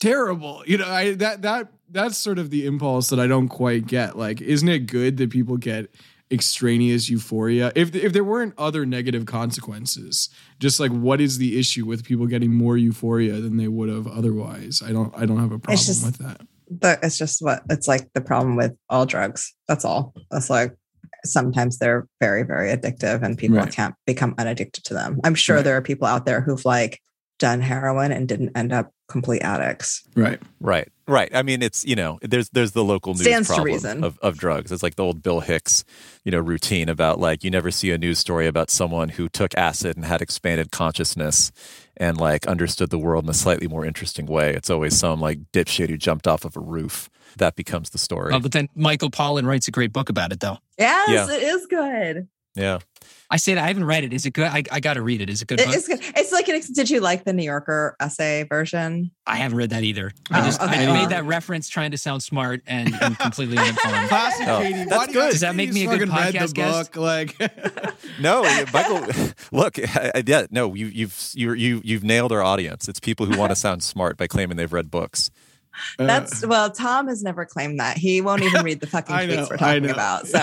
terrible. 0.00 0.64
You 0.66 0.78
know, 0.78 0.88
I 0.88 1.14
that 1.14 1.42
that 1.42 1.68
that's 1.88 2.18
sort 2.18 2.40
of 2.40 2.50
the 2.50 2.66
impulse 2.66 3.10
that 3.10 3.20
I 3.20 3.28
don't 3.28 3.48
quite 3.48 3.86
get. 3.86 4.18
Like, 4.18 4.40
isn't 4.40 4.68
it 4.68 4.88
good 4.88 5.16
that 5.18 5.30
people 5.30 5.58
get 5.58 5.94
extraneous 6.30 7.08
euphoria? 7.08 7.72
If 7.74 7.94
if 7.94 8.12
there 8.12 8.24
weren't 8.24 8.54
other 8.58 8.84
negative 8.86 9.26
consequences, 9.26 10.28
just 10.58 10.80
like 10.80 10.90
what 10.92 11.20
is 11.20 11.38
the 11.38 11.58
issue 11.58 11.86
with 11.86 12.04
people 12.04 12.26
getting 12.26 12.52
more 12.54 12.76
euphoria 12.76 13.34
than 13.40 13.56
they 13.56 13.68
would 13.68 13.88
have 13.88 14.06
otherwise? 14.06 14.82
I 14.84 14.92
don't 14.92 15.12
I 15.16 15.26
don't 15.26 15.38
have 15.38 15.52
a 15.52 15.58
problem 15.58 15.76
just- 15.84 16.04
with 16.04 16.18
that. 16.18 16.40
But 16.70 17.00
it's 17.02 17.18
just 17.18 17.42
what 17.42 17.62
it's 17.68 17.86
like 17.86 18.10
the 18.14 18.22
problem 18.22 18.56
with 18.56 18.72
all 18.88 19.04
drugs. 19.06 19.54
That's 19.68 19.84
all. 19.84 20.14
That's 20.30 20.48
like 20.48 20.74
sometimes 21.26 21.78
they're 21.78 22.06
very, 22.20 22.42
very 22.42 22.74
addictive 22.74 23.22
and 23.22 23.36
people 23.38 23.58
Right. 23.58 23.70
can't 23.72 23.94
become 24.06 24.34
unaddicted 24.38 24.82
to 24.84 24.94
them. 24.94 25.20
I'm 25.24 25.34
sure 25.34 25.56
Right. 25.56 25.64
there 25.64 25.76
are 25.76 25.82
people 25.82 26.06
out 26.06 26.26
there 26.26 26.40
who've 26.40 26.64
like 26.64 27.00
done 27.38 27.60
heroin 27.60 28.12
and 28.12 28.28
didn't 28.28 28.56
end 28.56 28.72
up 28.72 28.92
complete 29.08 29.42
addicts. 29.42 30.02
Right. 30.16 30.40
Right, 30.60 30.88
right. 31.06 31.30
I 31.34 31.42
mean, 31.42 31.62
it's 31.62 31.84
you 31.84 31.94
know, 31.96 32.18
there's 32.22 32.48
there's 32.50 32.72
the 32.72 32.84
local 32.84 33.14
news 33.14 33.22
Stands 33.22 33.48
problem 33.48 33.66
reason. 33.66 34.04
of 34.04 34.18
of 34.20 34.38
drugs. 34.38 34.72
It's 34.72 34.82
like 34.82 34.94
the 34.96 35.02
old 35.04 35.22
Bill 35.22 35.40
Hicks, 35.40 35.84
you 36.24 36.30
know, 36.32 36.38
routine 36.38 36.88
about 36.88 37.18
like 37.20 37.44
you 37.44 37.50
never 37.50 37.70
see 37.70 37.90
a 37.90 37.98
news 37.98 38.18
story 38.18 38.46
about 38.46 38.70
someone 38.70 39.10
who 39.10 39.28
took 39.28 39.54
acid 39.56 39.96
and 39.96 40.04
had 40.06 40.22
expanded 40.22 40.70
consciousness 40.70 41.52
and 41.96 42.16
like 42.18 42.46
understood 42.46 42.90
the 42.90 42.98
world 42.98 43.24
in 43.24 43.30
a 43.30 43.34
slightly 43.34 43.68
more 43.68 43.84
interesting 43.84 44.26
way. 44.26 44.54
It's 44.54 44.70
always 44.70 44.96
some 44.96 45.20
like 45.20 45.40
dipshit 45.52 45.88
who 45.90 45.96
jumped 45.96 46.26
off 46.26 46.44
of 46.44 46.56
a 46.56 46.60
roof. 46.60 47.10
That 47.36 47.56
becomes 47.56 47.90
the 47.90 47.98
story. 47.98 48.32
Oh, 48.32 48.38
but 48.38 48.52
then 48.52 48.68
Michael 48.76 49.10
Pollan 49.10 49.44
writes 49.44 49.66
a 49.66 49.72
great 49.72 49.92
book 49.92 50.08
about 50.08 50.32
it, 50.32 50.38
though. 50.38 50.58
Yes, 50.78 51.08
Yeah. 51.28 51.34
it 51.36 51.42
is 51.42 51.66
good. 51.66 52.28
yeah. 52.54 52.78
I 53.34 53.36
say 53.36 53.54
that 53.54 53.64
I 53.64 53.66
haven't 53.66 53.84
read 53.86 54.04
it. 54.04 54.12
Is 54.12 54.26
it 54.26 54.30
good? 54.32 54.46
I, 54.46 54.62
I 54.70 54.78
got 54.78 54.94
to 54.94 55.02
read 55.02 55.20
it. 55.20 55.28
Is 55.28 55.42
it 55.42 55.48
good? 55.48 55.58
It- 55.58 55.66
book? 55.66 55.74
it's 55.74 55.88
good. 55.88 55.98
It's 56.14 56.30
like 56.30 56.46
an. 56.48 56.60
Did 56.72 56.88
you 56.88 57.00
like 57.00 57.24
the 57.24 57.32
New 57.32 57.42
Yorker 57.42 57.96
essay 57.98 58.44
version? 58.44 59.10
I 59.26 59.34
haven't 59.34 59.58
read 59.58 59.70
that 59.70 59.82
either. 59.82 60.12
I 60.30 60.40
Oh, 60.40 60.44
just 60.44 60.60
okay. 60.62 60.86
I 60.86 60.92
made 60.92 61.08
that 61.08 61.24
reference 61.24 61.68
trying 61.68 61.90
to 61.90 61.98
sound 61.98 62.22
smart 62.22 62.62
and, 62.68 62.94
and 63.02 63.18
completely 63.18 63.58
uninformed. 63.58 63.96
Classic 64.08 64.46
Oh, 64.46 64.60
Katie. 64.60 64.84
that's 64.84 64.90
Why 64.96 65.06
do 65.06 65.12
you 65.12 65.18
good. 65.18 65.30
Does 65.32 65.40
that 65.40 65.56
make 65.56 65.72
me 65.72 65.80
a 65.84 65.90
you 65.90 65.98
good 65.98 66.08
fucking 66.08 66.24
read 66.26 66.34
podcast 66.34 66.48
the 66.48 66.52
guest? 66.54 66.92
book? 66.92 67.02
Like, 67.02 67.36
No, 68.20 68.42
Michael. 68.72 69.04
Look, 69.52 69.80
I- 69.80 70.12
I- 70.14 70.22
yeah, 70.24 70.46
no, 70.52 70.72
you, 70.74 70.86
you've 70.86 71.30
you 71.34 71.54
you 71.54 71.80
you've 71.82 72.04
nailed 72.04 72.30
our 72.30 72.42
audience. 72.42 72.88
It's 72.88 73.00
people 73.00 73.26
who 73.26 73.36
want 73.36 73.50
to 73.50 73.56
sound 73.56 73.82
smart 73.82 74.16
by 74.16 74.28
claiming 74.28 74.56
they've 74.58 74.72
read 74.72 74.92
books. 74.92 75.32
uh, 75.98 76.06
That's 76.06 76.46
well. 76.46 76.70
Tom 76.70 77.08
has 77.08 77.24
never 77.24 77.44
claimed 77.44 77.80
that. 77.80 77.96
He 77.98 78.20
won't 78.20 78.42
even 78.42 78.62
read 78.64 78.78
the 78.78 78.86
fucking 78.86 79.12
I 79.12 79.26
know, 79.26 79.46
we're 79.50 79.56
talking 79.56 79.90
about. 79.90 80.28
So 80.28 80.38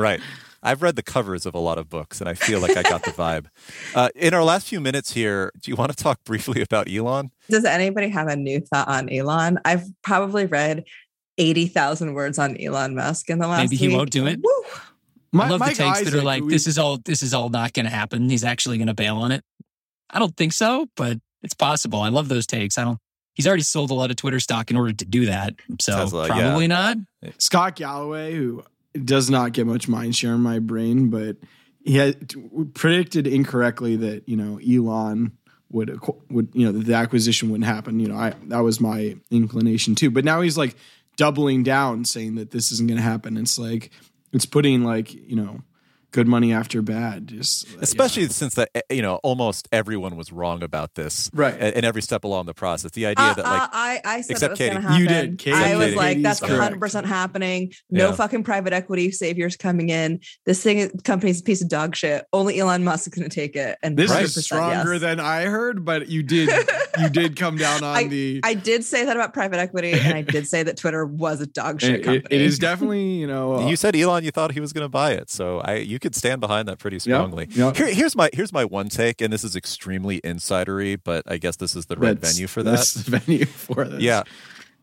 right. 0.00 0.20
I've 0.62 0.82
read 0.82 0.96
the 0.96 1.02
covers 1.02 1.46
of 1.46 1.54
a 1.54 1.58
lot 1.58 1.78
of 1.78 1.88
books, 1.88 2.20
and 2.20 2.28
I 2.28 2.34
feel 2.34 2.60
like 2.60 2.76
I 2.76 2.82
got 2.82 3.04
the 3.04 3.10
vibe. 3.10 3.46
Uh, 3.94 4.08
in 4.14 4.34
our 4.34 4.44
last 4.44 4.68
few 4.68 4.80
minutes 4.80 5.12
here, 5.12 5.50
do 5.62 5.70
you 5.70 5.76
want 5.76 5.90
to 5.90 5.96
talk 5.96 6.22
briefly 6.24 6.60
about 6.62 6.88
Elon? 6.90 7.30
Does 7.48 7.64
anybody 7.64 8.08
have 8.08 8.28
a 8.28 8.36
new 8.36 8.60
thought 8.60 8.86
on 8.86 9.08
Elon? 9.08 9.58
I've 9.64 9.84
probably 10.02 10.46
read 10.46 10.84
80,000 11.38 12.12
words 12.14 12.38
on 12.38 12.56
Elon 12.60 12.94
Musk 12.94 13.30
in 13.30 13.38
the 13.38 13.48
last 13.48 13.62
Maybe 13.62 13.76
he 13.76 13.88
week. 13.88 13.96
won't 13.96 14.10
do 14.10 14.26
it. 14.26 14.40
Woo! 14.42 14.52
My- 15.32 15.46
I 15.46 15.48
love 15.48 15.60
Mike 15.60 15.76
the 15.76 15.84
takes 15.84 16.02
that 16.04 16.14
are 16.14 16.22
like, 16.22 16.42
who 16.42 16.50
"This 16.50 16.66
is 16.66 16.78
all. 16.78 16.98
This 16.98 17.22
is 17.22 17.32
all 17.34 17.48
not 17.48 17.72
going 17.72 17.86
to 17.86 17.90
happen. 17.92 18.28
He's 18.28 18.44
actually 18.44 18.78
going 18.78 18.88
to 18.88 18.94
bail 18.94 19.16
on 19.16 19.32
it." 19.32 19.42
I 20.10 20.18
don't 20.18 20.36
think 20.36 20.52
so, 20.52 20.86
but 20.96 21.18
it's 21.42 21.54
possible. 21.54 22.00
I 22.00 22.08
love 22.08 22.28
those 22.28 22.46
takes. 22.46 22.78
I 22.78 22.84
don't. 22.84 22.98
He's 23.34 23.46
already 23.46 23.62
sold 23.62 23.90
a 23.90 23.94
lot 23.94 24.10
of 24.10 24.16
Twitter 24.16 24.40
stock 24.40 24.70
in 24.70 24.76
order 24.76 24.92
to 24.92 25.04
do 25.04 25.26
that, 25.26 25.54
so 25.80 25.94
Tesla, 25.96 26.26
yeah. 26.26 26.34
probably 26.34 26.66
not. 26.66 26.96
Scott 27.38 27.76
Galloway, 27.76 28.34
who 28.34 28.64
does 29.04 29.30
not 29.30 29.52
get 29.52 29.66
much 29.66 29.88
mind 29.88 30.16
share 30.16 30.34
in 30.34 30.40
my 30.40 30.58
brain, 30.58 31.10
but 31.10 31.36
he 31.84 31.96
had 31.96 32.34
predicted 32.74 33.26
incorrectly 33.26 33.96
that 33.96 34.28
you 34.28 34.36
know 34.36 34.58
Elon 34.58 35.32
would 35.70 35.98
would 36.30 36.48
you 36.52 36.66
know 36.66 36.72
that 36.72 36.86
the 36.86 36.94
acquisition 36.94 37.50
wouldn't 37.50 37.68
happen. 37.68 38.00
You 38.00 38.08
know, 38.08 38.16
I 38.16 38.34
that 38.46 38.60
was 38.60 38.80
my 38.80 39.16
inclination 39.30 39.94
too. 39.94 40.10
But 40.10 40.24
now 40.24 40.40
he's 40.40 40.58
like 40.58 40.76
doubling 41.16 41.62
down, 41.62 42.04
saying 42.04 42.36
that 42.36 42.50
this 42.50 42.72
isn't 42.72 42.88
going 42.88 42.98
to 42.98 43.02
happen. 43.02 43.36
It's 43.36 43.58
like 43.58 43.90
it's 44.32 44.46
putting 44.46 44.84
like 44.84 45.12
you 45.12 45.36
know 45.36 45.62
good 46.10 46.26
money 46.26 46.52
after 46.52 46.80
bad. 46.82 47.28
Just 47.28 47.66
Especially 47.80 48.26
since 48.28 48.54
that 48.54 48.70
eh, 48.74 48.80
you 48.90 49.02
know 49.02 49.16
almost 49.22 49.68
everyone 49.72 50.16
was 50.16 50.32
wrong 50.32 50.62
about 50.62 50.94
this, 50.94 51.30
Right. 51.34 51.54
a- 51.60 51.76
In 51.78 51.84
every 51.84 52.02
step 52.02 52.24
along 52.24 52.46
the 52.46 52.54
process, 52.54 52.90
the 52.92 53.06
idea 53.06 53.24
Uh, 53.24 53.34
that 53.34 53.44
like 53.44 53.62
uh, 53.62 53.68
I, 53.72 54.00
I 54.04 54.20
said 54.22 54.30
except 54.32 54.60
it 54.60 54.74
was 54.74 54.82
going 54.82 54.82
to 54.82 54.88
Katie. 54.88 54.88
happen. 54.88 55.00
You 55.00 55.08
did. 55.08 55.38
Katie- 55.38 55.56
I 55.56 55.76
was 55.76 55.84
Katie- 55.86 55.96
like, 55.96 56.08
Katie's 56.08 56.22
that's 56.22 56.40
correct. 56.40 56.76
100% 56.80 57.04
happening. 57.04 57.72
No 57.90 58.08
Yeah. 58.08 58.14
fucking 58.14 58.44
private 58.44 58.72
equity 58.72 59.10
saviors 59.10 59.56
coming 59.56 59.90
in. 59.90 60.20
This 60.46 60.62
thing, 60.62 60.90
company's 61.04 61.40
a 61.40 61.44
piece 61.44 61.62
of 61.62 61.68
dog 61.68 61.94
shit. 61.96 62.24
Only 62.32 62.58
Elon 62.58 62.84
Musk 62.84 63.06
is 63.08 63.14
going 63.14 63.28
to 63.28 63.34
take 63.34 63.54
it. 63.56 63.76
And 63.82 63.96
This 63.96 64.10
is 64.10 64.44
stronger 64.44 64.92
yes. 64.94 65.00
than 65.02 65.20
I 65.20 65.42
heard, 65.44 65.84
but 65.84 66.08
you 66.08 66.22
did 66.22 66.48
you 66.98 67.08
did 67.10 67.36
come 67.36 67.56
down 67.56 67.82
on 67.84 68.08
the. 68.08 68.40
I 68.44 68.54
did 68.54 68.84
say 68.84 69.04
that 69.04 69.16
about 69.16 69.34
private 69.34 69.58
equity, 69.58 69.92
and 69.92 70.14
I 70.14 70.22
did 70.22 70.46
say 70.46 70.62
that 70.62 70.76
Twitter 70.76 71.04
was 71.04 71.40
a 71.40 71.46
dog 71.46 71.80
shit 71.82 71.96
it- 72.00 72.02
company. 72.04 72.34
it 72.34 72.40
is 72.40 72.58
definitely 72.58 73.04
you 73.20 73.26
know 73.26 73.56
uh, 73.56 73.66
you 73.68 73.76
said 73.76 73.94
Elon, 73.94 74.24
you 74.24 74.30
thought 74.30 74.52
he 74.52 74.60
was 74.60 74.72
going 74.72 74.84
to 74.84 74.88
buy 74.88 75.12
it, 75.12 75.30
so 75.30 75.60
I 75.60 75.76
you 75.76 75.97
could 75.98 76.14
stand 76.14 76.40
behind 76.40 76.68
that 76.68 76.78
pretty 76.78 76.98
strongly. 76.98 77.46
yep. 77.50 77.76
Here, 77.76 77.92
here's 77.92 78.14
my 78.16 78.30
here's 78.32 78.52
my 78.52 78.64
one 78.64 78.88
take, 78.88 79.20
and 79.20 79.32
this 79.32 79.44
is 79.44 79.56
extremely 79.56 80.20
insidery, 80.22 80.98
but 81.02 81.24
I 81.26 81.38
guess 81.38 81.56
this 81.56 81.74
is 81.76 81.86
the 81.86 81.96
right 81.96 82.14
that's- 82.14 82.34
venue 82.34 82.46
for 82.46 82.62
that. 82.62 82.86
venue 83.06 83.44
for 83.46 83.84
this. 83.84 84.00
Yeah. 84.02 84.22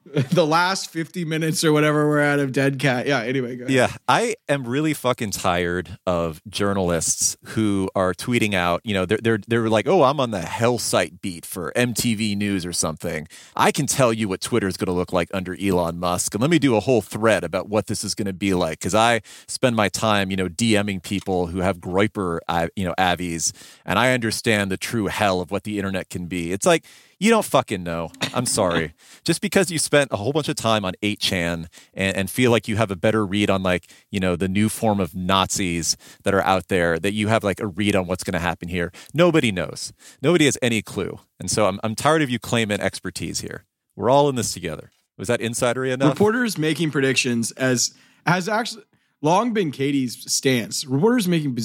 the 0.31 0.45
last 0.45 0.91
50 0.91 1.25
minutes 1.25 1.63
or 1.63 1.73
whatever 1.73 2.07
we're 2.07 2.21
out 2.21 2.37
of 2.37 2.51
Dead 2.51 2.77
Cat. 2.77 3.07
Yeah, 3.07 3.21
anyway. 3.21 3.57
Yeah, 3.67 3.91
I 4.07 4.35
am 4.47 4.67
really 4.67 4.93
fucking 4.93 5.31
tired 5.31 5.97
of 6.05 6.41
journalists 6.47 7.35
who 7.45 7.89
are 7.95 8.13
tweeting 8.13 8.53
out, 8.53 8.81
you 8.83 8.93
know, 8.93 9.05
they're 9.05 9.17
they're 9.17 9.39
they're 9.47 9.67
like, 9.67 9.87
"Oh, 9.87 10.03
I'm 10.03 10.19
on 10.19 10.29
the 10.29 10.41
hell 10.41 10.77
site 10.77 11.21
beat 11.21 11.43
for 11.43 11.73
MTV 11.75 12.37
News 12.37 12.67
or 12.67 12.73
something. 12.73 13.27
I 13.55 13.71
can 13.71 13.87
tell 13.87 14.13
you 14.13 14.27
what 14.29 14.41
Twitter 14.41 14.67
is 14.67 14.77
going 14.77 14.87
to 14.87 14.91
look 14.93 15.11
like 15.11 15.29
under 15.33 15.57
Elon 15.59 15.99
Musk, 15.99 16.35
and 16.35 16.41
let 16.41 16.51
me 16.51 16.59
do 16.59 16.75
a 16.75 16.81
whole 16.81 17.01
thread 17.01 17.43
about 17.43 17.67
what 17.67 17.87
this 17.87 18.03
is 18.03 18.13
going 18.13 18.27
to 18.27 18.33
be 18.33 18.53
like 18.53 18.79
cuz 18.79 18.93
I 18.93 19.21
spend 19.47 19.75
my 19.75 19.89
time, 19.89 20.29
you 20.29 20.37
know, 20.37 20.47
DMing 20.47 21.01
people 21.01 21.47
who 21.47 21.59
have 21.61 21.79
Groyper, 21.79 22.39
uh, 22.47 22.67
you 22.75 22.85
know, 22.85 22.93
avies, 22.99 23.53
and 23.85 23.97
I 23.97 24.13
understand 24.13 24.69
the 24.69 24.77
true 24.77 25.07
hell 25.07 25.41
of 25.41 25.49
what 25.49 25.63
the 25.63 25.77
internet 25.79 26.09
can 26.11 26.27
be. 26.27 26.51
It's 26.51 26.65
like 26.65 26.85
you 27.19 27.29
don't 27.29 27.45
fucking 27.45 27.83
know. 27.83 28.09
I'm 28.33 28.45
sorry. 28.45 28.93
Just 29.23 29.41
because 29.41 29.71
you 29.71 29.79
spent 29.79 30.11
a 30.11 30.17
whole 30.17 30.33
bunch 30.33 30.49
of 30.49 30.55
time 30.55 30.83
on 30.83 30.93
8chan 31.01 31.67
and, 31.93 32.17
and 32.17 32.29
feel 32.29 32.51
like 32.51 32.67
you 32.67 32.75
have 32.75 32.91
a 32.91 32.95
better 32.95 33.25
read 33.25 33.49
on 33.49 33.63
like, 33.63 33.89
you 34.11 34.19
know, 34.19 34.35
the 34.35 34.47
new 34.47 34.69
form 34.69 34.99
of 34.99 35.15
Nazis 35.15 35.95
that 36.23 36.33
are 36.33 36.43
out 36.43 36.67
there, 36.67 36.99
that 36.99 37.13
you 37.13 37.27
have 37.29 37.43
like 37.43 37.59
a 37.59 37.67
read 37.67 37.95
on 37.95 38.07
what's 38.07 38.23
going 38.23 38.33
to 38.33 38.39
happen 38.39 38.67
here. 38.67 38.91
Nobody 39.13 39.51
knows. 39.51 39.93
Nobody 40.21 40.45
has 40.45 40.57
any 40.61 40.81
clue. 40.81 41.19
And 41.39 41.49
so 41.49 41.67
I'm, 41.67 41.79
I'm 41.83 41.95
tired 41.95 42.21
of 42.21 42.29
you 42.29 42.39
claiming 42.39 42.81
expertise 42.81 43.39
here. 43.39 43.65
We're 43.95 44.09
all 44.09 44.27
in 44.27 44.35
this 44.35 44.53
together. 44.53 44.91
Was 45.17 45.29
that 45.29 45.39
insidery 45.39 45.93
enough? 45.93 46.09
Reporters 46.09 46.57
making 46.57 46.91
predictions 46.91 47.51
as 47.51 47.93
has 48.25 48.49
actually 48.49 48.83
long 49.21 49.53
been 49.53 49.71
Katie's 49.71 50.29
stance. 50.31 50.85
Reporters 50.85 51.27
making 51.27 51.55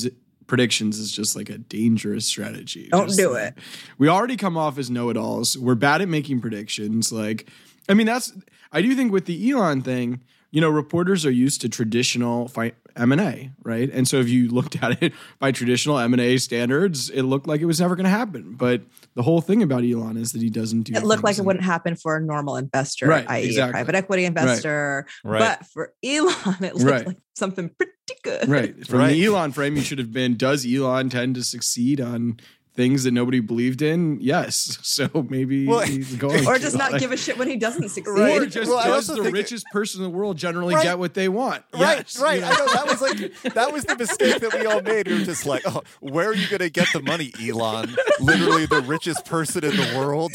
predictions 0.51 0.99
is 0.99 1.13
just 1.13 1.35
like 1.37 1.49
a 1.49 1.57
dangerous 1.57 2.27
strategy. 2.27 2.89
Don't 2.91 3.07
Just 3.07 3.19
do 3.19 3.31
like- 3.33 3.57
it. 3.57 3.59
We 3.99 4.09
already 4.09 4.37
come 4.37 4.57
off 4.59 4.77
as 4.79 4.91
know-it-alls. 4.91 5.57
We're 5.57 5.77
bad 5.77 6.03
at 6.03 6.09
making 6.09 6.41
predictions. 6.41 7.11
Like, 7.13 7.49
I 7.89 7.95
mean, 7.95 8.07
that's 8.07 8.33
I 8.73 8.83
do 8.83 8.95
think 8.95 9.13
with 9.13 9.25
the 9.27 9.51
Elon 9.51 9.81
thing, 9.83 10.21
you 10.51 10.61
know, 10.61 10.69
reporters 10.69 11.25
are 11.27 11.31
used 11.31 11.61
to 11.61 11.69
traditional 11.69 12.49
fi- 12.49 12.73
M&A, 12.97 13.53
right? 13.63 13.89
And 13.93 14.07
so 14.09 14.17
if 14.19 14.29
you 14.29 14.49
looked 14.49 14.77
at 14.83 15.03
it 15.03 15.13
by 15.39 15.53
traditional 15.53 15.99
M&A 15.99 16.37
standards, 16.39 17.09
it 17.11 17.23
looked 17.23 17.47
like 17.47 17.61
it 17.61 17.67
was 17.67 17.81
never 17.81 17.95
going 17.95 18.05
to 18.05 18.11
happen. 18.11 18.55
But 18.57 18.83
the 19.15 19.23
whole 19.23 19.41
thing 19.41 19.63
about 19.63 19.85
Elon 19.85 20.17
is 20.17 20.33
that 20.33 20.43
he 20.43 20.51
doesn't 20.51 20.83
do 20.83 20.95
It 20.95 21.05
looked 21.05 21.23
like 21.25 21.39
it 21.39 21.45
wouldn't 21.45 21.65
happen 21.65 21.95
for 21.95 22.17
a 22.17 22.21
normal 22.21 22.57
investor, 22.57 23.07
Right, 23.07 23.25
i.e., 23.29 23.47
exactly. 23.47 23.71
a 23.71 23.73
private 23.85 23.95
equity 23.95 24.25
investor. 24.25 25.07
Right. 25.25 25.39
But 25.39 25.67
for 25.67 25.93
Elon, 26.05 26.35
it 26.65 26.75
looked 26.75 26.83
Right. 26.91 27.07
like 27.07 27.19
something 27.37 27.69
pretty 27.71 27.93
good. 28.25 28.49
Right. 28.49 28.87
From 28.87 28.99
Right. 28.99 29.13
the 29.13 29.25
Elon 29.25 29.53
frame, 29.53 29.77
you 29.77 29.83
should 29.83 29.99
have 29.99 30.13
been 30.13 30.37
Does 30.37 30.67
Elon 30.67 31.11
tend 31.11 31.37
to 31.37 31.45
succeed 31.45 32.01
on 32.01 32.39
things 32.75 33.05
that 33.05 33.13
nobody 33.13 33.41
believed 33.41 33.83
in? 33.83 34.19
Yes. 34.21 34.79
So 34.91 35.09
maybe 35.29 35.67
Well, 35.67 35.81
he's 35.81 36.15
going 36.17 36.47
Or 36.47 36.55
to. 36.55 36.61
just 36.61 36.77
not 36.77 36.93
Like- 36.93 37.01
give 37.01 37.13
a 37.13 37.17
shit 37.17 37.39
when 37.39 37.49
he 37.49 37.57
doesn't 37.57 37.89
succeed. 37.91 38.11
Or 38.11 38.45
just 38.47 38.71
Well, 38.71 38.85
does 38.85 39.07
the 39.07 39.23
think- 39.23 39.35
richest 39.35 39.65
person 39.73 40.03
in 40.05 40.11
the 40.11 40.17
world 40.17 40.37
generally 40.37 40.75
Right. 40.75 40.83
get 40.83 40.99
what 40.99 41.15
they 41.15 41.29
want? 41.29 41.63
Right, 41.73 41.99
Yes, 41.99 42.19
right. 42.21 42.35
you 42.37 42.41
know. 42.41 42.47
I 42.49 42.57
know 42.57 42.67
that 42.73 42.87
was 42.87 43.01
like 43.01 43.43
that 43.55 43.73
was 43.73 43.85
the 43.85 43.97
mistake 43.97 44.41
that 44.41 44.53
we 44.59 44.67
all 44.67 44.83
made. 44.83 45.07
We 45.09 45.15
were 45.19 45.25
just 45.25 45.47
like, 45.47 45.63
"Oh, 45.67 45.83
where 46.01 46.29
are 46.29 46.35
you 46.35 46.49
going 46.49 46.61
to 46.61 46.71
get 46.71 46.89
the 46.93 47.01
money, 47.03 47.33
Elon? 47.41 47.95
Literally 48.21 48.67
the 48.67 48.81
richest 48.83 49.25
person 49.25 49.65
in 49.65 49.77
the 49.77 49.95
world. 49.97 50.33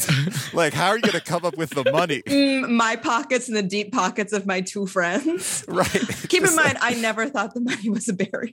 Like, 0.52 0.72
how 0.72 0.88
are 0.88 0.96
you 0.96 1.02
going 1.02 1.12
to 1.12 1.20
come 1.20 1.44
up 1.44 1.56
with 1.56 1.70
the 1.70 1.84
money?" 1.92 2.22
Mm, 2.26 2.70
my 2.70 2.96
pockets 2.96 3.48
and 3.48 3.56
the 3.56 3.62
deep 3.62 3.92
pockets 3.92 4.32
of 4.32 4.46
my 4.46 4.60
two 4.62 4.86
friends. 4.86 5.64
Right. 5.68 5.88
Keep 6.28 6.40
in 6.42 6.46
Just 6.46 6.56
mind, 6.56 6.78
I 6.80 6.94
never 6.94 7.28
thought 7.28 7.54
the 7.54 7.60
money 7.60 7.88
was 7.90 8.08
a 8.08 8.14
barrier. 8.14 8.52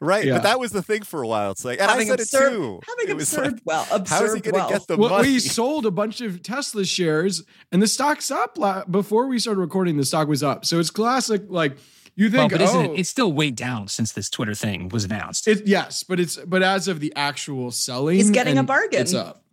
Right, 0.00 0.24
Yeah. 0.24 0.34
but 0.34 0.42
that 0.42 0.58
was 0.58 0.72
the 0.72 0.82
thing 0.82 1.02
for 1.02 1.22
a 1.22 1.28
while. 1.28 1.52
It's 1.52 1.64
like, 1.64 1.80
and 1.80 1.88
having 1.88 2.08
I 2.08 2.10
said 2.10 2.20
absurd, 2.20 2.52
it 2.52 2.56
too. 2.56 2.80
having 2.86 3.08
it 3.08 3.12
absurd 3.12 3.44
like, 3.52 3.62
well, 3.64 3.86
absurd 3.92 4.14
how 4.14 4.24
is 4.24 4.34
he 4.34 4.40
going 4.40 4.54
to 4.54 4.58
wealth. 4.58 4.70
get 4.72 4.86
the 4.88 4.96
Well, 4.96 5.10
money? 5.10 5.28
we 5.28 5.38
sold 5.38 5.86
a 5.86 5.90
bunch 5.92 6.20
of 6.20 6.42
Tesla 6.42 6.84
shares, 6.84 7.42
and 7.70 7.80
the 7.80 7.86
stock's 7.86 8.30
up. 8.30 8.58
La- 8.58 8.84
before 8.86 9.28
we 9.28 9.38
started 9.38 9.60
recording, 9.60 9.96
the 9.96 10.04
stock 10.04 10.26
was 10.28 10.42
up. 10.42 10.64
So 10.64 10.80
it's 10.80 10.90
classic. 10.90 11.42
Like 11.48 11.76
you 12.16 12.28
Well, 12.30 12.42
think, 12.48 12.52
but 12.52 12.60
isn't 12.60 12.76
oh, 12.76 12.92
it, 12.94 13.00
it's 13.00 13.08
still 13.08 13.32
way 13.32 13.50
down 13.52 13.86
since 13.88 14.12
this 14.12 14.28
Twitter 14.28 14.54
thing 14.54 14.88
was 14.88 15.04
announced. 15.04 15.46
it, 15.48 15.66
yes, 15.66 16.02
but 16.02 16.18
it's 16.18 16.36
but 16.38 16.62
as 16.62 16.88
of 16.88 16.98
the 17.00 17.12
actual 17.14 17.70
selling, 17.70 18.16
He's 18.16 18.30
getting 18.30 18.58
a 18.58 18.62
bargain. 18.64 19.00
It's 19.00 19.14
up. 19.14 19.44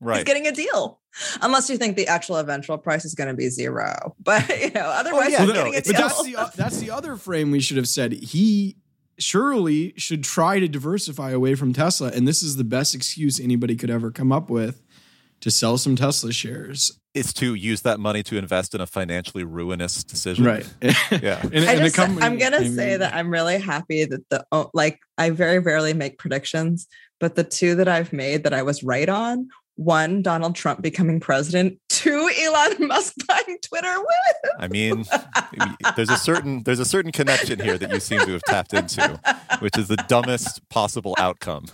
Right, 0.00 0.16
He's 0.18 0.24
getting 0.24 0.46
a 0.46 0.52
deal. 0.52 1.00
Unless 1.42 1.68
you 1.70 1.76
think 1.78 1.96
the 1.96 2.06
actual 2.06 2.36
eventual 2.36 2.78
price 2.78 3.04
is 3.04 3.14
going 3.14 3.26
to 3.28 3.34
be 3.34 3.48
zero. 3.48 4.14
But, 4.22 4.48
you 4.60 4.70
know, 4.70 4.82
otherwise, 4.82 5.28
oh, 5.28 5.30
yeah, 5.30 5.38
he's 5.40 5.48
no, 5.48 5.54
getting 5.54 5.74
a 5.74 5.78
it's- 5.78 5.86
But 5.92 5.96
that's 5.96 6.22
the 6.22 6.52
that's 6.62 6.76
the 6.78 6.90
other 6.92 7.16
frame 7.16 7.50
we 7.50 7.58
should 7.60 7.78
have 7.78 7.88
said. 7.88 8.12
He 8.12 8.76
surely 9.18 9.94
should 9.96 10.24
try 10.24 10.60
to 10.60 10.68
diversify 10.68 11.30
away 11.30 11.54
from 11.54 11.72
Tesla, 11.72 12.10
and 12.14 12.26
this 12.26 12.42
is 12.42 12.56
the 12.56 12.64
best 12.64 12.94
excuse 12.94 13.40
anybody 13.40 13.76
could 13.76 13.90
ever 13.90 14.10
come 14.10 14.32
up 14.32 14.50
with 14.50 14.82
to 15.40 15.50
sell 15.50 15.78
some 15.78 15.96
Tesla 15.96 16.32
shares. 16.32 16.98
It's 17.14 17.32
to 17.34 17.54
use 17.54 17.82
that 17.82 18.00
money 18.00 18.22
to 18.24 18.36
invest 18.36 18.74
in 18.74 18.80
a 18.80 18.86
financially 18.86 19.44
ruinous 19.44 20.04
decision. 20.04 20.44
Right. 20.44 20.68
Yeah. 21.10 21.42
And, 21.52 21.64
I 21.64 21.76
just, 21.76 21.96
company, 21.96 22.24
I'm 22.24 22.38
gonna 22.38 22.58
I 22.58 22.68
say 22.68 22.96
that 22.96 23.14
I'm 23.14 23.30
really 23.30 23.58
happy 23.58 24.04
that 24.04 24.28
the 24.28 24.44
oh, 24.52 24.70
like 24.74 24.98
I 25.16 25.30
very 25.30 25.58
rarely 25.58 25.94
make 25.94 26.18
predictions, 26.18 26.86
but 27.18 27.34
the 27.34 27.44
two 27.44 27.76
that 27.76 27.88
I've 27.88 28.12
made 28.12 28.44
that 28.44 28.52
I 28.52 28.62
was 28.62 28.82
right 28.82 29.08
on 29.08 29.48
one, 29.78 30.22
Donald 30.22 30.56
Trump 30.56 30.82
becoming 30.82 31.20
president, 31.20 31.78
two, 31.88 32.28
Elon 32.40 32.74
Musk 32.88 33.14
buying 33.26 33.58
Twitter. 33.62 33.96
Woo! 33.96 34.50
I 34.58 34.66
mean, 34.66 35.04
there's 35.94 36.10
a 36.10 36.16
certain 36.16 36.64
there's 36.64 36.80
a 36.80 36.84
certain 36.84 37.12
connection 37.12 37.60
here 37.60 37.78
that 37.78 37.90
you 37.92 38.00
seem 38.00 38.20
to 38.20 38.32
have 38.32 38.42
tapped 38.42 38.74
into, 38.74 39.20
which 39.60 39.78
is 39.78 39.86
the 39.88 39.96
dumbest 40.08 40.68
possible 40.68 41.14
outcome. 41.18 41.66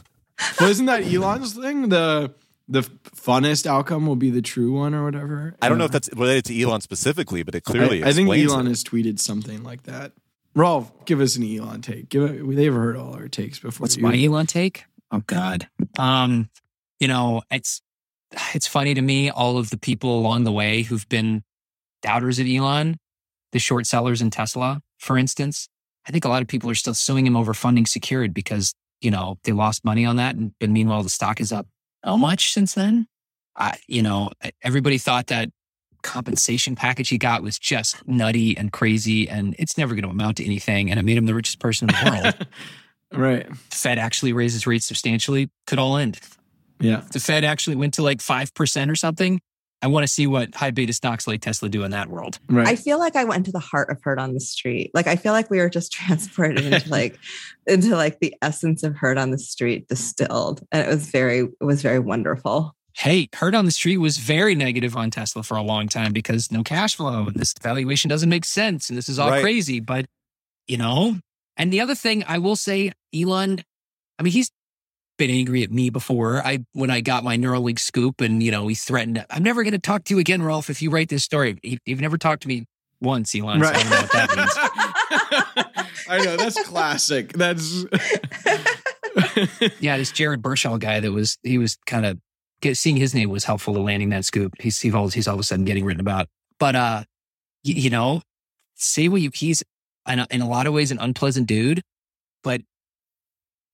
Well, 0.60 0.68
isn't 0.68 0.86
that 0.86 1.04
Elon's 1.04 1.54
thing? 1.54 1.88
The 1.88 2.34
the 2.68 2.82
funnest 3.16 3.66
outcome 3.66 4.06
will 4.06 4.16
be 4.16 4.30
the 4.30 4.42
true 4.42 4.72
one 4.72 4.94
or 4.94 5.04
whatever. 5.04 5.54
I 5.62 5.68
don't 5.70 5.78
know 5.78 5.84
if 5.84 5.90
that's 5.90 6.10
related 6.14 6.44
to 6.46 6.60
Elon 6.60 6.82
specifically, 6.82 7.42
but 7.42 7.54
it 7.54 7.62
clearly 7.62 8.04
I, 8.04 8.08
I 8.08 8.12
think 8.12 8.28
Elon 8.28 8.66
it. 8.66 8.70
has 8.70 8.84
tweeted 8.84 9.18
something 9.18 9.62
like 9.62 9.84
that. 9.84 10.12
Rolfe, 10.54 10.92
give 11.06 11.20
us 11.20 11.36
an 11.36 11.44
Elon 11.44 11.80
take. 11.80 12.10
Give 12.10 12.22
it, 12.24 12.54
they've 12.54 12.72
heard 12.72 12.96
all 12.96 13.14
our 13.14 13.28
takes 13.28 13.58
before. 13.58 13.84
What's 13.84 13.96
you. 13.96 14.02
my 14.02 14.22
Elon 14.22 14.46
take? 14.46 14.84
Oh 15.10 15.22
God. 15.26 15.68
Um, 15.98 16.50
you 17.00 17.08
know, 17.08 17.42
it's 17.50 17.82
it's 18.54 18.66
funny 18.66 18.94
to 18.94 19.02
me 19.02 19.30
all 19.30 19.58
of 19.58 19.70
the 19.70 19.78
people 19.78 20.18
along 20.18 20.44
the 20.44 20.52
way 20.52 20.82
who've 20.82 21.08
been 21.08 21.42
doubters 22.02 22.38
of 22.38 22.46
Elon, 22.46 22.96
the 23.52 23.58
short 23.58 23.86
sellers 23.86 24.20
in 24.20 24.30
Tesla, 24.30 24.80
for 24.98 25.18
instance. 25.18 25.68
I 26.06 26.12
think 26.12 26.24
a 26.24 26.28
lot 26.28 26.42
of 26.42 26.48
people 26.48 26.68
are 26.68 26.74
still 26.74 26.94
suing 26.94 27.26
him 27.26 27.36
over 27.36 27.54
funding 27.54 27.86
secured 27.86 28.34
because 28.34 28.74
you 29.00 29.10
know 29.10 29.38
they 29.44 29.52
lost 29.52 29.84
money 29.84 30.04
on 30.04 30.16
that, 30.16 30.36
and, 30.36 30.52
and 30.60 30.72
meanwhile 30.72 31.02
the 31.02 31.08
stock 31.08 31.40
is 31.40 31.52
up 31.52 31.66
how 32.04 32.16
much 32.16 32.52
since 32.52 32.74
then? 32.74 33.06
I, 33.56 33.78
you 33.88 34.02
know, 34.02 34.30
everybody 34.62 34.98
thought 34.98 35.28
that 35.28 35.48
compensation 36.02 36.76
package 36.76 37.08
he 37.08 37.18
got 37.18 37.42
was 37.42 37.58
just 37.58 38.06
nutty 38.06 38.56
and 38.56 38.70
crazy, 38.70 39.28
and 39.28 39.56
it's 39.58 39.78
never 39.78 39.94
going 39.94 40.04
to 40.04 40.10
amount 40.10 40.36
to 40.36 40.44
anything, 40.44 40.90
and 40.90 41.00
it 41.00 41.02
made 41.02 41.16
him 41.16 41.26
the 41.26 41.34
richest 41.34 41.60
person 41.60 41.88
in 41.88 41.94
the 41.94 42.10
world. 42.10 42.46
right? 43.12 43.56
Fed 43.70 43.98
actually 43.98 44.32
raises 44.32 44.66
rates 44.66 44.84
substantially, 44.84 45.50
could 45.66 45.78
all 45.78 45.96
end. 45.96 46.20
Yeah. 46.80 46.98
If 46.98 47.10
the 47.10 47.20
Fed 47.20 47.44
actually 47.44 47.76
went 47.76 47.94
to 47.94 48.02
like 48.02 48.18
5% 48.18 48.90
or 48.90 48.96
something, 48.96 49.40
I 49.82 49.86
want 49.86 50.04
to 50.04 50.08
see 50.12 50.26
what 50.26 50.54
high 50.54 50.70
beta 50.70 50.92
stocks 50.94 51.26
like 51.26 51.42
Tesla 51.42 51.68
do 51.68 51.84
in 51.84 51.90
that 51.90 52.08
world. 52.08 52.38
Right. 52.48 52.66
I 52.66 52.74
feel 52.76 52.98
like 52.98 53.16
I 53.16 53.24
went 53.24 53.38
into 53.38 53.52
the 53.52 53.58
heart 53.58 53.90
of 53.90 54.00
Heard 54.02 54.18
on 54.18 54.32
the 54.32 54.40
Street. 54.40 54.90
Like 54.94 55.06
I 55.06 55.16
feel 55.16 55.32
like 55.32 55.50
we 55.50 55.58
were 55.58 55.68
just 55.68 55.92
transported 55.98 56.64
into 56.64 56.88
like 56.88 57.18
into 57.66 57.94
like 57.94 58.18
the 58.20 58.34
essence 58.40 58.82
of 58.82 58.96
Heard 58.96 59.18
on 59.18 59.30
the 59.30 59.38
Street 59.38 59.86
distilled, 59.88 60.62
and 60.72 60.86
it 60.86 60.88
was 60.88 61.10
very 61.10 61.40
it 61.40 61.64
was 61.64 61.82
very 61.82 61.98
wonderful. 61.98 62.74
Hey, 62.96 63.28
Heard 63.34 63.54
on 63.54 63.66
the 63.66 63.72
Street 63.72 63.98
was 63.98 64.16
very 64.16 64.54
negative 64.54 64.96
on 64.96 65.10
Tesla 65.10 65.42
for 65.42 65.56
a 65.58 65.62
long 65.62 65.88
time 65.88 66.12
because 66.14 66.50
no 66.50 66.62
cash 66.62 66.94
flow 66.96 67.26
and 67.26 67.34
this 67.36 67.52
valuation 67.60 68.08
doesn't 68.08 68.28
make 68.30 68.44
sense 68.46 68.88
and 68.88 68.96
this 68.96 69.08
is 69.08 69.18
all 69.18 69.30
Right. 69.30 69.42
crazy. 69.42 69.80
But, 69.80 70.06
you 70.68 70.76
know, 70.78 71.16
and 71.56 71.72
the 71.72 71.80
other 71.80 71.96
thing 71.96 72.24
I 72.28 72.38
will 72.38 72.54
say, 72.56 72.92
Elon, 73.12 73.62
I 74.18 74.22
mean, 74.22 74.32
he's 74.32 74.48
been 75.16 75.30
angry 75.30 75.62
at 75.62 75.70
me 75.70 75.90
before. 75.90 76.44
I 76.44 76.64
when 76.72 76.90
I 76.90 77.00
got 77.00 77.24
my 77.24 77.36
Neuralink 77.36 77.78
scoop 77.78 78.20
and, 78.20 78.42
you 78.42 78.50
know, 78.50 78.66
he 78.68 78.74
threatened, 78.74 79.24
I'm 79.30 79.42
never 79.42 79.62
going 79.62 79.72
to 79.72 79.78
talk 79.78 80.04
to 80.04 80.14
you 80.14 80.20
again, 80.20 80.42
Rolfe, 80.42 80.70
if 80.70 80.82
you 80.82 80.90
write 80.90 81.08
this 81.08 81.24
story. 81.24 81.58
He, 81.62 81.78
you've 81.84 82.00
never 82.00 82.18
talked 82.18 82.42
to 82.42 82.48
me 82.48 82.66
once, 83.00 83.34
Elon. 83.34 83.62
So 83.62 83.68
I 83.68 83.72
don't 83.72 83.90
know 83.90 83.96
what 83.96 84.12
that 84.12 84.36
means. 84.36 85.76
I 86.08 86.18
know 86.24 86.36
that's 86.36 86.62
classic. 86.68 87.32
That's 87.32 87.84
yeah, 89.80 89.96
this 89.96 90.12
Jared 90.12 90.42
Birchall 90.42 90.78
guy 90.78 91.00
that 91.00 91.12
was 91.12 91.38
he 91.42 91.58
was 91.58 91.76
kind 91.86 92.06
of 92.06 92.18
seeing 92.72 92.96
his 92.96 93.14
name 93.14 93.30
was 93.30 93.44
helpful 93.44 93.74
to 93.74 93.80
landing 93.80 94.10
that 94.10 94.24
scoop. 94.24 94.52
He's 94.60 94.80
he's 94.80 94.94
all, 94.94 95.08
he's 95.08 95.28
all 95.28 95.34
of 95.34 95.40
a 95.40 95.42
sudden 95.42 95.64
getting 95.64 95.84
written 95.84 96.00
about. 96.00 96.28
But 96.58 96.76
uh, 96.76 97.04
you, 97.62 97.74
you 97.74 97.90
know, 97.90 98.22
say 98.74 99.08
what 99.08 99.20
you 99.20 99.30
he's 99.32 99.62
in 100.08 100.18
a, 100.18 100.26
in 100.30 100.40
a 100.40 100.48
lot 100.48 100.66
of 100.66 100.72
ways 100.72 100.90
an 100.90 100.98
unpleasant 100.98 101.46
dude, 101.46 101.82
but 102.42 102.60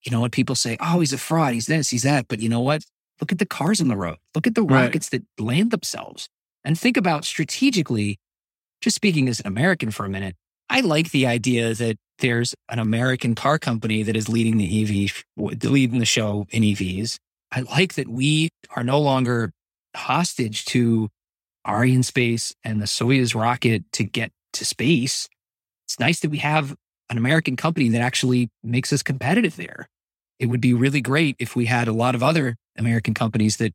you 0.05 0.11
know 0.13 0.21
what 0.21 0.33
people 0.33 0.55
say? 0.55 0.77
Oh, 0.81 1.01
he's 1.01 1.13
a 1.13 1.19
fraud. 1.19 1.55
He's 1.55 1.67
this. 1.67 1.91
He's 1.91 2.03
that. 2.05 2.27
But 2.29 2.41
you 2.41 2.49
know 2.49 2.61
what? 2.61 2.83
Look 3.21 3.33
at 3.33 3.39
the 3.39 3.47
cars 3.47 3.81
on 3.81 3.89
the 3.89 3.97
road. 3.97 4.17
Look 4.35 4.47
at 4.47 4.55
the 4.55 4.63
Right. 4.63 4.85
rockets 4.87 5.11
that 5.11 5.23
land 5.39 5.71
themselves, 5.71 6.29
and 6.65 6.79
think 6.79 6.97
about 6.97 7.25
strategically. 7.25 8.19
Just 8.81 8.97
speaking 8.97 9.29
as 9.29 9.41
an 9.41 9.47
American 9.47 9.91
for 9.91 10.07
a 10.07 10.09
minute, 10.09 10.37
I 10.71 10.81
like 10.81 11.11
the 11.11 11.27
idea 11.27 11.75
that 11.75 11.97
there's 12.21 12.55
an 12.71 12.79
American 12.79 13.35
car 13.35 13.59
company 13.59 14.03
that 14.03 14.17
is 14.17 14.29
leading 14.29 14.57
the 14.57 14.65
EV, 14.83 15.25
leading 15.65 15.99
the 15.99 16.07
show 16.07 16.47
in 16.51 16.63
EVs. 16.63 17.19
I 17.53 17.61
like 17.61 17.95
that 17.95 18.09
we 18.09 18.49
are 18.75 18.83
no 18.85 18.99
longer 18.99 19.53
hostage 19.95 20.65
to 20.67 21.09
Arianespace 21.67 22.55
and 22.65 22.81
the 22.81 22.87
Soyuz 22.87 23.35
rocket 23.35 23.85
to 23.93 24.05
get 24.05 24.33
to 24.55 24.65
space. 24.65 25.29
It's 25.87 25.99
nice 25.99 26.21
that 26.21 26.31
we 26.31 26.39
have 26.39 26.75
an 27.11 27.19
American 27.19 27.57
company 27.57 27.89
that 27.91 28.01
actually 28.01 28.49
makes 28.63 28.93
us 28.93 29.03
competitive 29.03 29.57
there. 29.57 29.89
It 30.39 30.47
would 30.47 30.61
be 30.61 30.73
really 30.73 31.01
great 31.03 31.37
if 31.39 31.55
we 31.57 31.67
had 31.67 31.89
a 31.89 31.93
lot 31.93 32.15
of 32.15 32.23
other 32.23 32.57
American 32.79 33.13
companies 33.15 33.59
that 33.59 33.73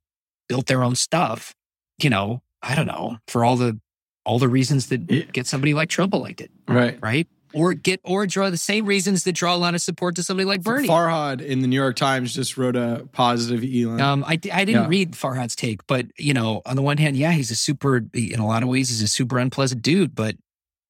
built 0.50 0.66
their 0.68 0.84
own 0.84 0.96
stuff. 0.96 1.54
You 2.02 2.10
know, 2.10 2.42
I 2.64 2.74
don't 2.76 2.88
know, 2.88 3.18
for 3.28 3.46
all 3.46 3.56
the 3.58 3.80
all 4.26 4.40
the 4.40 4.50
reasons 4.50 4.88
that 4.88 5.10
Yeah. 5.12 5.24
get 5.32 5.46
somebody 5.46 5.76
like 5.76 5.90
Trump 5.90 6.14
elected, 6.14 6.50
Right. 6.68 6.98
right? 7.02 7.28
Or 7.54 7.74
get 7.76 8.00
or 8.04 8.26
draw 8.26 8.50
the 8.50 8.58
same 8.58 8.86
reasons 8.88 9.24
that 9.26 9.34
draw 9.34 9.56
a 9.56 9.58
lot 9.58 9.76
of 9.76 9.82
support 9.82 10.16
to 10.16 10.24
somebody 10.24 10.46
like 10.46 10.64
Bernie. 10.64 10.88
Farhad 10.88 11.42
in 11.42 11.62
the 11.62 11.68
New 11.68 11.76
York 11.76 11.96
Times 11.96 12.34
just 12.34 12.58
wrote 12.58 12.76
a 12.76 13.08
positive 13.14 13.64
Elon. 13.64 14.02
Um, 14.02 14.24
I, 14.26 14.32
I 14.32 14.66
didn't 14.66 14.70
Yeah. 14.84 14.88
read 14.88 15.12
Farhad's 15.12 15.56
take, 15.56 15.86
but 15.88 16.08
you 16.18 16.34
know, 16.34 16.62
on 16.66 16.76
the 16.76 16.82
one 16.82 16.98
hand, 16.98 17.16
yeah, 17.16 17.32
he's 17.34 17.52
a 17.52 17.56
super, 17.56 18.04
in 18.14 18.40
a 18.40 18.48
lot 18.48 18.64
of 18.64 18.68
ways, 18.70 18.90
he's 18.90 19.04
a 19.04 19.08
super 19.08 19.38
unpleasant 19.38 19.84
dude, 19.84 20.16
but 20.16 20.36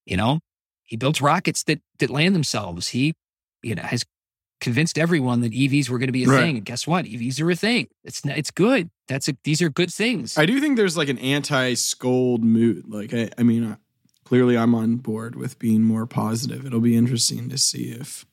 you 0.05 0.15
know, 0.15 0.39
he 0.85 0.95
built 0.97 1.19
rockets 1.21 1.63
that 1.63 1.81
that 1.99 2.09
land 2.09 2.33
themselves. 2.35 2.89
He, 2.89 3.13
you 3.63 3.75
know, 3.75 3.83
has 3.83 4.05
convinced 4.61 4.97
everyone 4.97 5.41
that 5.41 5.51
EVs 5.51 5.89
were 5.89 5.97
going 5.99 6.07
to 6.07 6.13
be 6.13 6.23
a 6.23 6.27
Right. 6.27 6.39
thing. 6.41 6.57
And 6.57 6.65
guess 6.65 6.87
what? 6.87 7.05
EVs 7.05 7.41
are 7.41 7.51
a 7.51 7.55
thing. 7.55 7.87
It's 8.03 8.21
it's 8.25 8.51
good. 8.51 8.89
That's 9.07 9.27
a, 9.27 9.37
these 9.43 9.61
are 9.61 9.69
good 9.69 9.91
things. 9.93 10.37
I 10.37 10.45
do 10.45 10.59
think 10.59 10.77
there's 10.77 10.97
like 10.97 11.09
an 11.09 11.19
anti-scold 11.19 12.43
mood. 12.43 12.85
Like, 12.87 13.13
I, 13.13 13.29
I 13.37 13.43
mean, 13.43 13.63
uh, 13.63 13.75
clearly 14.23 14.57
I'm 14.57 14.73
on 14.73 14.95
board 14.97 15.35
with 15.35 15.59
being 15.59 15.83
more 15.83 16.05
positive. 16.05 16.65
It'll 16.65 16.79
be 16.79 16.95
interesting 16.95 17.49
to 17.49 17.57
see 17.57 17.89
if 17.91 18.25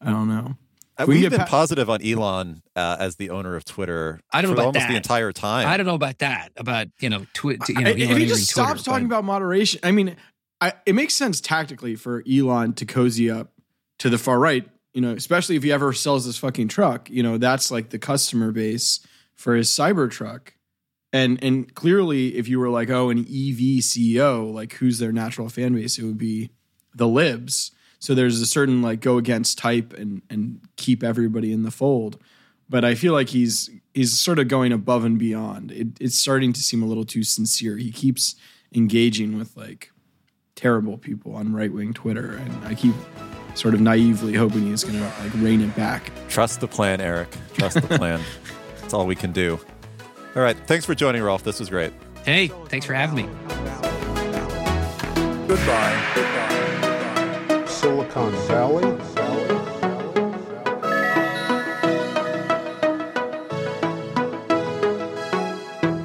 I 0.00 0.10
don't 0.10 0.28
know. 0.28 0.56
Uh, 0.98 1.04
We 1.06 1.14
We've 1.14 1.22
get 1.24 1.30
been 1.32 1.40
pa- 1.40 1.46
positive 1.46 1.90
on 1.90 2.02
Elon 2.02 2.62
uh, 2.74 2.96
as 2.98 3.16
the 3.16 3.28
owner 3.30 3.54
of 3.56 3.64
Twitter 3.66 4.20
I 4.32 4.40
don't 4.40 4.50
know 4.52 4.54
about 4.54 4.66
almost 4.68 4.86
the 4.86 4.92
that. 4.94 4.96
entire 4.96 5.32
time. 5.32 5.66
I 5.68 5.76
don't 5.76 5.84
know 5.86 5.94
about 5.94 6.18
that. 6.18 6.52
About 6.56 6.86
you 7.00 7.10
know, 7.10 7.26
twi- 7.34 7.58
you 7.68 7.74
know, 7.74 7.90
I- 7.90 7.92
Elon 7.92 8.00
if 8.12 8.16
he 8.18 8.26
just 8.26 8.48
stops 8.50 8.82
Twitter, 8.84 8.84
talking 8.90 9.08
but- 9.08 9.16
about 9.16 9.24
moderation, 9.24 9.80
I 9.82 9.90
mean, 9.90 10.16
I, 10.60 10.72
it 10.86 10.94
makes 10.94 11.14
sense 11.14 11.40
tactically 11.40 11.96
for 11.96 12.22
Elon 12.30 12.72
to 12.74 12.86
cozy 12.86 13.30
up 13.30 13.52
to 13.98 14.08
the 14.10 14.18
far 14.18 14.38
right. 14.38 14.68
You 14.94 15.02
know, 15.02 15.12
especially 15.12 15.56
if 15.56 15.62
he 15.62 15.72
ever 15.72 15.92
sells 15.92 16.24
this 16.24 16.38
fucking 16.38 16.68
truck. 16.68 17.10
You 17.10 17.22
know, 17.22 17.36
that's 17.36 17.70
like 17.70 17.90
the 17.90 17.98
customer 17.98 18.50
base 18.52 19.00
for 19.34 19.54
his 19.54 19.68
cyber 19.68 20.10
truck. 20.10 20.54
And 21.12 21.42
and 21.42 21.74
clearly, 21.74 22.36
if 22.36 22.48
you 22.48 22.58
were 22.58 22.70
like, 22.70 22.90
oh, 22.90 23.10
an 23.10 23.20
EV 23.20 23.80
CEO, 23.80 24.52
like 24.52 24.74
who's 24.74 24.98
their 24.98 25.12
natural 25.12 25.48
fan 25.48 25.74
base? 25.74 25.98
It 25.98 26.04
would 26.04 26.18
be 26.18 26.50
the 26.94 27.06
libs. 27.06 27.72
So 27.98 28.14
there's 28.14 28.40
a 28.40 28.46
certain 28.46 28.82
like 28.82 29.00
go 29.00 29.18
against 29.18 29.58
type 29.58 29.92
and 29.92 30.22
and 30.30 30.60
keep 30.76 31.02
everybody 31.02 31.52
in 31.52 31.62
the 31.62 31.70
fold. 31.70 32.18
But 32.68 32.84
I 32.84 32.94
feel 32.94 33.12
like 33.12 33.28
he's 33.28 33.70
he's 33.94 34.18
sort 34.18 34.38
of 34.38 34.48
going 34.48 34.72
above 34.72 35.04
and 35.04 35.18
beyond. 35.18 35.72
It, 35.72 35.88
it's 36.00 36.18
starting 36.18 36.52
to 36.54 36.60
seem 36.60 36.82
a 36.82 36.86
little 36.86 37.04
too 37.04 37.22
sincere. 37.22 37.76
He 37.76 37.92
keeps 37.92 38.34
engaging 38.74 39.38
with 39.38 39.56
like 39.56 39.90
terrible 40.56 40.98
people 40.98 41.36
on 41.36 41.52
right 41.52 41.72
wing 41.72 41.94
Twitter, 41.94 42.32
and 42.32 42.64
I 42.64 42.74
keep 42.74 42.94
sort 43.54 43.74
of 43.74 43.80
naively 43.80 44.34
hoping 44.34 44.62
he's 44.62 44.82
going 44.82 44.98
to 44.98 45.04
like 45.22 45.32
rein 45.34 45.60
it 45.60 45.74
back. 45.76 46.10
Trust 46.28 46.60
the 46.60 46.68
plan, 46.68 47.00
Eric. 47.00 47.28
Trust 47.54 47.80
the 47.80 47.98
plan. 47.98 48.20
That's 48.80 48.92
all 48.92 49.06
we 49.06 49.14
can 49.14 49.32
do. 49.32 49.60
All 50.34 50.42
right. 50.42 50.56
Thanks 50.66 50.84
for 50.84 50.94
joining, 50.94 51.22
Rolfe. 51.22 51.44
This 51.44 51.60
was 51.60 51.70
great. 51.70 51.92
Hey, 52.24 52.48
thanks 52.68 52.84
for 52.84 52.94
having 52.94 53.16
me. 53.16 53.22
Goodbye. 55.46 56.12
Goodbye. 56.14 57.66
Silicon 57.66 58.32
Valley. 58.48 58.98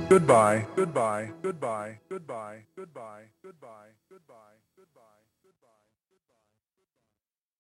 Goodbye. 0.10 0.68
Goodbye. 0.76 1.32
Goodbye. 1.42 1.42
Goodbye. 1.42 1.98
Goodbye. 2.10 2.66
Goodbye. 2.76 3.24
Goodbye. 3.44 4.01